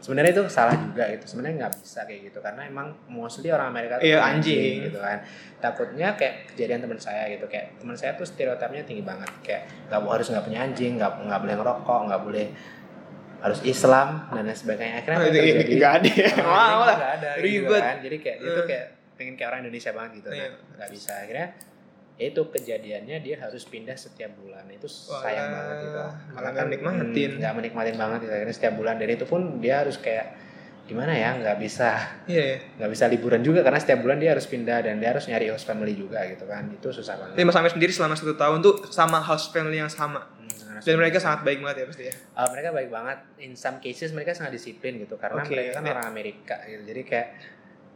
sebenarnya 0.00 0.30
itu 0.30 0.44
salah 0.46 0.70
juga 0.72 1.04
gitu 1.08 1.24
sebenarnya 1.26 1.56
nggak 1.60 1.72
bisa 1.76 2.00
kayak 2.04 2.20
gitu 2.24 2.38
karena 2.38 2.62
emang 2.64 2.86
mostly 3.06 3.50
orang 3.50 3.68
Amerika 3.68 3.98
tuh 3.98 4.06
Iya, 4.06 4.16
punya 4.16 4.30
anjing. 4.32 4.74
gitu 4.86 4.98
kan 4.98 5.18
takutnya 5.58 6.08
kayak 6.14 6.34
kejadian 6.48 6.80
teman 6.80 6.98
saya 6.98 7.26
gitu 7.28 7.44
kayak 7.44 7.74
teman 7.76 7.92
saya 7.92 8.14
tuh 8.14 8.24
stereotipnya 8.24 8.82
tinggi 8.82 9.02
banget 9.02 9.30
kayak 9.42 9.62
nggak 9.86 10.00
harus 10.00 10.26
nggak 10.28 10.44
punya 10.46 10.60
anjing 10.62 10.92
nggak 10.94 11.12
nggak 11.20 11.40
boleh 11.40 11.54
ngerokok 11.56 12.00
nggak 12.06 12.22
boleh 12.22 12.46
harus 13.40 13.60
Islam 13.64 14.08
dan 14.28 14.44
lain 14.44 14.54
sebagainya 14.54 14.94
akhirnya 15.00 15.18
Oh, 15.18 15.24
yang 15.24 15.34
terjadi? 15.34 15.74
nggak 15.74 15.92
ada 15.96 16.10
Mau 16.44 16.80
lah. 16.82 16.94
nggak 16.94 17.12
ada 17.18 17.30
gitu 17.34 17.44
Ribet. 17.66 17.82
kan 17.82 17.96
jadi 17.98 18.16
kayak 18.20 18.36
itu 18.38 18.52
Eh. 18.54 18.66
kayak 18.68 18.86
pengen 19.16 19.34
kayak 19.34 19.48
orang 19.48 19.60
Indonesia 19.64 19.90
banget 19.90 20.10
gitu 20.16 20.28
kan 20.30 20.52
nggak 20.76 20.90
bisa 20.92 21.12
akhirnya 21.18 21.46
ya 21.50 21.69
itu 22.20 22.52
kejadiannya 22.52 23.16
dia 23.24 23.40
harus 23.40 23.64
pindah 23.64 23.96
setiap 23.96 24.36
bulan. 24.36 24.68
Itu 24.68 24.84
sayang 24.86 25.48
Walah, 25.48 25.56
banget 25.56 25.76
gitu. 25.80 26.00
malah 26.36 26.50
nggak 26.52 26.68
nikmatin. 26.68 27.30
hmm, 27.32 27.40
nggak 27.40 27.54
menikmatin 27.56 27.96
banget 27.96 28.18
gitu. 28.28 28.32
Akhirnya 28.36 28.56
setiap 28.60 28.74
bulan. 28.76 28.94
Dari 29.00 29.12
itu 29.16 29.24
pun 29.24 29.40
dia 29.58 29.80
harus 29.80 29.96
kayak 29.96 30.36
gimana 30.90 31.14
ya 31.14 31.38
nggak 31.38 31.62
bisa 31.62 32.18
iya 32.26 32.42
ya 32.42 32.58
nggak 32.76 32.90
bisa 32.92 33.04
liburan 33.08 33.40
juga. 33.40 33.64
Karena 33.64 33.80
setiap 33.80 34.04
bulan 34.04 34.20
dia 34.20 34.36
harus 34.36 34.44
pindah 34.44 34.78
dan 34.84 35.00
dia 35.00 35.16
harus 35.16 35.24
nyari 35.24 35.48
host 35.48 35.64
family 35.64 35.96
juga 35.96 36.20
gitu 36.28 36.44
kan. 36.44 36.68
Itu 36.68 36.92
susah 36.92 37.16
banget. 37.16 37.40
Tapi 37.40 37.44
Mas 37.48 37.56
Amir 37.56 37.72
sendiri 37.72 37.92
selama 37.96 38.14
satu 38.14 38.36
tahun 38.36 38.58
tuh 38.60 38.74
sama 38.92 39.18
house 39.24 39.48
family 39.48 39.80
yang 39.80 39.88
sama. 39.88 40.20
Hmm, 40.36 40.76
dan 40.84 40.94
mereka 41.00 41.16
sangat 41.16 41.40
baik 41.44 41.64
banget 41.64 41.76
ya 41.82 41.86
pasti 41.88 42.04
ya? 42.08 42.14
Uh, 42.36 42.48
mereka 42.52 42.68
baik 42.76 42.90
banget. 42.92 43.18
In 43.40 43.52
some 43.56 43.80
cases 43.80 44.12
mereka 44.12 44.36
sangat 44.36 44.52
disiplin 44.52 45.00
gitu. 45.00 45.16
Karena 45.16 45.40
Oke, 45.40 45.56
mereka 45.56 45.80
kan 45.80 45.88
ya. 45.88 45.92
orang 45.96 46.06
Amerika 46.12 46.56
gitu. 46.68 46.82
Jadi 46.84 47.00
kayak 47.08 47.28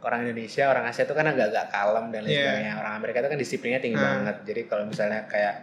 orang 0.05 0.21
Indonesia 0.21 0.69
orang 0.69 0.85
Asia 0.85 1.03
itu 1.03 1.11
kan 1.11 1.25
agak-agak 1.25 1.65
kalem 1.67 2.05
dan 2.13 2.21
lain 2.21 2.29
Iya. 2.29 2.41
sebagainya. 2.45 2.73
Orang 2.77 2.93
Amerika 2.95 3.17
itu 3.19 3.29
kan 3.33 3.39
disiplinnya 3.41 3.79
tinggi 3.81 3.97
Hmm. 3.97 4.05
banget. 4.05 4.35
Jadi 4.45 4.61
kalau 4.69 4.83
misalnya 4.85 5.25
kayak 5.25 5.55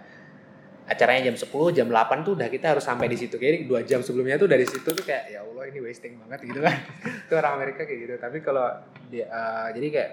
acaranya 0.82 1.30
jam 1.30 1.36
10 1.38 1.70
jam 1.70 1.86
8 1.86 2.26
tuh 2.26 2.34
udah 2.34 2.50
kita 2.50 2.74
harus 2.74 2.82
sampai 2.82 3.06
di 3.06 3.14
situ. 3.14 3.38
Kayak 3.38 3.64
dua 3.64 3.80
jam 3.82 4.02
sebelumnya 4.02 4.34
tuh 4.34 4.50
dari 4.50 4.66
situ 4.66 4.82
tuh 4.84 5.00
kayak 5.00 5.30
ya 5.30 5.40
Allah 5.40 5.64
ini 5.70 5.78
wasting 5.78 6.18
banget 6.18 6.42
gitu 6.44 6.58
kan. 6.58 6.74
Itu 7.30 7.34
orang 7.38 7.52
Amerika 7.56 7.86
kayak 7.86 8.00
gitu. 8.02 8.14
Tapi 8.18 8.42
kalau 8.42 8.66
dia 9.06 9.30
uh, 9.30 9.70
jadi 9.70 9.86
kayak 9.88 10.10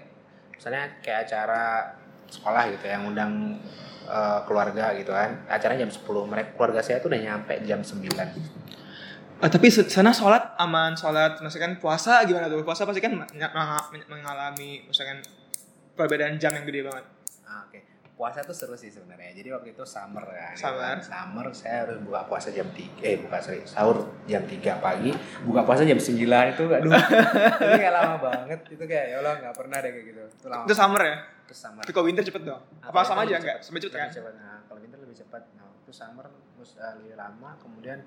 misalnya 0.54 0.84
kayak 1.02 1.20
acara 1.26 1.64
sekolah 2.30 2.64
gitu 2.70 2.86
yang 2.86 3.10
undang 3.10 3.58
uh, 4.06 4.46
keluarga 4.46 4.94
gitu 4.94 5.10
kan. 5.10 5.42
Acaranya 5.50 5.90
jam 5.90 5.92
10 5.92 6.06
mereka 6.30 6.54
keluarga 6.54 6.86
saya 6.86 7.02
tuh 7.02 7.10
udah 7.10 7.18
nyampe 7.20 7.54
jam 7.66 7.82
9 7.82 8.06
Ah, 9.40 9.48
tapi 9.48 9.72
sana 9.72 10.12
sholat 10.12 10.52
aman 10.58 10.92
sholat 10.94 11.40
misalkan 11.40 11.80
puasa 11.80 12.28
gimana 12.28 12.52
tuh 12.52 12.60
puasa 12.60 12.84
pasti 12.84 13.00
kan 13.00 13.16
men- 13.16 13.32
men- 13.32 14.08
mengalami 14.10 14.84
misalkan 14.84 15.24
perbedaan 15.96 16.36
jam 16.36 16.52
yang 16.52 16.66
gede 16.66 16.84
banget 16.84 17.06
Ah, 17.42 17.64
Oke, 17.66 17.82
puasa 18.14 18.44
tuh 18.44 18.52
seru 18.52 18.76
sih 18.76 18.88
sebenarnya. 18.88 19.34
Jadi 19.34 19.50
waktu 19.50 19.74
itu 19.74 19.82
summer 19.82 20.22
kan. 20.22 20.54
Summer. 20.54 21.02
Summer 21.02 21.46
saya 21.50 21.82
harus 21.82 21.98
buka 22.00 22.22
puasa 22.24 22.52
jam 22.52 22.68
3 22.68 22.78
eh 23.02 23.18
buka 23.18 23.40
sorry, 23.40 23.66
sahur 23.66 23.98
jam 24.26 24.44
3 24.44 24.54
pagi, 24.78 25.10
buka 25.42 25.64
puasa 25.64 25.82
jam 25.82 25.98
9 25.98 26.14
itu 26.46 26.64
aduh. 26.70 26.94
itu 27.64 27.74
kayak 27.74 27.90
lama 27.92 28.16
banget. 28.22 28.60
Itu 28.70 28.84
kayak 28.84 29.06
ya 29.08 29.18
Allah 29.18 29.34
nggak 29.40 29.56
pernah 29.56 29.78
deh 29.80 29.90
kayak 29.90 30.06
gitu. 30.06 30.24
Itu 30.30 30.46
lama. 30.46 30.62
itu 30.62 30.76
summer 30.76 31.02
ya 31.02 31.16
Itu 31.42 31.54
summer. 31.56 31.82
tapi 31.82 31.92
kalau 31.92 32.06
winter 32.06 32.22
cepet 32.22 32.42
dong 32.44 32.62
apa 32.78 32.86
Apalagi 32.86 33.08
sama 33.08 33.22
aja 33.24 33.36
enggak 33.40 33.58
sampai 33.64 33.82
cepet 33.82 33.98
kan 33.98 34.10
cepat. 34.12 34.34
Nah, 34.36 34.58
kalau 34.64 34.80
winter 34.80 34.98
lebih 35.00 35.18
cepat. 35.18 35.42
Nah, 35.56 35.68
itu 35.74 35.92
summer 35.92 36.26
terus 36.54 36.72
eh, 36.76 36.94
lebih 37.00 37.16
lama 37.16 37.50
kemudian 37.58 37.98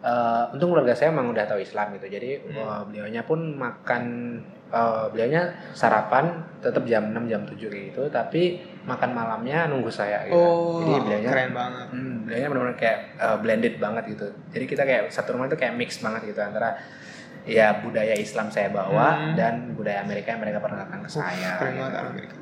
eh 0.00 0.44
untung 0.50 0.72
keluarga 0.72 0.92
saya 0.92 1.08
emang 1.08 1.28
udah 1.28 1.44
tahu 1.44 1.60
Islam 1.60 1.92
gitu. 1.94 2.08
Jadi 2.08 2.30
Hmm. 2.42 2.56
eh, 2.56 2.82
beliaunya 2.84 3.22
pun 3.22 3.52
makan 3.52 4.02
eh 4.70 5.04
beliaunya 5.08 5.42
sarapan 5.70 6.30
tetap 6.58 6.84
jam 6.84 7.10
6 7.10 7.26
jam 7.26 7.42
7 7.42 7.66
kayak 7.66 7.84
gitu, 7.90 8.02
tapi 8.06 8.58
makan 8.82 9.10
malamnya 9.10 9.66
nunggu 9.66 9.90
saya 9.90 10.24
gitu. 10.24 10.38
oh 10.38 10.78
Jadi 10.80 10.92
beliaunya 11.02 11.28
keren 11.28 11.52
banget 11.52 11.86
Hmm, 11.90 12.14
beliaunya 12.22 12.48
benar-benar 12.48 12.76
kayak 12.76 12.98
uh, 13.16 13.36
blended 13.36 13.74
banget 13.76 14.04
gitu. 14.08 14.26
Jadi 14.50 14.64
kita 14.66 14.82
kayak 14.82 15.02
satu 15.08 15.34
rumah 15.34 15.46
itu 15.46 15.56
kayak 15.56 15.74
mix 15.74 15.98
banget 15.98 16.22
gitu 16.24 16.40
antara 16.40 16.78
ya 17.42 17.72
budaya 17.76 18.12
Islam 18.14 18.48
saya 18.48 18.68
bawa 18.68 19.08
Hmm. 19.10 19.34
dan 19.34 19.54
budaya 19.72 20.00
Amerika 20.00 20.30
yang 20.30 20.40
mereka 20.40 20.60
perkenalkan 20.60 21.00
ke 21.00 21.10
saya. 21.10 21.56
keren 21.56 21.72
gitu. 21.72 21.82
banget 21.82 22.00
Amerika 22.00 22.34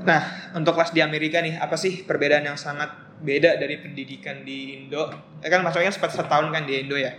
nah 0.00 0.22
untuk 0.52 0.72
kelas 0.72 0.90
di 0.90 1.00
Amerika 1.00 1.38
nih 1.38 1.56
apa 1.56 1.76
sih 1.76 2.02
perbedaan 2.02 2.40
yang 2.42 2.56
sangat 2.56 2.88
beda 3.20 3.60
dari 3.60 3.76
pendidikan 3.80 4.42
di 4.42 4.80
Indo 4.80 5.08
ya 5.44 5.48
kan 5.52 5.60
maksudnya 5.60 5.92
sempat 5.92 6.12
setahun 6.16 6.48
kan 6.50 6.64
di 6.64 6.84
Indo 6.84 6.96
ya 6.96 7.12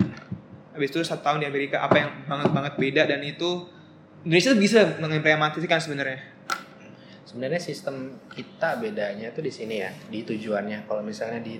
habis 0.71 0.89
itu 0.89 1.03
satu 1.03 1.21
tahun 1.21 1.45
di 1.45 1.47
Amerika 1.47 1.83
apa 1.83 1.95
yang 1.99 2.09
banget 2.25 2.49
banget 2.51 2.73
beda 2.79 3.01
dan 3.05 3.21
itu 3.21 3.69
Indonesia 4.21 4.53
tuh 4.53 4.61
bisa 4.61 4.79
mengimplementasikan 5.01 5.81
sebenarnya 5.81 6.31
Sebenarnya 7.31 7.63
sistem 7.63 8.19
kita 8.27 8.75
bedanya 8.83 9.31
tuh 9.31 9.39
di 9.39 9.47
sini 9.47 9.79
ya, 9.79 9.87
di 10.11 10.19
tujuannya. 10.27 10.83
Kalau 10.83 10.99
misalnya 10.99 11.39
di 11.39 11.55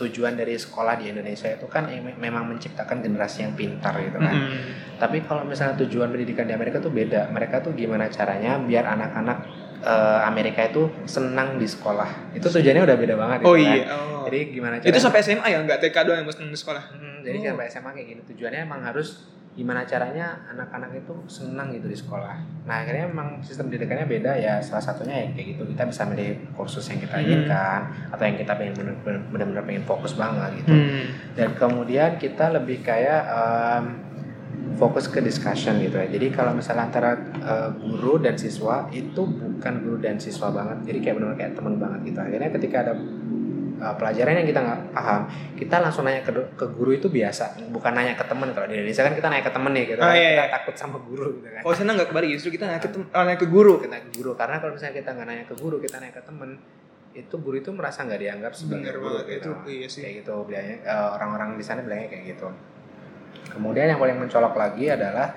tujuan 0.00 0.32
dari 0.32 0.56
sekolah 0.56 0.96
di 0.96 1.12
Indonesia 1.12 1.44
itu 1.44 1.68
kan 1.68 1.92
em- 1.92 2.16
memang 2.16 2.48
menciptakan 2.48 3.04
generasi 3.04 3.44
yang 3.44 3.52
pintar 3.52 4.00
gitu 4.00 4.16
kan. 4.16 4.32
Mm. 4.32 4.96
Tapi 4.96 5.20
kalau 5.28 5.44
misalnya 5.44 5.76
tujuan 5.84 6.08
pendidikan 6.08 6.48
di 6.48 6.56
Amerika 6.56 6.80
tuh 6.80 6.88
beda. 6.88 7.28
Mereka 7.28 7.60
tuh 7.60 7.76
gimana 7.76 8.08
caranya 8.08 8.56
biar 8.64 8.96
anak-anak 8.96 9.59
eh, 9.82 10.20
Amerika 10.22 10.60
itu 10.62 10.82
senang 11.04 11.56
di 11.56 11.64
sekolah. 11.64 12.32
Itu 12.32 12.46
tujuannya 12.46 12.82
udah 12.82 12.96
beda 12.96 13.14
banget. 13.14 13.38
oh 13.42 13.52
gitu 13.52 13.64
kan. 13.64 13.74
iya 13.74 13.84
oh. 13.90 14.08
Jadi 14.22 14.38
gimana 14.50 14.74
caranya? 14.76 14.90
itu 14.90 14.98
sampai 15.00 15.20
SMA 15.20 15.46
ya 15.46 15.58
nggak 15.60 15.78
TK 15.80 15.96
doang 16.04 16.18
yang 16.18 16.28
mesti 16.28 16.42
di 16.42 16.54
sekolah 16.54 16.82
Hmm, 16.92 17.18
jadi 17.20 17.36
Oh. 17.36 17.44
sampai 17.50 17.66
SMA 17.66 17.90
kayak 17.90 18.06
gini 18.08 18.20
tujuannya 18.26 18.60
emang 18.62 18.80
harus 18.82 19.08
gimana 19.50 19.82
caranya 19.82 20.46
anak-anak 20.46 20.94
itu 20.96 21.10
senang 21.26 21.68
gitu 21.70 21.84
di 21.84 21.98
sekolah. 21.98 22.38
Nah 22.64 22.76
akhirnya 22.78 23.10
emang 23.10 23.40
sistem 23.40 23.66
pendidikannya 23.66 24.06
beda 24.06 24.32
ya. 24.34 24.60
Salah 24.60 24.80
satunya 24.80 25.16
ya 25.18 25.26
kayak 25.30 25.46
gitu 25.50 25.62
kita 25.66 25.82
bisa 25.84 26.06
milih 26.06 26.28
kursus 26.54 26.86
yang 26.86 26.96
kita 26.98 27.16
Hmm. 27.16 27.24
inginkan 27.26 27.80
atau 28.08 28.22
yang 28.22 28.36
kita 28.36 28.52
pengen 28.54 28.74
bener-bener 29.26 29.60
pengen 29.60 29.84
fokus 29.84 30.14
banget 30.14 30.62
gitu. 30.62 30.70
Hmm. 30.70 31.04
Dan 31.34 31.48
kemudian 31.54 32.14
kita 32.16 32.52
lebih 32.52 32.80
kayak 32.80 33.20
em, 33.26 33.84
fokus 34.76 35.10
ke 35.10 35.18
discussion 35.24 35.78
gitu 35.82 35.96
ya. 35.98 36.06
Jadi 36.06 36.26
kalau 36.30 36.54
misalnya 36.54 36.90
antara 36.90 37.16
eh, 37.40 37.70
guru 37.78 38.20
dan 38.22 38.36
siswa 38.36 38.86
itu 38.94 39.22
bukan 39.26 39.74
guru 39.82 39.96
dan 39.98 40.20
siswa 40.20 40.52
banget. 40.52 40.86
Jadi 40.86 40.98
kayak 41.02 41.14
benar 41.18 41.34
kayak 41.34 41.52
teman 41.56 41.74
banget 41.80 42.00
gitu. 42.12 42.18
Akhirnya 42.20 42.50
ketika 42.54 42.76
ada 42.86 42.92
eh, 43.80 43.94
pelajaran 43.96 44.32
yang 44.44 44.48
kita 44.48 44.60
nggak 44.60 44.80
paham, 44.94 45.22
kita 45.56 45.76
langsung 45.80 46.04
nanya 46.06 46.22
ke, 46.22 46.32
ke 46.54 46.66
guru 46.70 46.90
itu 46.94 47.08
biasa, 47.10 47.58
bukan 47.72 47.92
nanya 47.96 48.14
ke 48.14 48.24
teman. 48.28 48.48
Kalau 48.52 48.66
di 48.68 48.74
Indonesia 48.78 49.02
kan 49.02 49.14
kita 49.16 49.26
nanya 49.32 49.44
ke 49.48 49.52
temen 49.52 49.72
nih 49.74 49.84
gitu. 49.96 50.00
Ah, 50.00 50.12
kan. 50.12 50.14
iya, 50.14 50.28
kita 50.30 50.44
iya. 50.46 50.52
takut 50.54 50.74
sama 50.76 50.96
guru 51.00 51.26
gitu 51.40 51.48
kan. 51.48 51.62
kalau 51.64 51.74
sana 51.74 51.90
nggak 51.96 52.08
kebalik 52.12 52.30
justru 52.36 52.50
kita 52.54 52.64
nanya 52.68 52.82
ke, 52.82 52.90
tem- 52.92 53.10
nanya 53.10 53.38
ke 53.40 53.48
guru 53.48 53.74
Kita 53.80 53.90
nanya 53.90 54.04
ke 54.06 54.12
guru 54.20 54.30
karena 54.36 54.56
kalau 54.60 54.72
misalnya 54.76 54.94
kita 55.00 55.10
nggak 55.16 55.26
nanya 55.26 55.44
ke 55.48 55.54
guru, 55.58 55.76
kita 55.82 55.96
nanya 55.98 56.14
ke 56.14 56.22
temen 56.22 56.50
itu 57.10 57.34
guru 57.42 57.58
itu 57.58 57.70
merasa 57.74 58.06
nggak 58.06 58.20
dianggap 58.22 58.52
sebagai 58.54 58.86
bener 58.86 58.96
guru 59.02 59.06
banget 59.10 59.26
gitu 59.26 59.50
itu 59.50 59.52
iya 59.66 59.86
sih 59.90 60.00
kayak 60.06 60.14
gitu 60.22 60.34
bilangnya 60.46 60.76
eh, 60.86 61.08
orang-orang 61.18 61.58
di 61.58 61.64
sana 61.66 61.82
bilangnya 61.82 62.06
kayak 62.06 62.24
gitu 62.38 62.46
kemudian 63.50 63.86
yang 63.86 63.98
paling 63.98 64.16
mencolok 64.16 64.54
lagi 64.54 64.86
adalah 64.88 65.28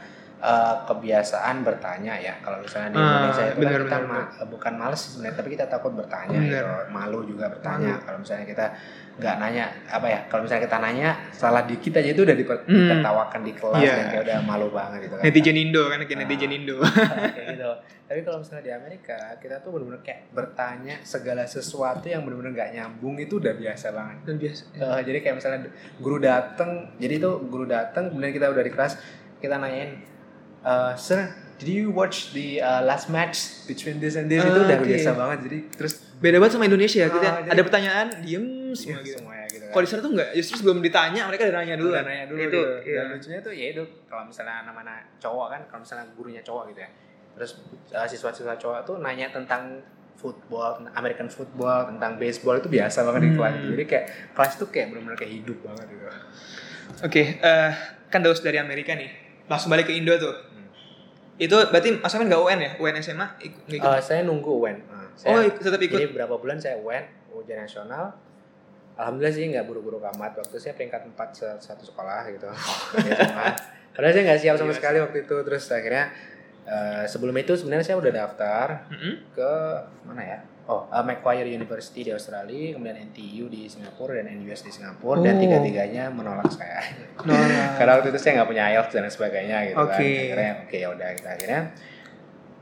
eh, 0.43 0.75
kebiasaan 0.85 1.63
bertanya 1.63 2.19
ya. 2.19 2.35
Kalau 2.39 2.59
misalnya 2.59 2.89
di 2.91 2.99
Ah, 2.99 3.07
Indonesia 3.07 3.43
itu 3.47 3.59
benar, 3.59 3.71
kan 3.71 3.81
kita 3.87 3.97
benar, 3.97 4.11
ma- 4.11 4.29
eh, 4.37 4.47
bukan 4.47 4.73
males 4.75 4.99
sih 4.99 5.09
sebenarnya 5.11 5.37
tapi 5.39 5.49
kita 5.51 5.65
takut 5.67 5.91
bertanya 5.91 6.37
gitu. 6.39 6.67
Malu 6.91 7.19
juga 7.23 7.45
bertanya. 7.47 7.95
Kalau 8.03 8.19
misalnya 8.19 8.43
kita 8.43 8.65
nggak 9.13 9.35
nanya 9.37 9.69
apa 9.85 10.07
ya 10.07 10.19
kalau 10.25 10.41
misalnya 10.41 10.65
kita 10.65 10.77
nanya 10.79 11.09
salah 11.29 11.61
dikit 11.63 11.93
aja 11.95 12.09
itu 12.09 12.21
udah 12.21 12.33
diper- 12.33 12.63
Hmm. 12.63 12.73
ditertawakan 12.79 13.41
di 13.41 13.53
kelas 13.53 13.77
Iya. 13.79 13.93
dan 13.93 14.05
kayak 14.09 14.23
udah 14.23 14.39
malu 14.41 14.67
banget 14.69 14.99
gitu 15.01 15.15
kan 15.15 15.23
Netizen 15.23 15.53
Indo 15.55 15.83
kan 15.85 15.99
kayak 15.99 16.11
Ah. 16.11 16.21
netizen 16.23 16.51
Indo. 16.51 16.75
kayak 17.35 17.45
gitu 17.51 17.69
tapi 18.03 18.19
kalau 18.21 18.37
misalnya 18.39 18.63
di 18.63 18.73
Amerika 18.73 19.17
kita 19.37 19.55
tuh 19.59 19.69
bener-bener 19.71 20.01
kayak 20.01 20.21
bertanya 20.29 20.95
segala 21.03 21.43
sesuatu 21.43 22.05
yang 22.05 22.21
bener-bener 22.21 22.51
nggak 22.51 22.69
nyambung 22.71 23.15
itu 23.17 23.37
udah 23.37 23.53
biasa 23.53 23.87
banget 23.89 24.17
Dan 24.23 24.35
biasa. 24.35 24.61
Eh, 24.73 24.99
jadi 25.03 25.17
kayak 25.19 25.35
misalnya 25.35 25.59
guru 25.97 26.17
dateng 26.17 26.69
jadi 26.95 27.13
itu 27.15 27.29
guru 27.43 27.65
dateng 27.65 28.03
kemudian 28.07 28.31
kita 28.31 28.47
udah 28.47 28.61
di 28.61 28.71
kelas 28.71 28.93
kita 29.37 29.55
nanyain 29.55 30.01
eh, 30.59 30.93
sir 30.95 31.21
did 31.55 31.69
you 31.69 31.89
watch 31.89 32.31
the 32.31 32.57
uh, 32.57 32.81
last 32.81 33.07
match 33.07 33.37
between 33.63 33.97
this 33.97 34.13
and 34.13 34.27
this 34.27 34.39
itu 34.39 34.49
Ah, 34.49 34.63
udah 34.63 34.77
oke. 34.77 34.85
biasa 34.85 35.09
banget 35.13 35.37
jadi 35.45 35.59
terus 35.73 35.93
Beda 36.15 36.39
banget 36.39 36.55
sama 36.55 36.63
Indonesia. 36.63 37.03
Kita 37.03 37.19
Ah, 37.19 37.35
jadi- 37.37 37.51
ada 37.51 37.61
pertanyaan, 37.61 38.07
diem 38.23 38.45
semua 38.71 38.95
ya, 38.95 39.03
gitu. 39.03 39.17
semuanya 39.19 39.43
gitu 39.45 39.59
kan 39.59 39.71
Kalau 39.71 39.83
di 39.83 39.89
sana 39.91 39.99
tuh 39.99 40.11
enggak, 40.15 40.29
justru 40.31 40.53
sebelum 40.55 40.77
ditanya 40.79 41.21
mereka 41.27 41.41
udah 41.43 41.55
nanya 41.57 41.75
dulu. 41.75 41.89
Udah 41.91 41.99
kan. 41.99 42.05
nanya 42.07 42.25
dulu 42.25 42.39
itu. 42.39 42.47
gitu. 42.47 42.61
iya. 42.85 42.95
Dan 42.95 43.05
lucunya 43.11 43.39
tuh 43.43 43.53
ya 43.53 43.65
itu 43.69 43.83
kalau 44.07 44.23
misalnya 44.23 44.55
anak-anak 44.63 44.97
cowok 45.19 45.47
kan, 45.49 45.61
kalau 45.67 45.81
misalnya 45.83 46.05
gurunya 46.15 46.39
cowok 46.41 46.63
gitu 46.71 46.79
ya. 46.79 46.89
Terus 47.35 47.51
uh, 47.91 48.07
siswa-siswa 48.07 48.55
cowok 48.55 48.79
tuh 48.83 48.95
nanya 48.97 49.27
tentang 49.29 49.83
football, 50.15 50.79
tentang 50.79 50.93
American 50.95 51.27
football, 51.27 51.79
tentang 51.85 52.15
baseball 52.15 52.55
itu 52.55 52.69
biasa 52.71 53.03
banget 53.03 53.21
di 53.21 53.29
Hmm. 53.29 53.37
kelas. 53.37 53.53
Jadi 53.67 53.83
kayak 53.83 54.05
kelas 54.31 54.51
tuh 54.55 54.67
kayak 54.69 54.85
benar-benar 54.89 55.17
kayak 55.17 55.33
hidup 55.35 55.57
banget 55.59 55.85
gitu. 55.89 56.05
Oke, 57.03 57.23
eh, 57.35 57.71
kan 58.07 58.23
Daus 58.23 58.39
dari 58.39 58.55
Amerika 58.55 58.95
nih. 58.95 59.11
Langsung 59.43 59.67
balik 59.67 59.85
ke 59.85 59.93
Indo 59.93 60.15
tuh. 60.15 60.52
Hmm. 61.33 61.41
Itu 61.41 61.55
berarti 61.65 61.89
Mas 61.95 62.13
Amin 62.13 62.27
gak 62.27 62.39
UN 62.39 62.59
ya? 62.59 62.71
UN 62.77 62.95
SMA? 62.99 63.27
Ikut? 63.67 63.81
Uh, 63.81 63.97
saya 63.97 64.21
nunggu 64.21 64.53
UN. 64.55 64.77
Uh, 64.83 65.07
saya, 65.13 65.33
oh, 65.35 65.41
tetap 65.49 65.77
ikut. 65.77 65.97
Jadi 65.97 66.11
berapa 66.11 66.35
bulan 66.35 66.55
saya 66.55 66.77
UN, 66.77 67.01
ujian 67.33 67.57
nasional. 67.57 68.13
Alhamdulillah 68.93 69.33
sih 69.33 69.49
nggak 69.49 69.65
buru-buru 69.65 69.97
amat. 69.99 70.37
Waktu 70.37 70.55
saya 70.55 70.73
peringkat 70.73 71.09
4 71.09 71.33
se- 71.33 71.59
satu 71.59 71.81
sekolah 71.81 72.29
gitu. 72.29 72.45
Padahal 73.93 74.11
saya 74.11 74.23
nggak 74.23 74.39
siap 74.39 74.55
sama 74.55 74.69
Iya. 74.69 74.77
sekali 74.77 74.97
waktu 74.99 75.17
itu. 75.23 75.35
Terus 75.41 75.63
akhirnya 75.67 76.05
eh, 76.63 77.03
sebelum 77.03 77.33
itu 77.33 77.53
sebenarnya 77.53 77.81
saya 77.83 77.97
udah 77.97 78.11
daftar 78.11 78.67
Mm-mm. 78.87 79.13
ke 79.33 79.51
mana 80.05 80.21
ya? 80.23 80.39
Oh, 80.63 80.87
uh, 80.87 81.03
Macquarie 81.03 81.51
University 81.51 82.07
di 82.07 82.11
Australia, 82.11 82.71
kemudian 82.71 82.95
NTU 83.11 83.51
di 83.51 83.67
Singapura 83.67 84.15
dan 84.15 84.31
NUS 84.31 84.63
di 84.63 84.71
Singapura 84.71 85.19
dan 85.19 85.35
Oh. 85.35 85.41
tiga-tiganya 85.43 86.07
menolak 86.07 86.47
saya. 86.47 86.79
Nolak. 87.19 87.75
Karena 87.77 87.99
waktu 87.99 88.09
itu 88.09 88.17
saya 88.17 88.31
nggak 88.39 88.47
punya 88.47 88.63
IELTS 88.71 88.93
dan 88.93 89.03
sebagainya 89.05 89.57
gitu 89.67 89.75
kan. 89.77 89.91
Oke. 89.91 90.07
Akhirnya 90.07 90.51
oke 90.63 90.77
ya 90.77 90.87
udah 90.87 91.09
gitu. 91.11 91.27
akhirnya 91.27 91.59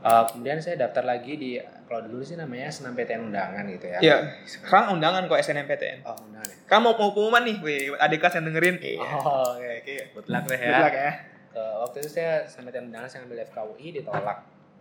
uh, 0.02 0.22
kemudian 0.26 0.58
saya 0.58 0.76
daftar 0.76 1.04
lagi 1.04 1.32
di 1.38 1.50
kalau 1.86 2.02
dulu 2.02 2.24
sih 2.24 2.34
namanya 2.34 2.66
SNMPTN 2.68 3.22
undangan 3.22 3.64
gitu 3.68 3.86
ya. 3.86 3.98
Ya, 4.00 4.16
sekarang 4.42 4.98
undangan 4.98 5.28
kok 5.30 5.38
SNMPTN. 5.38 5.98
Oh, 6.02 6.16
undangan 6.18 6.48
ya. 6.48 6.56
Kamu 6.66 6.82
mau 6.82 6.94
pengumuman 6.96 7.42
nih, 7.44 7.56
wih, 7.60 7.80
adik 7.94 8.18
kelas 8.18 8.34
yang 8.34 8.48
dengerin. 8.48 8.76
Iya. 8.80 8.98
Oh, 9.14 9.54
oke 9.54 9.68
oke. 9.78 9.94
Good 10.10 10.26
luck 10.26 10.44
deh 10.48 10.56
ya. 10.56 10.66
Good 10.66 10.82
luck 10.82 10.96
ya. 10.96 11.12
Ke- 11.52 11.76
waktu 11.78 11.96
itu 12.00 12.08
saya 12.10 12.32
SNMPTN 12.48 12.90
undangan 12.90 13.06
saya 13.06 13.20
ambil 13.22 13.38
FKUI 13.44 13.88
ditolak. 13.94 14.38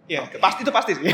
Iya, 0.10 0.20
Oke. 0.26 0.38
pasti 0.42 0.60
itu 0.66 0.72
pasti 0.74 0.92
sih. 0.98 1.06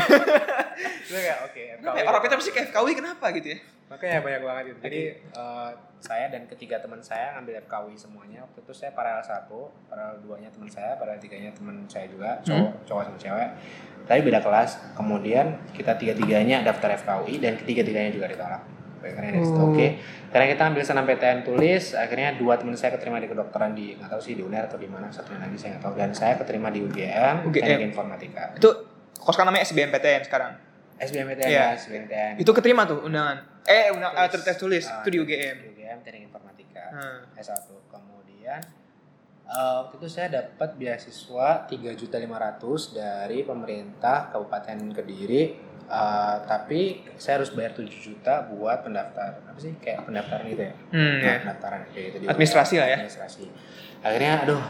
Oke, 1.48 1.62
FKUI. 1.80 2.04
Orang 2.06 2.22
kita 2.24 2.34
pasti 2.38 2.50
kayak 2.54 2.66
FKW 2.72 2.86
kenapa 2.96 3.26
gitu 3.36 3.48
ya? 3.56 3.58
Makanya 3.88 4.20
banyak 4.20 4.42
banget 4.44 4.64
gitu. 4.72 4.78
Jadi 4.84 5.02
eh, 5.16 5.70
saya 5.98 6.26
dan 6.30 6.44
ketiga 6.46 6.76
teman 6.78 7.00
saya 7.00 7.34
ngambil 7.36 7.64
FKUI 7.66 7.96
semuanya. 7.98 8.44
Waktu 8.44 8.58
itu 8.64 8.72
saya 8.76 8.90
paralel 8.92 9.24
satu, 9.24 9.72
paralel 9.88 10.20
duanya 10.22 10.50
teman 10.52 10.68
saya, 10.70 10.94
paralel 11.00 11.18
tiganya 11.18 11.50
teman 11.56 11.84
saya 11.88 12.06
juga, 12.06 12.38
cowok, 12.44 12.70
cowok 12.86 13.02
sama 13.08 13.18
cewek. 13.18 13.48
Tapi 14.08 14.20
beda 14.24 14.40
kelas. 14.40 14.70
Kemudian 14.96 15.46
kita 15.76 15.92
tiga-tiganya 15.96 16.64
daftar 16.64 16.96
FKUI 17.00 17.40
dan 17.40 17.56
ketiga-tiganya 17.60 18.12
juga 18.12 18.26
ditolak. 18.30 18.77
Oh. 19.00 19.72
oke. 19.72 19.86
Karena 20.28 20.46
kita 20.50 20.62
ambil 20.68 20.82
SNMPTN 20.84 21.38
tulis, 21.46 21.96
akhirnya 21.96 22.36
dua 22.36 22.58
teman 22.60 22.76
saya 22.76 22.94
keterima 22.98 23.22
di 23.22 23.28
kedokteran 23.30 23.72
di 23.72 23.96
nggak 23.96 24.10
tahu 24.12 24.20
sih 24.20 24.34
di 24.36 24.42
UNER 24.44 24.68
atau 24.68 24.76
di 24.76 24.88
mana, 24.90 25.08
satunya 25.08 25.40
lagi 25.40 25.56
saya 25.56 25.78
nggak 25.78 25.84
tahu. 25.88 25.94
Dan 25.96 26.10
saya 26.12 26.34
keterima 26.36 26.68
di 26.68 26.84
UGM, 26.84 27.48
UGM. 27.48 27.64
Teknik 27.64 27.88
Informatika. 27.94 28.42
Itu 28.58 28.70
kok 29.14 29.32
sekarang 29.32 29.54
namanya 29.54 29.64
SBMPTN 29.64 30.22
sekarang. 30.26 30.52
SBMPTN, 30.98 31.48
Iya. 31.48 31.64
ya, 31.72 31.78
SBMPTN. 31.78 32.32
Itu 32.42 32.50
keterima 32.50 32.82
tuh 32.84 33.06
undangan. 33.06 33.38
Eh, 33.64 33.92
undang 33.94 34.12
ah, 34.16 34.26
Tulis. 34.26 34.44
tes 34.44 34.56
tulis 34.58 34.84
Ah, 34.88 35.04
itu 35.04 35.08
di 35.14 35.18
UGM. 35.22 35.56
Di 35.62 35.66
UGM 35.76 35.98
Teknik 36.02 36.22
Informatika. 36.32 36.84
Hmm. 36.90 37.20
S1 37.36 37.68
kemudian 37.86 38.60
eh, 39.48 39.72
waktu 39.80 39.94
itu 39.96 40.08
saya 40.08 40.28
dapat 40.28 40.74
beasiswa 40.76 41.48
3.500 41.64 42.96
dari 42.96 43.44
pemerintah 43.44 44.28
Kabupaten 44.32 44.78
Kediri 44.92 45.67
eh, 45.90 46.36
tapi 46.44 46.80
saya 47.14 47.38
harus 47.38 47.50
bayar 47.50 47.72
7 47.72 47.88
juta 47.88 48.44
buat 48.46 48.80
pendaftar 48.80 49.40
apa 49.42 49.56
sih 49.56 49.72
kayak 49.78 50.04
pendaftaran 50.04 50.44
gitu 50.46 50.62
ya 50.62 50.74
Hmm, 50.88 51.16
Nah, 51.16 51.24
ya. 51.26 51.36
pendaftaran 51.42 51.80
kayak 51.88 52.04
gitu 52.10 52.16
Administrasi 52.26 52.74
lah 52.76 52.86
ya. 52.86 52.96
administrasi 52.98 53.44
akhirnya 53.98 54.32
aduh 54.42 54.62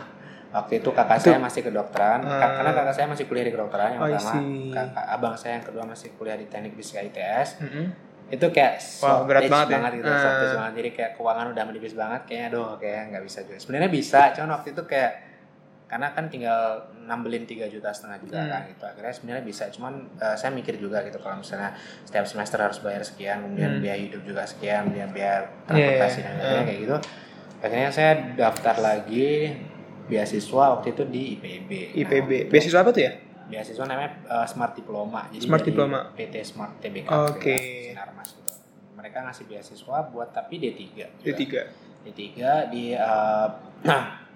waktu 0.48 0.72
itu 0.78 0.88
kakak 0.90 1.18
saya 1.18 1.36
masih 1.38 1.60
kedokteran 1.62 2.22
Ah. 2.22 2.56
karena 2.56 2.70
kakak 2.72 2.94
saya 2.94 3.06
masih 3.06 3.24
kuliah 3.26 3.42
di 3.42 3.52
kedokteran 3.52 3.88
yang 3.90 4.00
I 4.00 4.14
pertama 4.14 4.32
kakak 4.72 5.04
abang 5.10 5.34
saya 5.34 5.52
yang 5.54 5.64
kedua 5.64 5.84
masih 5.84 6.08
kuliah 6.14 6.34
di 6.34 6.46
teknik 6.46 6.72
fisika 6.72 7.02
ITS 7.02 7.60
Mm-mm. 7.60 7.86
itu 8.28 8.46
kayak 8.48 8.80
Wah, 9.00 9.24
berat 9.24 9.44
banget 9.44 9.66
ya. 9.66 9.74
banget 9.74 9.90
gitu 9.98 10.08
shortage 10.08 10.54
banget 10.54 10.72
jadi 10.74 10.90
kayak 10.92 11.10
keuangan 11.14 11.46
udah 11.50 11.64
menipis 11.64 11.92
banget 11.92 12.20
kayaknya 12.24 12.46
aduh 12.48 12.70
kayak 12.76 13.02
nggak 13.08 13.22
bisa 13.22 13.38
juga 13.42 13.58
sebenarnya 13.58 13.90
bisa 13.90 14.20
cuman 14.32 14.50
waktu 14.54 14.68
itu 14.70 14.82
kayak 14.84 15.12
karena 15.88 16.12
kan 16.12 16.28
tinggal 16.28 16.60
nambelin 17.00 17.42
3 17.42 17.64
juta 17.66 17.88
setengah 17.88 18.20
juga 18.20 18.38
Hmm. 18.38 18.50
kan 18.50 18.60
gitu 18.66 18.84
akhirnya 18.84 19.10
sebenarnya 19.10 19.42
bisa 19.42 19.64
cuman 19.68 19.92
eh, 20.14 20.36
saya 20.36 20.50
mikir 20.50 20.76
juga 20.76 21.00
gitu 21.00 21.16
kalau 21.16 21.40
misalnya 21.40 21.72
setiap 22.02 22.24
semester 22.24 22.58
harus 22.58 22.78
bayar 22.78 23.00
sekian 23.00 23.40
kemudian 23.42 23.72
Hmm. 23.72 23.82
biaya 23.82 23.98
hidup 23.98 24.20
juga 24.22 24.44
sekian 24.44 24.86
kemudian 24.86 25.10
biaya 25.10 25.38
Iya, 25.40 25.64
transportasi 25.66 26.14
iya. 26.14 26.22
dan 26.22 26.32
lain-lain 26.34 26.52
Ah. 26.54 26.64
kayak 26.64 26.78
gitu 26.78 26.96
akhirnya 27.58 27.90
saya 27.90 28.10
daftar 28.34 28.76
lagi 28.78 29.28
beasiswa 30.04 30.64
waktu 30.70 30.88
itu 30.90 31.02
di 31.04 31.22
IPB 31.34 31.70
Nah, 31.70 31.98
IPB. 31.98 32.30
Beasiswa 32.48 32.78
apa 32.78 32.90
tuh 32.90 33.02
ya? 33.02 33.12
beasiswa 33.44 33.80
namanya 33.82 34.12
uh, 34.26 34.44
Smart 34.44 34.72
Diploma. 34.72 35.24
Jadi 35.30 35.40
Smart 35.42 35.64
Diploma. 35.64 36.12
PT 36.12 36.44
Smart 36.44 36.76
TBK. 36.78 37.08
Oke. 37.08 37.48
gitu, 37.50 37.88
Sinarmas 37.90 38.28
gitu. 38.30 38.52
Mereka 38.92 39.18
ngasih 39.22 39.44
beasiswa 39.46 39.96
buat 40.06 40.28
tapi 40.30 40.54
D3. 40.58 40.80
juga. 40.86 41.08
D3. 41.24 41.44
D3 42.04 42.28
di 42.68 42.92
uh, 42.92 43.48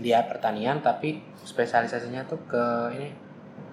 dia 0.00 0.24
pertanian 0.24 0.80
tapi 0.80 1.20
spesialisasinya 1.44 2.24
tuh 2.24 2.40
ke 2.48 2.64
ini 2.96 3.08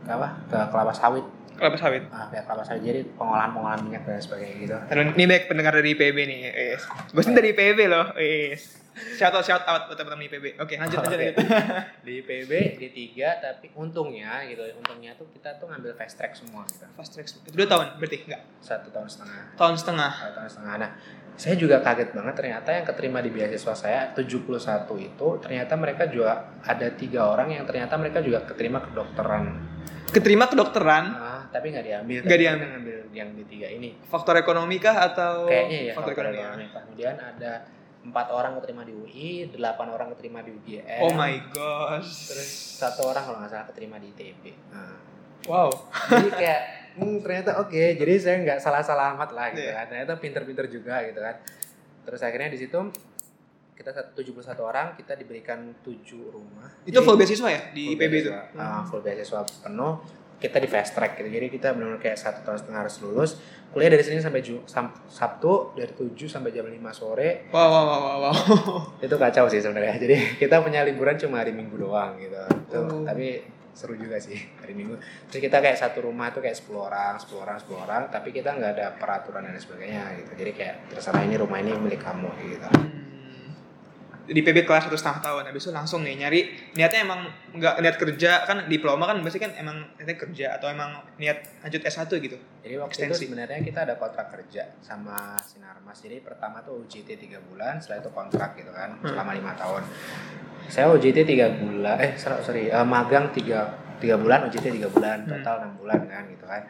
ke 0.03 0.11
apa? 0.11 0.27
Ke 0.51 0.57
kelapa 0.73 0.91
sawit. 0.91 1.23
Kelapa 1.55 1.77
sawit. 1.79 2.03
Ah, 2.11 2.27
kayak 2.31 2.47
kelapa 2.47 2.63
sawit 2.63 2.81
jadi 2.83 3.01
pengolahan-pengolahan 3.15 3.79
minyak 3.83 4.03
dan 4.07 4.19
sebagainya 4.19 4.55
gitu. 4.63 4.75
Ini 5.15 5.23
baik 5.27 5.43
pendengar 5.47 5.75
dari 5.75 5.95
IPB 5.95 6.17
nih. 6.27 6.39
Yes. 6.75 6.83
Gue 7.11 7.23
sih 7.23 7.35
dari 7.35 7.55
IPB 7.55 7.79
loh. 7.87 8.15
Yes. 8.19 8.79
Shout 9.15 9.31
out, 9.31 9.45
shout 9.47 9.63
out 9.63 9.87
buat 9.87 9.95
teman-teman 9.95 10.27
IPB. 10.27 10.59
Oke, 10.59 10.75
lanjut, 10.75 10.99
lanjut, 10.99 11.19
lanjut. 11.19 11.35
Di 12.05 12.19
IPB 12.19 12.51
D3 12.79 13.07
tapi 13.39 13.71
untungnya 13.79 14.43
gitu. 14.43 14.59
Untungnya 14.75 15.15
tuh 15.15 15.27
kita 15.31 15.55
tuh 15.55 15.71
ngambil 15.71 15.95
fast 15.95 16.19
track 16.19 16.35
semua 16.35 16.67
gitu. 16.67 16.83
Fast 16.99 17.15
track. 17.15 17.27
Itu 17.31 17.55
dua 17.55 17.67
tahun 17.67 17.95
berarti? 17.95 18.17
Enggak. 18.27 18.41
Satu 18.59 18.91
tahun 18.91 19.07
setengah. 19.07 19.55
Tahun 19.55 19.75
setengah. 19.79 20.11
Satu 20.11 20.33
tahun 20.35 20.49
setengah. 20.51 20.73
Nah, 20.83 20.91
saya 21.39 21.55
juga 21.55 21.79
kaget 21.79 22.11
banget 22.11 22.35
ternyata 22.35 22.69
yang 22.69 22.83
keterima 22.83 23.19
di 23.19 23.31
beasiswa 23.31 23.71
saya 23.71 24.11
71 24.11 24.59
itu 24.99 25.27
ternyata 25.39 25.73
mereka 25.73 26.03
juga 26.05 26.31
ada 26.59 26.87
tiga 26.91 27.25
orang 27.25 27.49
yang 27.49 27.63
ternyata 27.63 27.95
mereka 27.95 28.19
juga 28.19 28.43
keterima 28.43 28.83
kedokteran 28.83 29.55
Keterima 30.09 30.49
kedokteran. 30.49 31.05
ah, 31.13 31.45
tapi 31.47 31.69
nggak 31.69 31.85
diambil 31.85 32.19
Nggak 32.25 32.39
diambil. 32.39 32.67
ngambil 32.67 32.97
yang 33.13 33.29
di 33.31 33.43
tiga 33.45 33.67
ini 33.69 33.93
faktor 34.03 34.35
ekonomi 34.35 34.77
kah 34.77 34.97
atau 35.05 35.45
kayaknya 35.45 35.79
ya 35.79 35.93
faktor 35.93 36.13
ekonomi? 36.13 36.35
ya? 36.35 36.43
ekonomi. 36.43 36.65
kemudian 36.67 37.15
ada 37.15 37.51
empat 37.99 38.27
orang 38.31 38.51
keterima 38.57 38.81
di 38.83 38.93
UI 38.95 39.29
delapan 39.47 39.87
orang 39.91 40.07
keterima 40.11 40.39
di 40.41 40.49
UGM 40.51 40.99
Oh 40.99 41.13
my 41.13 41.35
gosh. 41.51 42.09
terus 42.25 42.49
satu 42.75 43.05
orang 43.05 43.21
kalau 43.21 43.37
nggak 43.37 43.51
salah 43.53 43.67
keterima 43.69 43.95
di 43.95 44.09
ITB 44.09 44.43
nah, 44.73 44.97
wow. 45.45 45.69
jadi 46.09 46.29
kayak 46.33 46.61
hmm, 46.99 47.17
ternyata 47.19 47.51
oke. 47.57 47.71
Jadi 47.95 48.13
saya 48.15 48.35
nggak 48.39 48.59
salah-salah 48.59 49.13
amat 49.13 49.29
lah 49.31 49.47
gitu 49.49 49.63
Iya. 49.63 49.73
kan. 49.73 49.85
Ternyata 49.87 50.13
pinter-pinter 50.15 50.65
juga 50.67 50.99
gitu 51.01 51.17
kan. 51.17 51.35
Terus 52.03 52.21
akhirnya 52.21 52.49
di 52.49 52.57
situ 52.57 52.79
kita 53.71 53.89
sat- 53.89 54.11
71 54.11 54.35
orang 54.59 54.91
kita 54.93 55.15
diberikan 55.15 55.71
7 55.79 55.95
rumah. 56.27 56.67
Itu 56.83 56.93
Jadi, 56.93 57.05
full 57.05 57.15
beasiswa 57.15 57.47
ya? 57.47 57.61
Di 57.69 57.83
full 57.85 57.95
IPB 57.95 58.13
itu? 58.13 58.29
beasiswa. 58.29 58.41
Ah, 58.55 58.83
full 58.83 58.99
beasiswa 58.99 59.39
penuh. 59.61 59.93
Kita 60.35 60.55
di 60.55 60.67
fast 60.67 60.91
track 60.93 61.15
gitu. 61.15 61.27
Jadi 61.29 61.47
kita 61.49 61.71
benar-benar 61.71 61.99
kayak 61.99 62.15
satu 62.15 62.39
tahun 62.41 62.57
setengah 62.57 62.79
harus 62.81 62.95
lulus. 62.99 63.31
Kuliah 63.69 63.87
dari 63.87 64.01
Senin 64.01 64.19
sampai 64.19 64.39
Ju- 64.39 64.63
Sabtu 65.05 65.53
dari 65.73 65.91
7 65.91 66.15
sampai 66.25 66.49
jam 66.49 66.63
5 66.65 66.79
sore. 66.89 67.47
Wow, 67.49 67.59
wow, 67.61 67.83
wow, 67.85 67.99
wow, 68.01 68.17
wow. 68.21 68.35
itu 68.97 69.13
kacau 69.13 69.45
sih 69.45 69.59
sebenarnya. 69.59 69.95
Jadi 69.97 70.15
kita 70.37 70.59
punya 70.59 70.81
liburan 70.81 71.15
cuma 71.15 71.39
hari 71.39 71.51
Minggu 71.51 71.75
doang 71.77 72.15
gitu. 72.15 72.39
Itu, 72.65 72.79
Oh. 72.79 73.03
tapi 73.03 73.43
seru 73.79 73.95
juga 73.95 74.19
sih 74.19 74.35
hari 74.59 74.75
Minggu 74.75 74.99
terus 75.31 75.39
kita 75.39 75.63
kayak 75.63 75.79
satu 75.79 76.03
rumah 76.03 76.35
tuh 76.35 76.43
kayak 76.43 76.59
10 76.59 76.75
orang 76.75 77.15
10 77.15 77.39
orang 77.39 77.57
10 77.63 77.79
orang 77.79 78.01
tapi 78.11 78.35
kita 78.35 78.51
nggak 78.51 78.71
ada 78.75 78.87
peraturan 78.99 79.47
dan 79.47 79.55
sebagainya 79.55 80.19
gitu 80.19 80.31
jadi 80.35 80.51
kayak 80.51 80.75
terserah 80.91 81.23
ini 81.23 81.39
rumah 81.39 81.63
ini 81.63 81.71
milik 81.79 82.03
kamu 82.03 82.27
gitu. 82.43 82.98
Di 84.29 84.39
PB 84.39 84.63
kelas 84.63 84.85
satu 84.85 84.93
setengah 84.93 85.21
tahun 85.21 85.43
habis 85.45 85.61
itu 85.61 85.71
langsung 85.71 85.99
nih 86.01 86.15
nyari 86.15 86.41
niatnya 86.71 87.01
emang 87.01 87.25
nggak 87.51 87.81
niat 87.81 87.97
kerja 87.97 88.45
kan 88.45 88.69
diploma 88.69 89.03
kan 89.03 89.17
pasti 89.19 89.37
kan 89.37 89.49
emang 89.53 89.73
niatnya 89.95 90.15
kerja 90.15 90.45
atau 90.55 90.69
emang 90.69 90.89
niat 91.17 91.41
lanjut 91.59 91.81
S1 91.81 92.05
gitu 92.13 92.37
Jadi 92.59 92.73
waktu 92.75 92.93
Ekstensi. 92.93 93.09
itu 93.09 93.15
sebenarnya 93.25 93.59
kita 93.59 93.79
ada 93.83 93.95
kontrak 93.95 94.29
kerja 94.29 94.77
sama 94.79 95.33
Sinarmas. 95.39 95.97
Jadi 95.97 96.19
pertama 96.19 96.61
tuh 96.61 96.85
UJT 96.85 97.17
3 97.17 97.41
bulan, 97.41 97.79
setelah 97.79 97.99
itu 97.99 98.11
kontrak 98.11 98.53
gitu 98.53 98.69
kan 98.69 98.93
Hmm. 98.95 99.09
selama 99.09 99.31
lima 99.33 99.51
tahun. 99.55 99.81
Saya 100.65 100.85
UJT 100.91 101.25
3 101.25 101.49
bulan, 101.55 101.97
eh 101.97 102.13
sorry, 102.13 102.37
sorry 102.41 102.63
eh, 102.67 102.85
magang 102.85 103.31
3 103.31 103.65
tiga 103.97 104.15
bulan, 104.15 104.45
UJT 104.45 104.69
3 104.69 104.85
bulan, 104.87 105.17
Hmm. 105.23 105.31
total 105.33 105.55
6 105.65 105.73
bulan 105.75 105.99
kan 106.05 106.23
gitu 106.27 106.45
kan. 106.45 106.61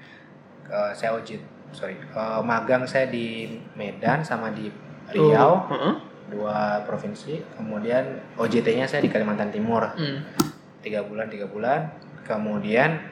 Eh, 0.66 0.92
saya 0.94 1.12
UJT 1.14 1.42
sorry, 1.70 1.98
eh, 1.98 2.42
magang 2.42 2.88
saya 2.88 3.06
di 3.06 3.46
Medan 3.74 4.22
sama 4.22 4.50
di 4.50 4.72
Riau, 5.10 5.26
Oh, 5.26 5.58
heeh. 5.68 5.94
Dua 6.30 6.86
provinsi. 6.86 7.42
Kemudian 7.58 8.38
OJT-nya 8.38 8.86
saya 8.86 9.02
di 9.04 9.12
Kalimantan 9.12 9.52
Timur. 9.52 9.84
Hmm. 9.98 10.24
tiga 10.80 11.04
bulan 11.04 11.28
tiga 11.28 11.44
bulan 11.44 11.92
kemudian 12.24 13.04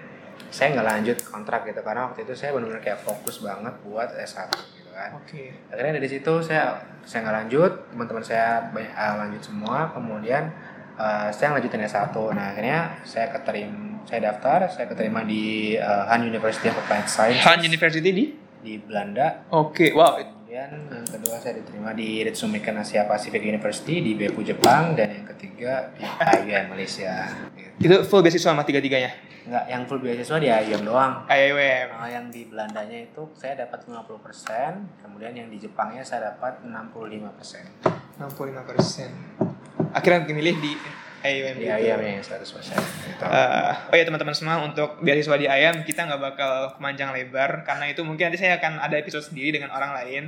saya 0.48 0.78
nggak 0.78 0.88
lanjut 0.88 1.18
kontrak 1.28 1.68
gitu 1.68 1.82
karena 1.84 2.08
waktu 2.08 2.24
itu 2.24 2.34
saya 2.38 2.56
benar-benar 2.56 2.80
kayak 2.80 3.02
fokus 3.02 3.44
banget 3.44 3.74
buat 3.84 4.08
S1 4.16 4.48
gitu 4.80 4.92
kan 4.94 5.18
Oke. 5.20 5.52
akhirnya 5.74 6.00
dari 6.00 6.08
situ 6.08 6.34
saya 6.40 6.80
saya 7.04 7.28
nggak 7.28 7.36
lanjut 7.44 7.72
teman-teman 7.92 8.24
saya 8.24 8.72
banyak 8.72 8.94
ah, 8.96 9.16
lanjut 9.20 9.42
semua 9.44 9.92
kemudian 9.92 10.48
eh, 10.96 11.30
saya 11.34 11.58
lanjutin 11.58 11.84
S1 11.84 12.16
nah 12.32 12.46
akhirnya 12.54 12.80
saya 13.04 13.28
keterima 13.34 14.00
saya 14.08 14.32
daftar 14.32 14.72
saya 14.72 14.88
keterima 14.88 15.28
di 15.28 15.76
eh, 15.76 16.04
Han 16.08 16.24
University 16.24 16.72
of 16.72 16.80
Applied 16.80 17.12
Science 17.12 17.44
Han 17.44 17.60
University 17.60 18.10
di? 18.14 18.26
di 18.58 18.80
Belanda 18.80 19.48
Oke, 19.52 19.92
wow. 19.92 20.37
Kemudian 20.66 20.90
yang 20.90 21.06
kedua 21.06 21.38
saya 21.38 21.54
diterima 21.62 21.94
di 21.94 22.26
Ritsumeikan 22.26 22.82
Asia 22.82 23.06
Pacific 23.06 23.46
University 23.46 24.02
di 24.02 24.18
Beppu 24.18 24.42
Jepang 24.42 24.98
dan 24.98 25.14
yang 25.14 25.26
ketiga 25.30 25.94
di 25.94 26.02
IUM 26.02 26.74
Malaysia 26.74 27.30
gitu. 27.54 27.70
Itu 27.78 27.96
full 28.10 28.26
beasiswa 28.26 28.58
sama 28.58 28.66
tiga-tiganya. 28.66 29.14
Enggak, 29.46 29.66
yang 29.70 29.86
full 29.86 30.02
beasiswa 30.02 30.38
di 30.42 30.50
IUM 30.50 30.82
doang. 30.82 31.30
IUM. 31.30 31.88
Nah, 31.94 32.10
yang 32.10 32.26
di 32.34 32.50
Belandanya 32.50 33.06
itu 33.06 33.30
saya 33.38 33.54
dapat 33.54 33.86
50%, 33.86 35.06
kemudian 35.06 35.38
yang 35.38 35.48
di 35.54 35.62
Jepangnya 35.62 36.02
saya 36.02 36.34
dapat 36.34 36.66
65%. 36.66 38.18
65 38.18 38.66
persen. 38.66 39.14
Akhirnya 39.94 40.26
milih 40.26 40.58
di 40.58 40.74
IUM. 41.26 41.56
Di 41.58 41.66
gitu. 41.66 41.82
IUM 41.90 42.02
yang 42.04 42.22
100%. 42.22 42.46
Gitu. 42.46 43.24
Eh, 43.26 43.74
oh 43.90 43.96
ya 43.98 44.04
teman-teman 44.06 44.36
semua 44.38 44.62
untuk 44.62 45.02
beasiswa 45.02 45.36
di 45.38 45.50
IAM 45.50 45.82
kita 45.82 46.06
nggak 46.06 46.22
bakal 46.22 46.52
kemanjang 46.78 47.10
lebar 47.16 47.66
karena 47.66 47.90
itu 47.90 48.06
mungkin 48.06 48.30
nanti 48.30 48.38
saya 48.38 48.62
akan 48.62 48.78
ada 48.78 48.96
episode 49.02 49.26
sendiri 49.26 49.58
dengan 49.58 49.74
orang 49.74 49.98
lain 49.98 50.24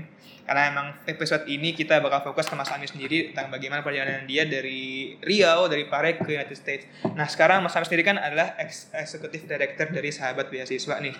karena 0.49 0.73
emang 0.73 0.87
episode 1.05 1.45
ini 1.45 1.77
kita 1.77 2.01
bakal 2.01 2.33
fokus 2.33 2.49
ke 2.49 2.57
Mas 2.57 2.73
Ami 2.73 2.89
sendiri 2.89 3.29
tentang 3.29 3.53
bagaimana 3.53 3.85
perjalanan 3.85 4.25
dia 4.25 4.49
dari 4.49 5.13
Riau 5.21 5.69
dari 5.69 5.85
Pare 5.85 6.17
ke 6.17 6.25
United 6.25 6.57
States. 6.57 6.89
Nah 7.13 7.29
sekarang 7.29 7.61
Mas 7.61 7.77
Ami 7.77 7.85
sendiri 7.85 8.01
kan 8.01 8.17
adalah 8.17 8.57
ex 8.57 8.89
executive 8.89 9.45
director 9.45 9.93
dari 9.93 10.09
Sahabat 10.09 10.49
Beasiswa 10.49 10.97
nih. 10.97 11.13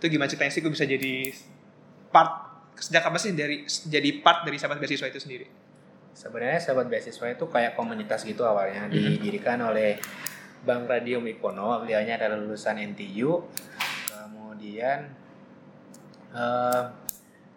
Itu 0.00 0.08
gimana 0.08 0.32
ceritanya 0.32 0.52
sih 0.56 0.64
gue 0.64 0.72
bisa 0.72 0.88
jadi 0.88 1.36
part 2.08 2.48
sejak 2.80 3.04
apa 3.04 3.20
sih 3.20 3.36
dari 3.36 3.68
jadi 3.68 4.10
part 4.24 4.48
dari 4.48 4.56
Sahabat 4.56 4.80
Beasiswa 4.80 5.04
itu 5.04 5.20
sendiri? 5.20 5.71
Sebenarnya 6.12 6.60
sahabat 6.60 6.92
beasiswa 6.92 7.26
itu 7.32 7.44
kayak 7.48 7.72
komunitas 7.72 8.22
gitu 8.22 8.44
awalnya 8.44 8.86
didirikan 8.92 9.58
oleh 9.64 9.96
Bang 10.62 10.86
Radio 10.86 11.18
Mikono, 11.18 11.82
beliaunya 11.82 12.14
adalah 12.14 12.38
lulusan 12.38 12.78
NTU. 12.94 13.42
Kemudian 14.12 15.10
eh, 16.36 16.82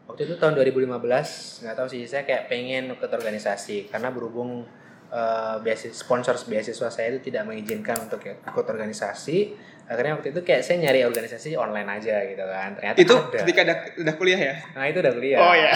waktu 0.09 0.21
itu 0.25 0.35
tahun 0.41 0.57
2015 0.57 1.61
nggak 1.61 1.75
tahu 1.77 1.87
sih 1.91 2.01
saya 2.09 2.25
kayak 2.25 2.49
pengen 2.49 2.97
ikut 2.97 3.11
organisasi 3.11 3.93
karena 3.93 4.09
berhubung 4.09 4.65
eh, 5.13 5.55
beasiswa 5.61 5.93
sponsor 5.93 6.33
beasiswa 6.49 6.89
saya 6.89 7.13
itu 7.13 7.29
tidak 7.29 7.45
mengizinkan 7.45 8.09
untuk 8.09 8.25
ikut 8.25 8.65
organisasi 8.65 9.53
akhirnya 9.85 10.13
waktu 10.13 10.29
itu 10.29 10.41
kayak 10.41 10.61
saya 10.61 10.77
nyari 10.81 11.01
organisasi 11.01 11.53
online 11.53 11.89
aja 11.91 12.25
gitu 12.25 12.41
kan 12.41 12.73
ternyata 12.73 12.97
Itu 12.97 13.15
ada. 13.15 13.37
ketika 13.39 13.61
udah, 13.61 13.77
udah 14.01 14.13
kuliah 14.15 14.39
ya? 14.41 14.55
nah 14.73 14.85
itu 14.85 14.97
udah 14.97 15.13
kuliah 15.13 15.39
Oh 15.39 15.53
ya. 15.53 15.71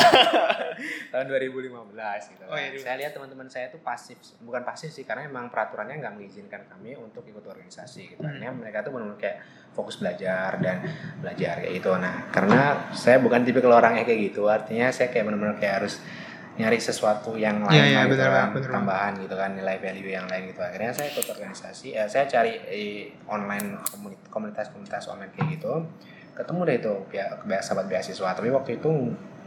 tahun 1.11 1.25
2015 1.27 1.69
gitu 2.29 2.43
Oh, 2.43 2.53
kan. 2.53 2.57
iya, 2.57 2.69
dulu. 2.71 2.81
saya 2.81 2.95
lihat 2.97 3.11
teman-teman 3.11 3.47
saya 3.47 3.65
itu 3.67 3.77
pasif 3.79 4.17
bukan 4.39 4.61
pasif 4.63 4.89
sih 4.89 5.03
karena 5.03 5.25
emang 5.25 5.47
peraturannya 5.47 5.99
nggak 5.99 6.13
mengizinkan 6.15 6.61
kami 6.65 6.95
untuk 6.95 7.21
ikut 7.23 7.43
organisasi 7.43 8.01
gitu 8.09 8.19
Hmm. 8.19 8.31
akhirnya 8.31 8.51
mereka 8.51 8.77
tuh 8.81 8.91
benar-benar 8.91 9.19
kayak 9.19 9.37
fokus 9.71 9.95
belajar 9.95 10.57
dan 10.57 10.77
belajar 11.19 11.53
kayak 11.59 11.73
gitu 11.75 11.91
nah 11.93 12.27
karena 12.29 12.61
saya 12.91 13.17
bukan 13.17 13.41
tipe 13.41 13.61
orang 13.61 13.95
yang 13.95 14.05
kayak 14.05 14.21
gitu 14.27 14.43
artinya 14.45 14.89
saya 14.89 15.07
kayak 15.07 15.25
benar-benar 15.25 15.55
kayak 15.55 15.75
harus 15.79 16.01
nyari 16.59 16.75
sesuatu 16.75 17.33
yang 17.33 17.63
lain 17.63 17.71
Iya, 17.71 17.83
iya, 17.85 17.95
lah 17.95 18.03
gitu 18.03 18.13
benar, 18.13 18.29
kan, 18.29 18.47
benar. 18.51 18.69
tambahan 18.69 19.13
gitu 19.15 19.31
kan 19.33 19.49
nilai 19.55 19.77
value 19.79 20.11
yang 20.11 20.27
lain 20.27 20.43
gitu. 20.45 20.59
Akhirnya 20.59 20.91
saya 20.91 21.07
ikut 21.07 21.25
organisasi 21.25 21.87
eh, 21.93 22.03
saya 22.05 22.27
cari 22.27 22.53
eh, 22.67 22.99
online 23.25 23.79
komuni- 23.81 24.19
komunitas-komunitas 24.27 25.07
online 25.07 25.31
kayak 25.31 25.55
gitu. 25.55 25.73
Ketemu 26.35 26.59
deh 26.65 26.75
itu 26.77 26.93
sahabat 27.59 27.87
beasiswa. 27.87 28.29
Tapi 28.33 28.47
waktu 28.49 28.75
itu 28.75 28.91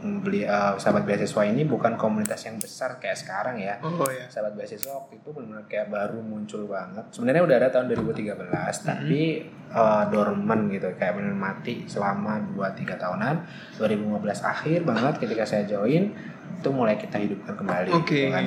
mm, 0.01 0.17
beli 0.21 0.41
eh, 0.41 0.73
sahabat 0.75 1.05
beasiswa 1.05 1.41
ini 1.43 1.61
bukan 1.63 1.93
komunitas 1.95 2.41
yang 2.43 2.57
besar 2.57 2.97
kayak 2.97 3.13
sekarang 3.15 3.61
ya. 3.61 3.77
Oh 3.79 4.09
ya. 4.09 4.25
sahabat 4.25 4.57
beasiswa 4.57 4.93
waktu 4.95 5.21
itu 5.21 5.29
benar-benar 5.29 5.69
kayak 5.69 5.93
baru 5.93 6.17
muncul 6.17 6.65
banget. 6.65 7.05
Sebenarnya 7.09 7.45
udah 7.45 7.55
ada 7.61 7.69
tahun 7.69 7.93
2013 7.93 8.41
tapi 8.83 9.21
eh, 9.69 10.03
dormant 10.09 10.63
gitu 10.67 10.89
kayak 10.97 11.13
benar 11.13 11.33
mati 11.33 11.85
selama 11.85 12.41
2-3 12.57 12.97
tahunan. 12.97 13.35
2015 13.77 14.17
akhir 14.43 14.79
banget 14.81 15.13
ketika 15.21 15.45
saya 15.45 15.65
join 15.65 16.09
itu 16.63 16.69
mulai 16.71 16.95
kita 16.95 17.19
hidupkan 17.19 17.53
kembali 17.53 17.91
Oke. 17.91 18.15
gitu 18.15 18.31
kan 18.31 18.45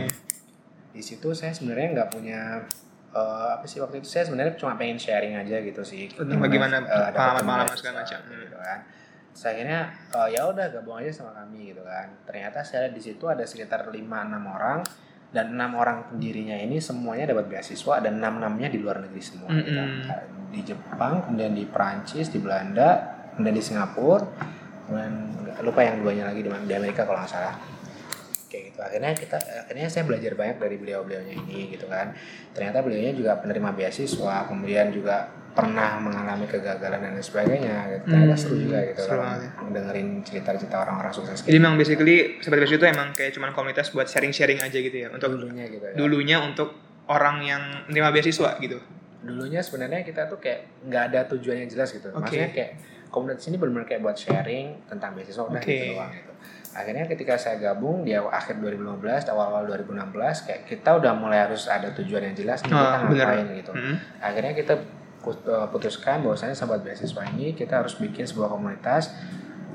di 0.97 1.03
situ 1.05 1.29
saya 1.37 1.53
sebenarnya 1.53 1.93
nggak 1.93 2.09
punya 2.09 2.65
eh, 3.13 3.49
apa 3.53 3.69
sih 3.69 3.85
waktu 3.85 4.01
itu 4.01 4.09
saya 4.09 4.25
sebenarnya 4.25 4.57
cuma 4.57 4.81
pengen 4.81 4.97
sharing 4.97 5.37
aja 5.37 5.61
gitu 5.61 5.85
sih 5.85 6.09
Tentang 6.09 6.41
bagaimana 6.41 6.81
Eh, 6.81 6.89
dapat 6.89 7.13
pengalaman-pengalaman 7.13 7.77
segala 7.77 7.97
macam. 8.01 8.19
gitu 8.33 8.57
kan 8.57 8.81
Terus 9.37 9.45
akhirnya 9.53 9.81
eh, 10.17 10.29
ya 10.33 10.43
udah 10.49 10.67
gabung 10.73 10.97
aja 10.97 11.13
sama 11.13 11.37
kami 11.37 11.77
gitu 11.77 11.85
kan 11.85 12.09
ternyata 12.25 12.65
saya 12.65 12.89
lihat 12.89 12.95
di 12.97 13.03
situ 13.05 13.25
ada 13.29 13.45
sekitar 13.45 13.85
5-6 13.93 14.01
orang 14.49 14.81
dan 15.37 15.53
enam 15.53 15.77
orang 15.77 16.09
pendirinya 16.09 16.57
ini 16.57 16.81
semuanya 16.81 17.29
dapat 17.29 17.53
beasiswa 17.53 18.01
dan 18.01 18.17
enam 18.17 18.41
enamnya 18.41 18.73
di 18.73 18.79
luar 18.81 19.05
negeri 19.05 19.21
semua 19.21 19.53
gitu. 19.53 19.69
Mm-mm. 19.69 20.49
di 20.49 20.61
Jepang 20.65 21.29
kemudian 21.29 21.53
di 21.53 21.69
Perancis 21.69 22.33
di 22.33 22.41
Belanda 22.41 22.89
kemudian 23.37 23.53
di 23.53 23.61
Singapura 23.61 24.25
kemudian 24.89 25.13
lupa 25.61 25.81
yang 25.85 26.01
duanya 26.01 26.33
lagi 26.33 26.41
di, 26.41 26.49
Amerika 26.73 27.05
kalau 27.05 27.21
nggak 27.21 27.29
salah 27.29 27.53
gitu 28.77 28.85
akhirnya 28.85 29.13
kita 29.17 29.37
akhirnya 29.41 29.89
saya 29.89 30.05
belajar 30.05 30.37
banyak 30.37 30.57
dari 30.61 30.77
beliau 30.77 31.01
beliaunya 31.01 31.33
ini 31.33 31.73
gitu 31.73 31.89
kan 31.89 32.13
ternyata 32.53 32.85
beliaunya 32.85 33.17
juga 33.17 33.41
penerima 33.41 33.73
beasiswa 33.73 34.45
kemudian 34.45 34.93
juga 34.93 35.33
pernah 35.57 35.97
mengalami 35.97 36.45
kegagalan 36.45 37.01
dan 37.01 37.17
lain 37.17 37.25
sebagainya 37.25 37.89
gitu. 37.89 38.05
ternyata 38.13 38.37
Hmm, 38.37 38.43
seru 38.45 38.57
juga 38.61 38.79
gitu 38.85 39.01
seru 39.01 39.17
kan 39.17 39.25
banget 39.25 39.41
ya. 39.41 39.51
dengerin 39.73 40.09
cerita-cerita 40.21 40.77
orang-orang 40.77 41.13
sukses 41.17 41.41
Jadi 41.41 41.57
memang 41.57 41.81
basically 41.81 42.17
beasiswa 42.37 42.77
itu 42.77 42.85
emang 42.85 43.09
kayak 43.17 43.33
cuman 43.33 43.57
komunitas 43.57 43.89
buat 43.89 44.05
sharing-sharing 44.05 44.61
aja 44.61 44.77
gitu 44.77 44.93
ya 44.93 45.09
untuk 45.09 45.33
dulunya 45.33 45.65
gitu 45.65 45.81
ya. 45.81 45.97
dulunya 45.97 46.37
untuk 46.45 46.77
orang 47.09 47.41
yang 47.41 47.63
menerima 47.89 48.13
beasiswa 48.13 48.61
gitu. 48.61 48.77
dulunya 49.25 49.65
sebenarnya 49.65 50.05
kita 50.05 50.29
tuh 50.29 50.37
kayak 50.37 50.69
nggak 50.85 51.03
ada 51.11 51.21
tujuan 51.33 51.65
yang 51.65 51.71
jelas 51.73 51.89
gitu 51.89 52.13
Oke. 52.13 52.21
maksudnya 52.21 52.53
kayak 52.53 52.71
komunitas 53.09 53.49
ini 53.49 53.57
benar-benar 53.57 53.89
kayak 53.89 54.03
buat 54.05 54.15
sharing 54.21 54.67
tentang 54.87 55.17
beasiswa 55.17 55.41
udah 55.41 55.57
Oke. 55.57 55.73
gitu 55.73 55.85
doang 55.97 56.13
gitu 56.13 56.33
akhirnya 56.77 57.05
ketika 57.07 57.35
saya 57.35 57.57
gabung 57.57 58.05
di 58.05 58.13
awal- 58.13 58.31
akhir 58.31 58.61
2015 58.61 59.01
awal-awal 59.27 59.65
2016 59.65 60.13
kayak 60.45 60.61
kita 60.67 60.91
udah 60.95 61.13
mulai 61.13 61.43
harus 61.43 61.65
ada 61.67 61.89
tujuan 61.91 62.21
yang 62.23 62.37
jelas 62.37 62.61
nih 62.61 62.71
kita 62.71 62.85
Ah, 62.93 63.03
bener. 63.03 63.25
ngapain 63.25 63.47
gitu 63.57 63.73
Hmm. 63.73 63.97
akhirnya 64.21 64.53
kita 64.53 64.75
eh, 65.27 65.67
putuskan 65.67 66.23
bahwasanya 66.23 66.55
sahabat 66.55 66.85
beasiswa 66.85 67.19
ini 67.29 67.51
kita 67.53 67.81
harus 67.81 67.97
bikin 67.97 68.23
sebuah 68.23 68.47
komunitas 68.49 69.11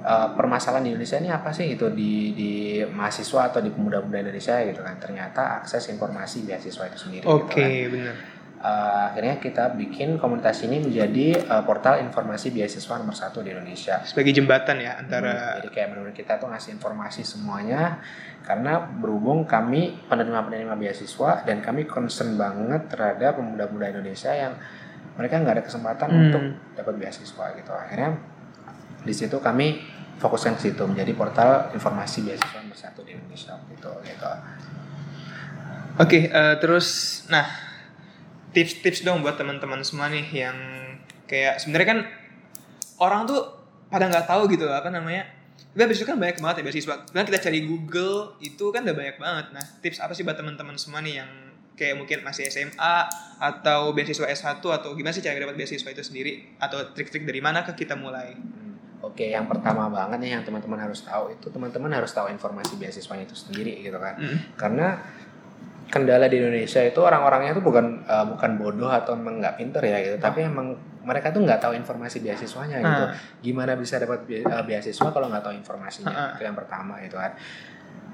Eh, 0.02 0.30
permasalahan 0.34 0.82
di 0.82 0.90
Indonesia 0.90 1.14
ini 1.16 1.30
apa 1.30 1.54
sih 1.54 1.70
gitu 1.70 1.94
di 1.94 2.34
di 2.34 2.52
mahasiswa 2.82 3.54
atau 3.54 3.62
di 3.62 3.70
pemuda-pemuda 3.70 4.18
Indonesia 4.20 4.58
gitu 4.66 4.82
kan 4.82 4.98
ternyata 4.98 5.62
akses 5.62 5.94
informasi 5.94 6.42
beasiswa 6.42 6.90
itu 6.90 6.98
sendiri 6.98 7.22
gitu 7.22 7.30
Oke, 7.38 7.62
kan. 7.62 7.70
benar. 7.94 8.16
Eh, 8.62 9.02
akhirnya 9.10 9.42
kita 9.42 9.74
bikin 9.74 10.22
komunitas 10.22 10.62
ini 10.62 10.78
menjadi 10.78 11.34
eh, 11.34 11.64
portal 11.66 11.98
informasi 12.06 12.54
beasiswa 12.54 12.94
nomor 13.02 13.18
satu 13.18 13.42
di 13.42 13.50
Indonesia. 13.50 14.06
Sebagai 14.06 14.38
jembatan 14.38 14.78
ya 14.78 14.94
Hmm, 14.94 15.02
antara 15.02 15.58
jadi 15.58 15.70
kayak 15.74 15.88
benar-benar 15.90 16.14
kita 16.14 16.38
tuh 16.38 16.46
ngasih 16.54 16.78
informasi 16.78 17.26
semuanya 17.26 17.98
karena 18.46 18.86
berhubung 18.86 19.50
kami 19.50 20.06
penerima-penerima 20.06 20.78
beasiswa 20.78 21.42
dan 21.42 21.66
kami 21.66 21.90
concern 21.90 22.38
banget 22.38 22.86
terhadap 22.94 23.42
pemuda-pemuda 23.42 23.98
Indonesia 23.98 24.30
yang 24.30 24.54
mereka 25.18 25.42
nggak 25.42 25.56
ada 25.58 25.66
kesempatan 25.66 26.08
Hmm. 26.14 26.22
untuk 26.30 26.44
dapat 26.78 26.94
beasiswa 27.02 27.46
gitu. 27.58 27.72
Akhirnya 27.74 28.14
di 29.02 29.14
situ 29.18 29.42
kami 29.42 29.82
fokuskan 30.22 30.62
ke 30.62 30.70
situ 30.70 30.86
menjadi 30.86 31.18
portal 31.18 31.74
informasi 31.74 32.22
beasiswa 32.30 32.62
nomor 32.62 32.78
satu 32.78 33.02
di 33.02 33.18
Indonesia 33.18 33.58
gitu 33.74 33.90
gitu. 34.06 34.30
Oke, 35.98 36.30
eh, 36.30 36.56
terus 36.62 37.22
nah 37.26 37.71
tips-tips 38.52 39.04
dong 39.08 39.24
buat 39.24 39.40
teman-teman 39.40 39.82
semua 39.84 40.12
nih 40.12 40.28
yang 40.32 40.58
kayak 41.28 41.60
sebenarnya 41.64 41.88
kan 41.88 42.00
orang 43.00 43.24
tuh 43.24 43.42
pada 43.88 44.08
nggak 44.08 44.28
tahu 44.28 44.48
gitu 44.52 44.68
apa 44.68 44.92
namanya 44.92 45.28
Tapi 45.72 45.88
habis 45.88 46.04
itu 46.04 46.08
kan 46.08 46.20
banyak 46.20 46.44
banget 46.44 46.56
ya 46.60 46.64
beasiswa. 46.68 46.96
Nah 47.16 47.24
kita 47.24 47.40
cari 47.48 47.64
Google 47.64 48.36
itu 48.44 48.76
kan 48.76 48.84
udah 48.84 48.92
banyak 48.92 49.16
banget. 49.16 49.46
Nah 49.56 49.64
tips 49.80 50.04
apa 50.04 50.12
sih 50.12 50.28
buat 50.28 50.36
teman-teman 50.36 50.76
semua 50.76 51.00
nih 51.00 51.24
yang 51.24 51.32
kayak 51.80 51.96
mungkin 51.96 52.28
masih 52.28 52.52
SMA 52.52 52.96
atau 53.40 53.96
beasiswa 53.96 54.28
S1 54.28 54.60
atau 54.60 54.92
gimana 54.94 55.16
sih 55.16 55.24
cara 55.24 55.40
dapat 55.40 55.56
beasiswa 55.56 55.88
itu 55.88 56.04
sendiri 56.04 56.60
atau 56.60 56.92
trik-trik 56.92 57.24
dari 57.24 57.40
mana 57.40 57.64
ke 57.64 57.72
kita 57.74 57.96
mulai? 57.96 58.36
Hmm, 58.36 58.76
Oke, 59.02 59.32
yang 59.32 59.48
pertama 59.48 59.88
banget 59.88 60.20
nih 60.20 60.32
yang 60.36 60.44
teman-teman 60.44 60.78
harus 60.78 61.02
tahu 61.02 61.34
itu 61.34 61.48
teman-teman 61.48 61.90
harus 61.90 62.12
tahu 62.12 62.28
informasi 62.30 62.76
beasiswanya 62.76 63.24
itu 63.24 63.34
sendiri 63.40 63.80
gitu 63.80 63.96
kan. 63.96 64.20
Hmm. 64.20 64.38
Karena 64.60 65.00
kendala 65.92 66.32
di 66.32 66.40
Indonesia 66.40 66.80
itu 66.80 67.00
orang-orangnya 67.04 67.52
itu 67.52 67.62
bukan 67.62 68.08
eh, 68.08 68.26
bukan 68.32 68.52
bodoh 68.56 68.88
atau 68.88 69.20
emang 69.20 69.44
nggak 69.44 69.60
pinter 69.60 69.84
ya 69.84 69.98
gitu, 70.00 70.18
tapi 70.18 70.48
emang 70.48 70.74
mereka 71.04 71.30
tuh 71.36 71.44
nggak 71.44 71.60
tahu 71.60 71.76
informasi 71.76 72.24
beasiswanya 72.24 72.80
gitu. 72.80 73.04
Ah. 73.06 73.14
Gimana 73.44 73.76
bisa 73.76 74.00
dapat 74.00 74.24
eh, 74.32 74.64
beasiswa 74.64 75.12
kalau 75.12 75.28
nggak 75.28 75.44
tahu 75.44 75.54
informasinya? 75.60 76.10
Ah. 76.16 76.32
Itu 76.40 76.48
yang 76.48 76.56
pertama 76.56 76.98
gitu 77.04 77.20
kan. 77.20 77.36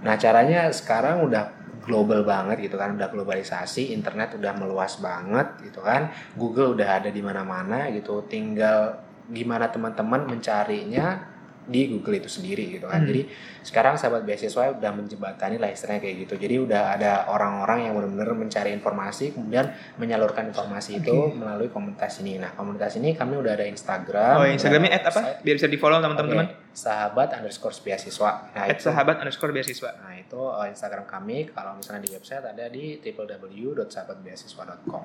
Nah 0.01 0.17
caranya 0.17 0.73
sekarang 0.73 1.25
udah 1.25 1.53
global 1.87 2.27
banget 2.27 2.67
gitu 2.67 2.75
kan, 2.75 2.99
udah 2.99 3.07
globalisasi, 3.07 3.95
internet 3.95 4.35
udah 4.35 4.51
meluas 4.59 4.99
banget 4.99 5.55
gitu 5.63 5.79
kan, 5.79 6.11
Google 6.35 6.75
udah 6.75 6.99
ada 6.99 7.09
di 7.13 7.23
mana-mana 7.23 7.87
gitu, 7.95 8.27
tinggal 8.27 8.99
gimana 9.31 9.71
teman-teman 9.71 10.27
mencarinya 10.27 11.36
di 11.67 11.91
Google 11.91 12.23
itu 12.23 12.31
sendiri 12.31 12.79
gitu 12.79 12.87
kan. 12.87 13.03
Hmm. 13.03 13.11
Jadi 13.11 13.27
sekarang 13.67 13.99
sahabat 13.99 14.23
beasiswa 14.23 14.79
udah 14.79 14.91
menjembatani 14.95 15.59
lah 15.59 15.67
istilahnya 15.67 15.99
kayak 15.99 16.23
gitu. 16.23 16.39
Jadi 16.39 16.55
udah 16.63 16.95
ada 16.95 17.27
orang-orang 17.27 17.91
yang 17.91 17.99
benar-benar 17.99 18.31
mencari 18.33 18.71
informasi 18.71 19.35
kemudian 19.35 19.67
menyalurkan 19.99 20.47
informasi 20.47 21.03
itu 21.03 21.11
Oke. 21.11 21.35
melalui 21.35 21.67
komunitas 21.67 22.23
ini. 22.23 22.39
Nah 22.39 22.55
komunitas 22.55 22.95
ini 22.95 23.11
kami 23.13 23.35
udah 23.35 23.59
ada 23.59 23.67
Instagram. 23.67 24.39
Oh 24.39 24.47
Instagramnya 24.47 24.95
at 24.95 25.03
apa? 25.11 25.43
Biar 25.43 25.59
bisa 25.59 25.67
di 25.67 25.75
follow 25.75 25.99
teman-teman. 25.99 26.47
Oke, 26.47 26.71
sahabat 26.71 27.35
underscore 27.35 27.75
beasiswa. 27.83 28.31
Nah 28.55 28.63
At 28.63 28.79
itu 28.79 28.87
sahabat 28.87 29.19
underscore 29.19 29.51
beasiswa. 29.51 29.91
Nah 29.99 30.15
itu 30.15 30.39
uh, 30.39 30.63
Instagram 30.71 31.03
kami 31.03 31.51
kalau 31.51 31.75
misalnya 31.75 32.07
di 32.07 32.15
website 32.15 32.47
ada 32.47 32.71
di 32.71 33.03
www.sahabatbeasiswa.com. 33.03 35.03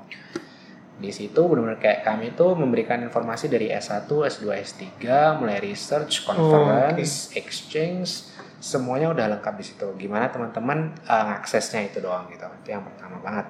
Di 1.01 1.11
situ 1.11 1.41
benar-benar 1.49 1.81
kayak 1.81 2.01
kami 2.05 2.37
itu 2.37 2.47
memberikan 2.53 3.01
informasi 3.01 3.49
dari 3.49 3.73
S1, 3.73 4.07
S2, 4.07 4.45
S3, 4.61 4.85
mulai 5.41 5.59
research, 5.59 6.29
conference, 6.29 7.33
exchange, 7.33 8.33
semuanya 8.63 9.11
udah 9.11 9.27
lengkap 9.39 9.55
di 9.59 9.65
situ. 9.67 9.87
Gimana 9.99 10.31
teman-teman 10.31 10.95
uh, 11.09 11.25
ngaksesnya 11.35 11.91
itu 11.91 11.99
doang 11.99 12.31
gitu. 12.31 12.47
Itu 12.63 12.69
yang 12.71 12.87
pertama 12.87 13.19
banget. 13.19 13.47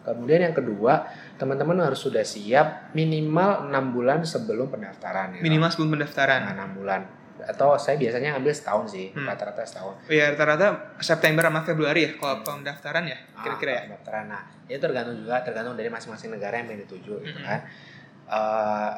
Kemudian 0.00 0.40
yang 0.48 0.56
kedua, 0.56 1.08
teman-teman 1.36 1.76
harus 1.84 2.00
sudah 2.00 2.24
siap 2.24 2.92
minimal 2.96 3.68
enam 3.68 3.92
bulan 3.92 4.24
sebelum 4.24 4.72
pendaftaran. 4.72 5.36
Gitu. 5.36 5.44
Minimal 5.44 5.68
sebelum 5.72 5.90
pendaftaran. 5.96 6.40
Nah, 6.44 6.52
enam 6.56 6.70
bulan. 6.76 7.19
Atau 7.42 7.76
saya 7.76 7.96
biasanya 7.96 8.34
ngambil 8.34 8.52
setahun 8.52 8.86
sih, 8.88 9.10
Hmm. 9.10 9.24
rata-rata 9.24 9.62
setahun. 9.62 9.94
Oh 10.00 10.12
ya 10.12 10.30
rata-rata 10.30 10.66
September 10.98 11.44
sama 11.44 11.60
Februari 11.62 12.00
ya 12.04 12.10
kalau 12.14 12.40
pendaftaran 12.40 13.04
ya 13.04 13.18
kira-kira 13.36 13.70
ya. 13.70 13.76
Ah, 13.76 13.84
pendaftaran. 13.88 14.24
Nah, 14.28 14.42
itu 14.64 14.78
tergantung 14.78 15.16
juga 15.16 15.40
tergantung 15.40 15.74
dari 15.74 15.88
masing-masing 15.88 16.30
negara 16.30 16.54
yang 16.56 16.68
ingin 16.68 16.84
dituju 16.84 17.14
gitu 17.20 17.38
Mhm. 17.38 17.46
kan. 17.46 17.60
Eh, 18.26 18.92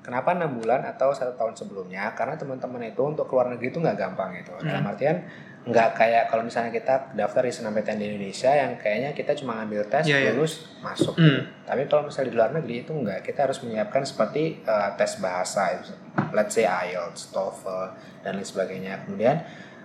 kenapa 0.00 0.36
enam 0.36 0.54
bulan 0.54 0.84
atau 0.84 1.10
satu 1.10 1.32
tahun 1.32 1.56
sebelumnya? 1.56 2.12
Karena 2.12 2.36
teman-teman 2.36 2.84
itu 2.84 3.00
untuk 3.00 3.24
keluar 3.24 3.48
negeri 3.48 3.72
itu 3.72 3.80
nggak 3.80 3.96
gampang 3.96 4.36
gitu. 4.36 4.52
Dalam 4.60 4.84
Mhm. 4.84 4.90
artian 4.92 5.16
nggak 5.64 5.96
kayak 5.96 6.28
kalau 6.28 6.44
misalnya 6.44 6.68
kita 6.68 7.16
daftar 7.16 7.48
di 7.48 7.50
SNMPTN 7.56 7.96
di 7.96 8.06
Indonesia 8.12 8.52
yang 8.52 8.76
kayaknya 8.76 9.16
kita 9.16 9.32
cuma 9.32 9.56
ngambil 9.56 9.88
tes 9.88 10.04
Iya, 10.04 10.18
iya. 10.20 10.32
lulus 10.36 10.68
masuk. 10.84 11.16
Hmm. 11.16 11.48
Tapi 11.64 11.88
kalau 11.88 12.04
misalnya 12.04 12.28
di 12.28 12.36
luar 12.36 12.50
negeri 12.52 12.84
itu 12.84 12.92
enggak, 12.92 13.24
kita 13.24 13.48
harus 13.48 13.64
menyiapkan 13.64 14.04
seperti 14.04 14.60
eh, 14.60 14.90
tes 15.00 15.16
bahasa, 15.24 15.80
let's 16.36 16.52
say 16.52 16.68
IELTS, 16.68 17.32
TOEFL 17.32 17.96
dan 18.20 18.36
lain 18.36 18.44
sebagainya. 18.44 19.08
Kemudian 19.08 19.40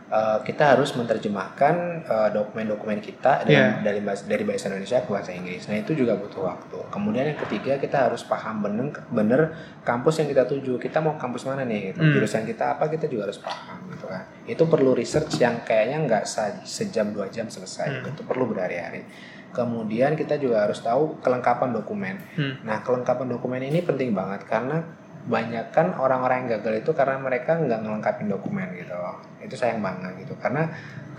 eh, 0.09 0.39
kita 0.43 0.73
harus 0.75 0.91
menerjemahkan 0.97 1.75
eh, 2.03 2.29
dokumen-dokumen 2.33 2.97
kita 2.99 3.45
dari 3.45 3.55
Yeah. 3.55 3.79
dari 3.85 3.99
bahasa, 4.01 4.25
dari 4.25 4.43
bahasa 4.43 4.67
Indonesia 4.73 4.99
ke 5.05 5.09
bahasa 5.13 5.31
Inggris. 5.31 5.69
Nah 5.69 5.77
itu 5.77 5.93
juga 5.93 6.17
butuh 6.17 6.41
waktu. 6.43 6.77
Kemudian 6.89 7.29
yang 7.29 7.39
ketiga 7.39 7.77
kita 7.77 8.09
harus 8.09 8.25
paham 8.25 8.65
bener, 8.65 8.89
bener 9.13 9.41
kampus 9.85 10.19
yang 10.19 10.27
kita 10.33 10.43
tuju. 10.49 10.81
Kita 10.81 10.99
mau 10.99 11.15
kampus 11.15 11.45
mana 11.45 11.61
nih? 11.63 11.93
Gitu. 11.93 12.01
Hmm. 12.01 12.13
Jurusan 12.17 12.43
kita 12.43 12.75
apa? 12.77 12.89
Kita 12.89 13.05
juga 13.05 13.29
harus 13.29 13.39
paham 13.39 13.85
gitu 13.93 14.05
kan. 14.09 14.23
Itu 14.49 14.65
perlu 14.65 14.97
research 14.97 15.37
yang 15.37 15.61
kayaknya 15.61 15.97
nggak 16.09 16.23
se- 16.25 16.65
sejam 16.65 17.13
dua 17.13 17.29
jam 17.29 17.45
selesai. 17.47 18.01
Hmm. 18.01 18.09
Itu 18.09 18.25
perlu 18.25 18.49
berhari-hari. 18.49 19.05
Kemudian 19.49 20.13
kita 20.13 20.37
juga 20.37 20.69
harus 20.69 20.77
tahu 20.77 21.17
kelengkapan 21.25 21.73
dokumen. 21.73 22.21
Hmm. 22.37 22.61
Nah, 22.61 22.85
kelengkapan 22.85 23.25
dokumen 23.33 23.65
ini 23.65 23.81
penting 23.81 24.13
banget 24.13 24.45
karena 24.45 24.85
banyak 25.27 25.75
kan 25.75 25.91
orang-orang 25.99 26.47
yang 26.47 26.59
gagal 26.59 26.87
itu 26.87 26.91
karena 26.95 27.19
mereka 27.19 27.59
nggak 27.59 27.79
ngelengkapin 27.83 28.31
dokumen 28.31 28.71
gitu. 28.77 28.95
Itu 29.43 29.55
sayang 29.59 29.83
banget 29.83 30.15
gitu. 30.23 30.33
Karena 30.39 30.69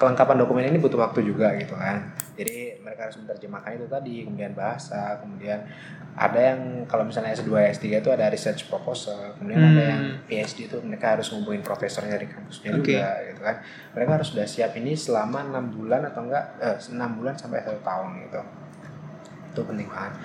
kelengkapan 0.01 0.41
dokumen 0.41 0.65
ini 0.65 0.81
butuh 0.81 0.97
waktu 0.97 1.21
juga 1.21 1.53
gitu 1.61 1.77
kan. 1.77 2.09
Jadi 2.33 2.81
mereka 2.81 3.13
harus 3.13 3.21
menerjemahkan 3.21 3.77
itu 3.77 3.85
tadi, 3.85 4.15
kemudian 4.25 4.57
bahasa, 4.57 5.21
kemudian 5.21 5.61
ada 6.17 6.41
yang 6.41 6.89
kalau 6.89 7.05
misalnya 7.05 7.37
S2, 7.37 7.53
S3 7.77 8.01
itu 8.01 8.09
ada 8.09 8.27
research 8.33 8.67
proposal, 8.73 9.37
kemudian 9.37 9.61
ada 9.61 9.69
Hmm. 9.77 9.93
yang 9.93 10.03
PhD 10.25 10.67
itu 10.73 10.77
mereka 10.81 11.15
harus 11.21 11.29
ngumpulin 11.31 11.61
profesornya 11.61 12.17
dari 12.17 12.27
kampusnya 12.33 12.73
Oke. 12.81 12.97
juga 12.97 13.13
gitu 13.29 13.41
kan. 13.45 13.57
Mereka 13.93 14.11
harus 14.17 14.29
sudah 14.33 14.47
siap 14.49 14.73
ini 14.75 14.97
selama 14.97 15.45
enam 15.53 15.69
bulan 15.69 16.01
atau 16.09 16.25
enggak 16.25 16.45
eh, 16.59 16.77
enam 16.97 17.21
bulan 17.21 17.37
sampai 17.37 17.61
satu 17.61 17.79
tahun 17.85 18.09
gitu. 18.27 18.41
Itu 19.53 19.61
penting 19.69 19.87
banget. 19.87 20.17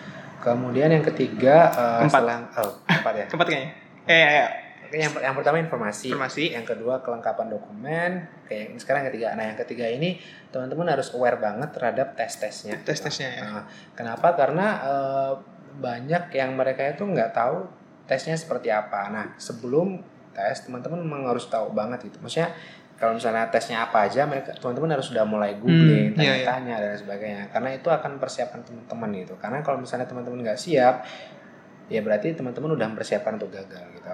Kemudian 0.46 0.90
yang 0.94 1.02
ketiga 1.02 1.74
eh, 1.74 2.06
Keempat. 2.06 2.22
setelah 2.22 2.38
oh, 2.62 2.74
keempat 2.86 3.14
ya. 3.18 3.26
Keempat 3.34 3.48
kayaknya. 3.50 3.72
Eh 4.06 4.20
ya, 4.22 4.30
ya. 4.30 4.48
Oke, 4.86 5.02
yang, 5.02 5.14
yang 5.18 5.34
pertama 5.34 5.58
informasi. 5.58 6.14
Informasi. 6.14 6.54
Yang 6.54 6.66
kedua 6.78 7.02
kelengkapan 7.02 7.50
dokumen. 7.50 8.12
Kayak 8.46 8.78
sekarang 8.78 9.02
yang 9.02 9.10
ketiga. 9.10 9.28
Nah, 9.34 9.46
yang 9.50 9.58
ketiga 9.58 9.86
ini 9.90 10.22
teman-teman 10.54 10.86
harus 10.94 11.10
aware 11.18 11.42
banget 11.42 11.74
terhadap 11.74 12.14
tes-tesnya. 12.14 12.78
Tes-tesnya 12.86 13.30
ya. 13.34 13.42
Nah, 13.42 13.64
kenapa? 13.98 14.38
Karena 14.38 14.68
eh, 14.86 15.34
banyak 15.82 16.30
yang 16.38 16.54
mereka 16.54 16.86
itu 16.86 17.02
nggak 17.02 17.34
tahu 17.34 17.66
tesnya 18.06 18.38
seperti 18.38 18.70
apa. 18.70 19.10
Nah, 19.10 19.26
sebelum 19.42 20.00
tes 20.36 20.68
teman-teman 20.68 21.02
memang 21.02 21.34
harus 21.34 21.50
tahu 21.50 21.74
banget 21.74 22.06
gitu. 22.12 22.22
Maksudnya 22.22 22.54
kalau 22.96 23.14
misalnya 23.14 23.52
tesnya 23.52 23.84
apa 23.84 24.08
aja, 24.08 24.24
mereka 24.24 24.56
teman-teman 24.56 24.96
harus 24.96 25.12
sudah 25.12 25.28
mulai 25.28 25.60
googling, 25.60 26.16
Hmm, 26.16 26.22
iya, 26.24 26.40
iya. 26.40 26.46
tanya-tanya 26.48 26.76
dan 26.80 26.96
sebagainya. 26.96 27.44
Karena 27.52 27.70
itu 27.76 27.88
akan 27.92 28.12
persiapan 28.18 28.60
teman-teman 28.64 29.10
gitu. 29.20 29.34
Karena 29.36 29.60
kalau 29.60 29.84
misalnya 29.84 30.08
teman-teman 30.08 30.40
nggak 30.42 30.60
siap, 30.60 31.04
ya 31.92 32.00
berarti 32.00 32.32
teman-teman 32.34 32.72
udah 32.74 32.88
mempersiapkan 32.90 33.36
untuk 33.36 33.52
gagal 33.52 33.84
gitu. 33.94 34.08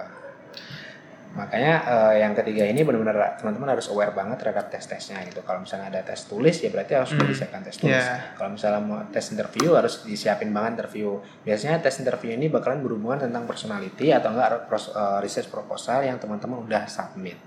Makanya 1.32 1.74
eh, 1.88 2.14
yang 2.20 2.36
ketiga 2.36 2.68
ini 2.68 2.84
benar-benar 2.84 3.40
teman-teman 3.40 3.72
harus 3.72 3.88
aware 3.88 4.12
banget 4.12 4.36
terhadap 4.36 4.68
tes-tesnya 4.68 5.16
gitu. 5.24 5.40
Kalau 5.40 5.64
misalnya 5.64 5.88
ada 5.88 6.04
tes 6.04 6.28
tulis 6.28 6.52
ya 6.60 6.68
berarti 6.68 6.92
harus 6.92 7.16
Hmm. 7.16 7.24
disiapkan 7.24 7.64
tes 7.64 7.80
tulis. 7.80 7.96
Ya. 7.96 8.36
Kalau 8.36 8.52
misalnya 8.52 8.84
mau 8.84 9.00
tes 9.08 9.32
interview 9.32 9.72
harus 9.72 10.04
disiapin 10.04 10.52
banget 10.52 10.84
interview. 10.84 11.16
Biasanya 11.40 11.80
tes 11.80 11.96
interview 12.04 12.36
ini 12.36 12.52
bakalan 12.52 12.84
berhubungan 12.84 13.24
tentang 13.24 13.48
personality 13.48 14.12
atau 14.12 14.28
enggak 14.28 14.68
eh, 14.68 15.18
research 15.24 15.48
proposal 15.48 16.04
yang 16.04 16.20
teman-teman 16.20 16.68
udah 16.68 16.84
submit. 16.84 17.40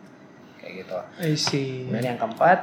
Kayak 0.75 0.83
gitu. 0.83 0.99
I 1.23 1.33
see. 1.39 1.87
Kemudian 1.87 2.15
yang 2.15 2.19
keempat 2.19 2.59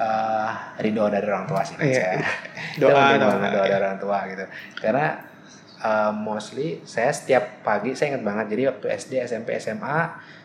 eh 0.00 0.52
ridho 0.80 1.04
dari 1.10 1.26
orang 1.26 1.44
tua 1.44 1.60
sih. 1.66 1.76
Iya. 1.76 1.98
saya. 1.98 2.16
Doa, 2.80 3.18
doa, 3.18 3.18
banget, 3.18 3.50
doa 3.50 3.64
iya. 3.66 3.72
dari 3.74 3.84
orang 3.84 3.98
tua 3.98 4.18
gitu. 4.30 4.44
Karena 4.78 5.06
uh, 5.82 6.12
mostly 6.14 6.80
saya 6.84 7.10
setiap 7.10 7.64
pagi 7.64 7.92
saya 7.96 8.16
ingat 8.16 8.24
banget 8.24 8.46
jadi 8.56 8.62
waktu 8.72 8.86
SD 8.94 9.12
SMP 9.26 9.56
SMA 9.58 9.98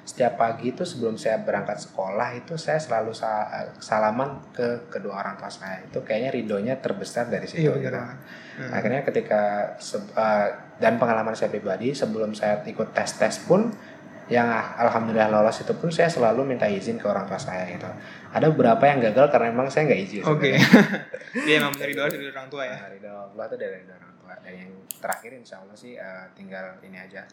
setiap 0.05 0.38
pagi 0.38 0.70
itu 0.70 0.86
sebelum 0.86 1.18
saya 1.18 1.41
berangkat 1.41 1.82
sekolah 1.82 2.38
itu 2.38 2.53
saya 2.61 2.78
selalu 2.78 3.09
sa- 3.09 3.74
salaman 3.82 4.38
ke 4.53 4.86
kedua 4.88 5.18
orang 5.18 5.34
tua 5.36 5.49
saya 5.49 5.82
itu 5.82 5.97
kayaknya 6.05 6.30
ridonya 6.30 6.74
terbesar 6.78 7.26
dari 7.26 7.49
situ 7.49 7.74
Iya 7.74 7.82
gitu. 7.82 7.97
banget. 7.97 8.18
Hmm. 8.55 8.72
akhirnya 8.72 9.01
ketika 9.03 9.41
uh, 10.16 10.47
dan 10.80 10.95
pengalaman 10.95 11.36
saya 11.36 11.51
pribadi 11.51 11.91
sebelum 11.91 12.32
saya 12.32 12.61
ikut 12.63 12.93
tes 12.95 13.18
tes 13.20 13.36
pun 13.43 13.74
yang 14.26 14.49
alhamdulillah 14.82 15.30
lolos 15.30 15.61
itu 15.61 15.73
pun 15.78 15.93
saya 15.93 16.09
selalu 16.09 16.41
minta 16.41 16.65
izin 16.65 16.97
ke 16.97 17.05
orang 17.05 17.30
tua 17.30 17.38
saya 17.38 17.69
gitu 17.69 17.86
ada 18.34 18.45
beberapa 18.49 18.82
yang 18.89 18.99
gagal 18.99 19.30
karena 19.30 19.53
memang 19.53 19.69
saya 19.69 19.86
nggak 19.86 20.01
izin 20.01 20.21
Oke. 20.26 20.57
sebenarnya. 20.57 20.65
Dia 21.45 21.55
emang 21.61 21.71
benar 21.78 21.89
doa 21.93 22.07
dari 22.11 22.26
orang 22.32 22.47
tua 22.51 22.63
ya. 22.67 22.76
Nah, 22.76 22.89
ridho 22.91 23.11
Allah 23.11 23.45
tuh 23.47 23.57
dari 23.59 23.73
orang 23.86 24.15
tua. 24.19 24.34
Dan 24.43 24.53
yang 24.55 24.71
terakhir 24.99 25.32
insya 25.36 25.55
Allah 25.61 25.76
sih 25.78 25.93
eh, 25.95 26.26
tinggal 26.36 26.80
ini 26.84 26.97
aja 26.99 27.23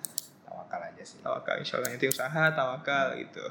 tawakal 0.47 0.79
aja 0.79 1.03
sih. 1.03 1.19
Tawakal 1.25 1.59
insya 1.59 1.81
Allah 1.81 1.91
itu 1.91 2.07
usaha 2.07 2.43
tawakal 2.55 3.07
gitu. 3.19 3.45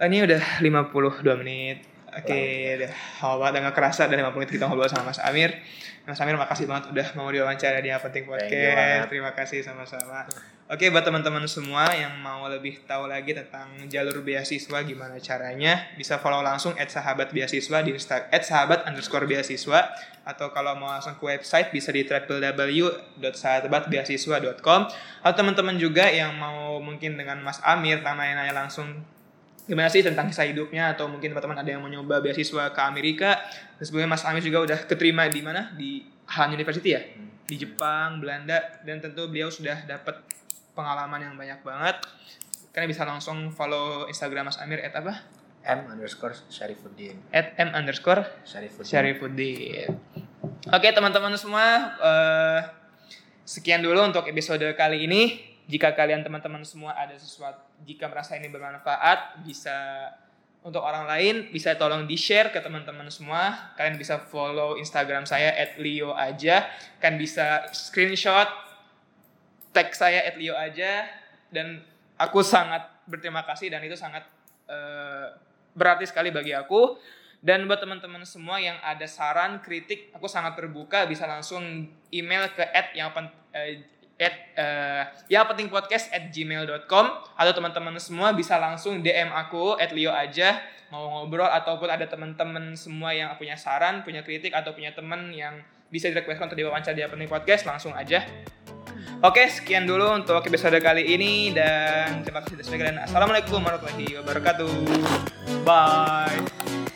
Ah, 0.00 0.08
Ini 0.08 0.24
udah 0.24 0.42
52 0.64 1.42
menit. 1.44 1.86
Oke, 2.10 2.74
udah 2.74 2.90
lama 3.22 3.34
banget 3.38 3.52
udah 3.54 3.62
gak 3.70 3.76
kerasa 3.78 4.02
dan 4.10 4.18
50 4.26 4.34
menit 4.34 4.50
kita 4.50 4.66
ngobrol 4.66 4.90
sama 4.90 5.14
Mas 5.14 5.22
Amir. 5.22 5.54
Mas 6.02 6.18
Amir 6.18 6.34
makasih 6.34 6.66
banget 6.66 6.90
udah 6.90 7.06
mau 7.14 7.30
diwawancara 7.30 7.78
di 7.78 7.94
Yang 7.94 8.10
Penting 8.10 8.24
Podcast. 8.26 9.06
Terima 9.06 9.30
kasih 9.30 9.62
sama-sama. 9.62 10.26
Oke, 10.70 10.86
buat 10.86 11.02
teman-teman 11.02 11.42
semua 11.50 11.90
yang 11.98 12.14
mau 12.22 12.46
lebih 12.46 12.86
tahu 12.86 13.10
lagi 13.10 13.34
tentang 13.34 13.74
jalur 13.90 14.22
beasiswa 14.22 14.78
gimana 14.86 15.18
caranya, 15.18 15.90
bisa 15.98 16.14
follow 16.22 16.46
langsung 16.46 16.78
at 16.78 16.86
sahabat 16.86 17.34
beasiswa 17.34 17.82
di 17.82 17.90
Insta 17.90 18.30
at 18.30 18.46
sahabat 18.46 18.86
underscore 18.86 19.26
beasiswa. 19.26 19.90
Atau 20.22 20.54
kalau 20.54 20.78
mau 20.78 20.94
langsung 20.94 21.18
ke 21.18 21.26
website 21.26 21.74
bisa 21.74 21.90
di 21.90 22.06
www.sahabatbeasiswa.com 22.06 24.80
atau 25.26 25.34
teman-teman 25.34 25.74
juga 25.74 26.06
yang 26.06 26.38
mau 26.38 26.78
mungkin 26.78 27.18
dengan 27.18 27.42
Mas 27.42 27.58
Amir 27.66 28.06
nanya-nanya 28.06 28.54
langsung 28.54 28.94
gimana 29.66 29.90
sih 29.90 30.06
tentang 30.06 30.30
kisah 30.30 30.54
hidupnya? 30.54 30.94
Atau 30.94 31.10
mungkin 31.10 31.34
teman-teman 31.34 31.66
ada 31.66 31.70
yang 31.74 31.82
mau 31.82 31.90
nyoba 31.90 32.22
beasiswa 32.22 32.70
ke 32.70 32.78
Amerika? 32.78 33.42
Dan 33.74 33.90
sebelumnya 33.90 34.14
Mas 34.14 34.22
Amir 34.22 34.46
juga 34.46 34.62
udah 34.62 34.86
keterima 34.86 35.26
di 35.26 35.42
mana? 35.42 35.74
Di 35.74 36.06
Han 36.38 36.54
University 36.54 36.94
ya? 36.94 37.02
Di 37.50 37.58
Jepang 37.58 38.22
Belanda. 38.22 38.78
Dan 38.86 39.02
tentu 39.02 39.26
beliau 39.26 39.50
sudah 39.50 39.82
dapat 39.82 40.38
pengalaman 40.80 41.20
yang 41.20 41.34
banyak 41.36 41.60
banget. 41.60 41.96
Kalian 42.72 42.88
bisa 42.88 43.04
langsung 43.04 43.52
follow 43.52 44.08
Instagram 44.08 44.48
Mas 44.48 44.56
Amir 44.56 44.80
at 44.80 44.96
apa? 44.96 45.20
M 45.60 45.92
underscore 45.92 46.32
Syarifuddin. 46.48 47.20
at 47.36 47.52
m 47.60 47.76
underscore 47.76 48.24
Syarifuddin. 48.48 48.88
Syarifuddin. 48.88 49.90
Oke 50.72 50.88
teman-teman 50.88 51.36
semua 51.36 51.92
eh, 52.00 52.60
sekian 53.44 53.84
dulu 53.84 54.00
untuk 54.08 54.24
episode 54.24 54.64
kali 54.72 55.04
ini. 55.04 55.22
Jika 55.68 55.92
kalian 55.94 56.24
teman-teman 56.24 56.64
semua 56.64 56.96
ada 56.96 57.14
sesuatu 57.14 57.60
jika 57.84 58.10
merasa 58.10 58.34
ini 58.34 58.50
bermanfaat 58.50 59.44
bisa 59.46 60.10
untuk 60.60 60.84
orang 60.84 61.08
lain 61.08 61.48
bisa 61.52 61.76
tolong 61.76 62.04
di 62.08 62.16
share 62.16 62.48
ke 62.50 62.58
teman-teman 62.64 63.06
semua. 63.12 63.72
Kalian 63.76 64.00
bisa 64.00 64.16
follow 64.18 64.80
Instagram 64.80 65.28
saya 65.28 65.52
@leo 65.76 66.16
aja. 66.16 66.72
Kan 66.98 67.20
bisa 67.20 67.68
screenshot 67.76 68.69
tag 69.70 69.94
saya 69.94 70.26
@leo 70.34 70.54
aja 70.54 71.06
dan 71.50 71.82
aku 72.18 72.42
sangat 72.44 72.86
berterima 73.06 73.42
kasih 73.46 73.72
dan 73.72 73.82
itu 73.82 73.96
sangat 73.98 74.26
eh, 74.70 75.26
berarti 75.74 76.06
sekali 76.06 76.30
bagi 76.30 76.54
aku. 76.54 76.98
Dan 77.40 77.64
buat 77.64 77.80
teman-teman 77.80 78.20
semua 78.28 78.60
yang 78.60 78.76
ada 78.84 79.08
saran 79.08 79.64
kritik 79.64 80.12
aku 80.12 80.28
sangat 80.28 80.60
terbuka 80.60 81.08
bisa 81.08 81.24
langsung 81.24 81.88
email 82.12 82.52
ke 82.52 82.60
at 82.60 82.92
yang 82.92 83.16
pen, 83.16 83.32
eh, 83.56 83.80
at 84.20 84.36
eh, 84.52 85.02
yang 85.32 85.48
penting 85.48 85.72
podcast 85.72 86.12
at 86.12 86.28
gmail.com 86.28 87.06
atau 87.40 87.52
teman-teman 87.56 87.96
semua 87.96 88.36
bisa 88.36 88.60
langsung 88.60 89.00
DM 89.00 89.32
aku 89.32 89.80
at 89.80 89.88
Leo 89.96 90.12
aja 90.12 90.60
mau 90.92 91.08
ngobrol 91.24 91.48
ataupun 91.48 91.88
ada 91.88 92.04
teman-teman 92.04 92.76
semua 92.76 93.16
yang 93.16 93.32
punya 93.40 93.56
saran 93.56 94.04
punya 94.04 94.20
kritik 94.20 94.52
atau 94.52 94.76
punya 94.76 94.92
teman 94.92 95.32
yang 95.32 95.64
bisa 95.88 96.12
direkomendasikan 96.12 96.52
untuk 96.52 96.60
diwawancara 96.60 96.92
di 96.92 97.02
penting 97.08 97.30
podcast 97.32 97.64
langsung 97.64 97.96
aja 97.96 98.20
Oke, 99.20 99.52
sekian 99.52 99.84
dulu 99.84 100.16
untuk 100.16 100.40
episode 100.48 100.80
kali 100.80 101.04
ini 101.04 101.52
dan 101.52 102.24
terima 102.24 102.40
kasih 102.40 102.56
sudah 102.56 102.64
mendengarkan. 102.72 102.96
Assalamualaikum 103.04 103.60
warahmatullahi 103.60 104.16
wabarakatuh. 104.16 104.72
Bye. 105.60 106.88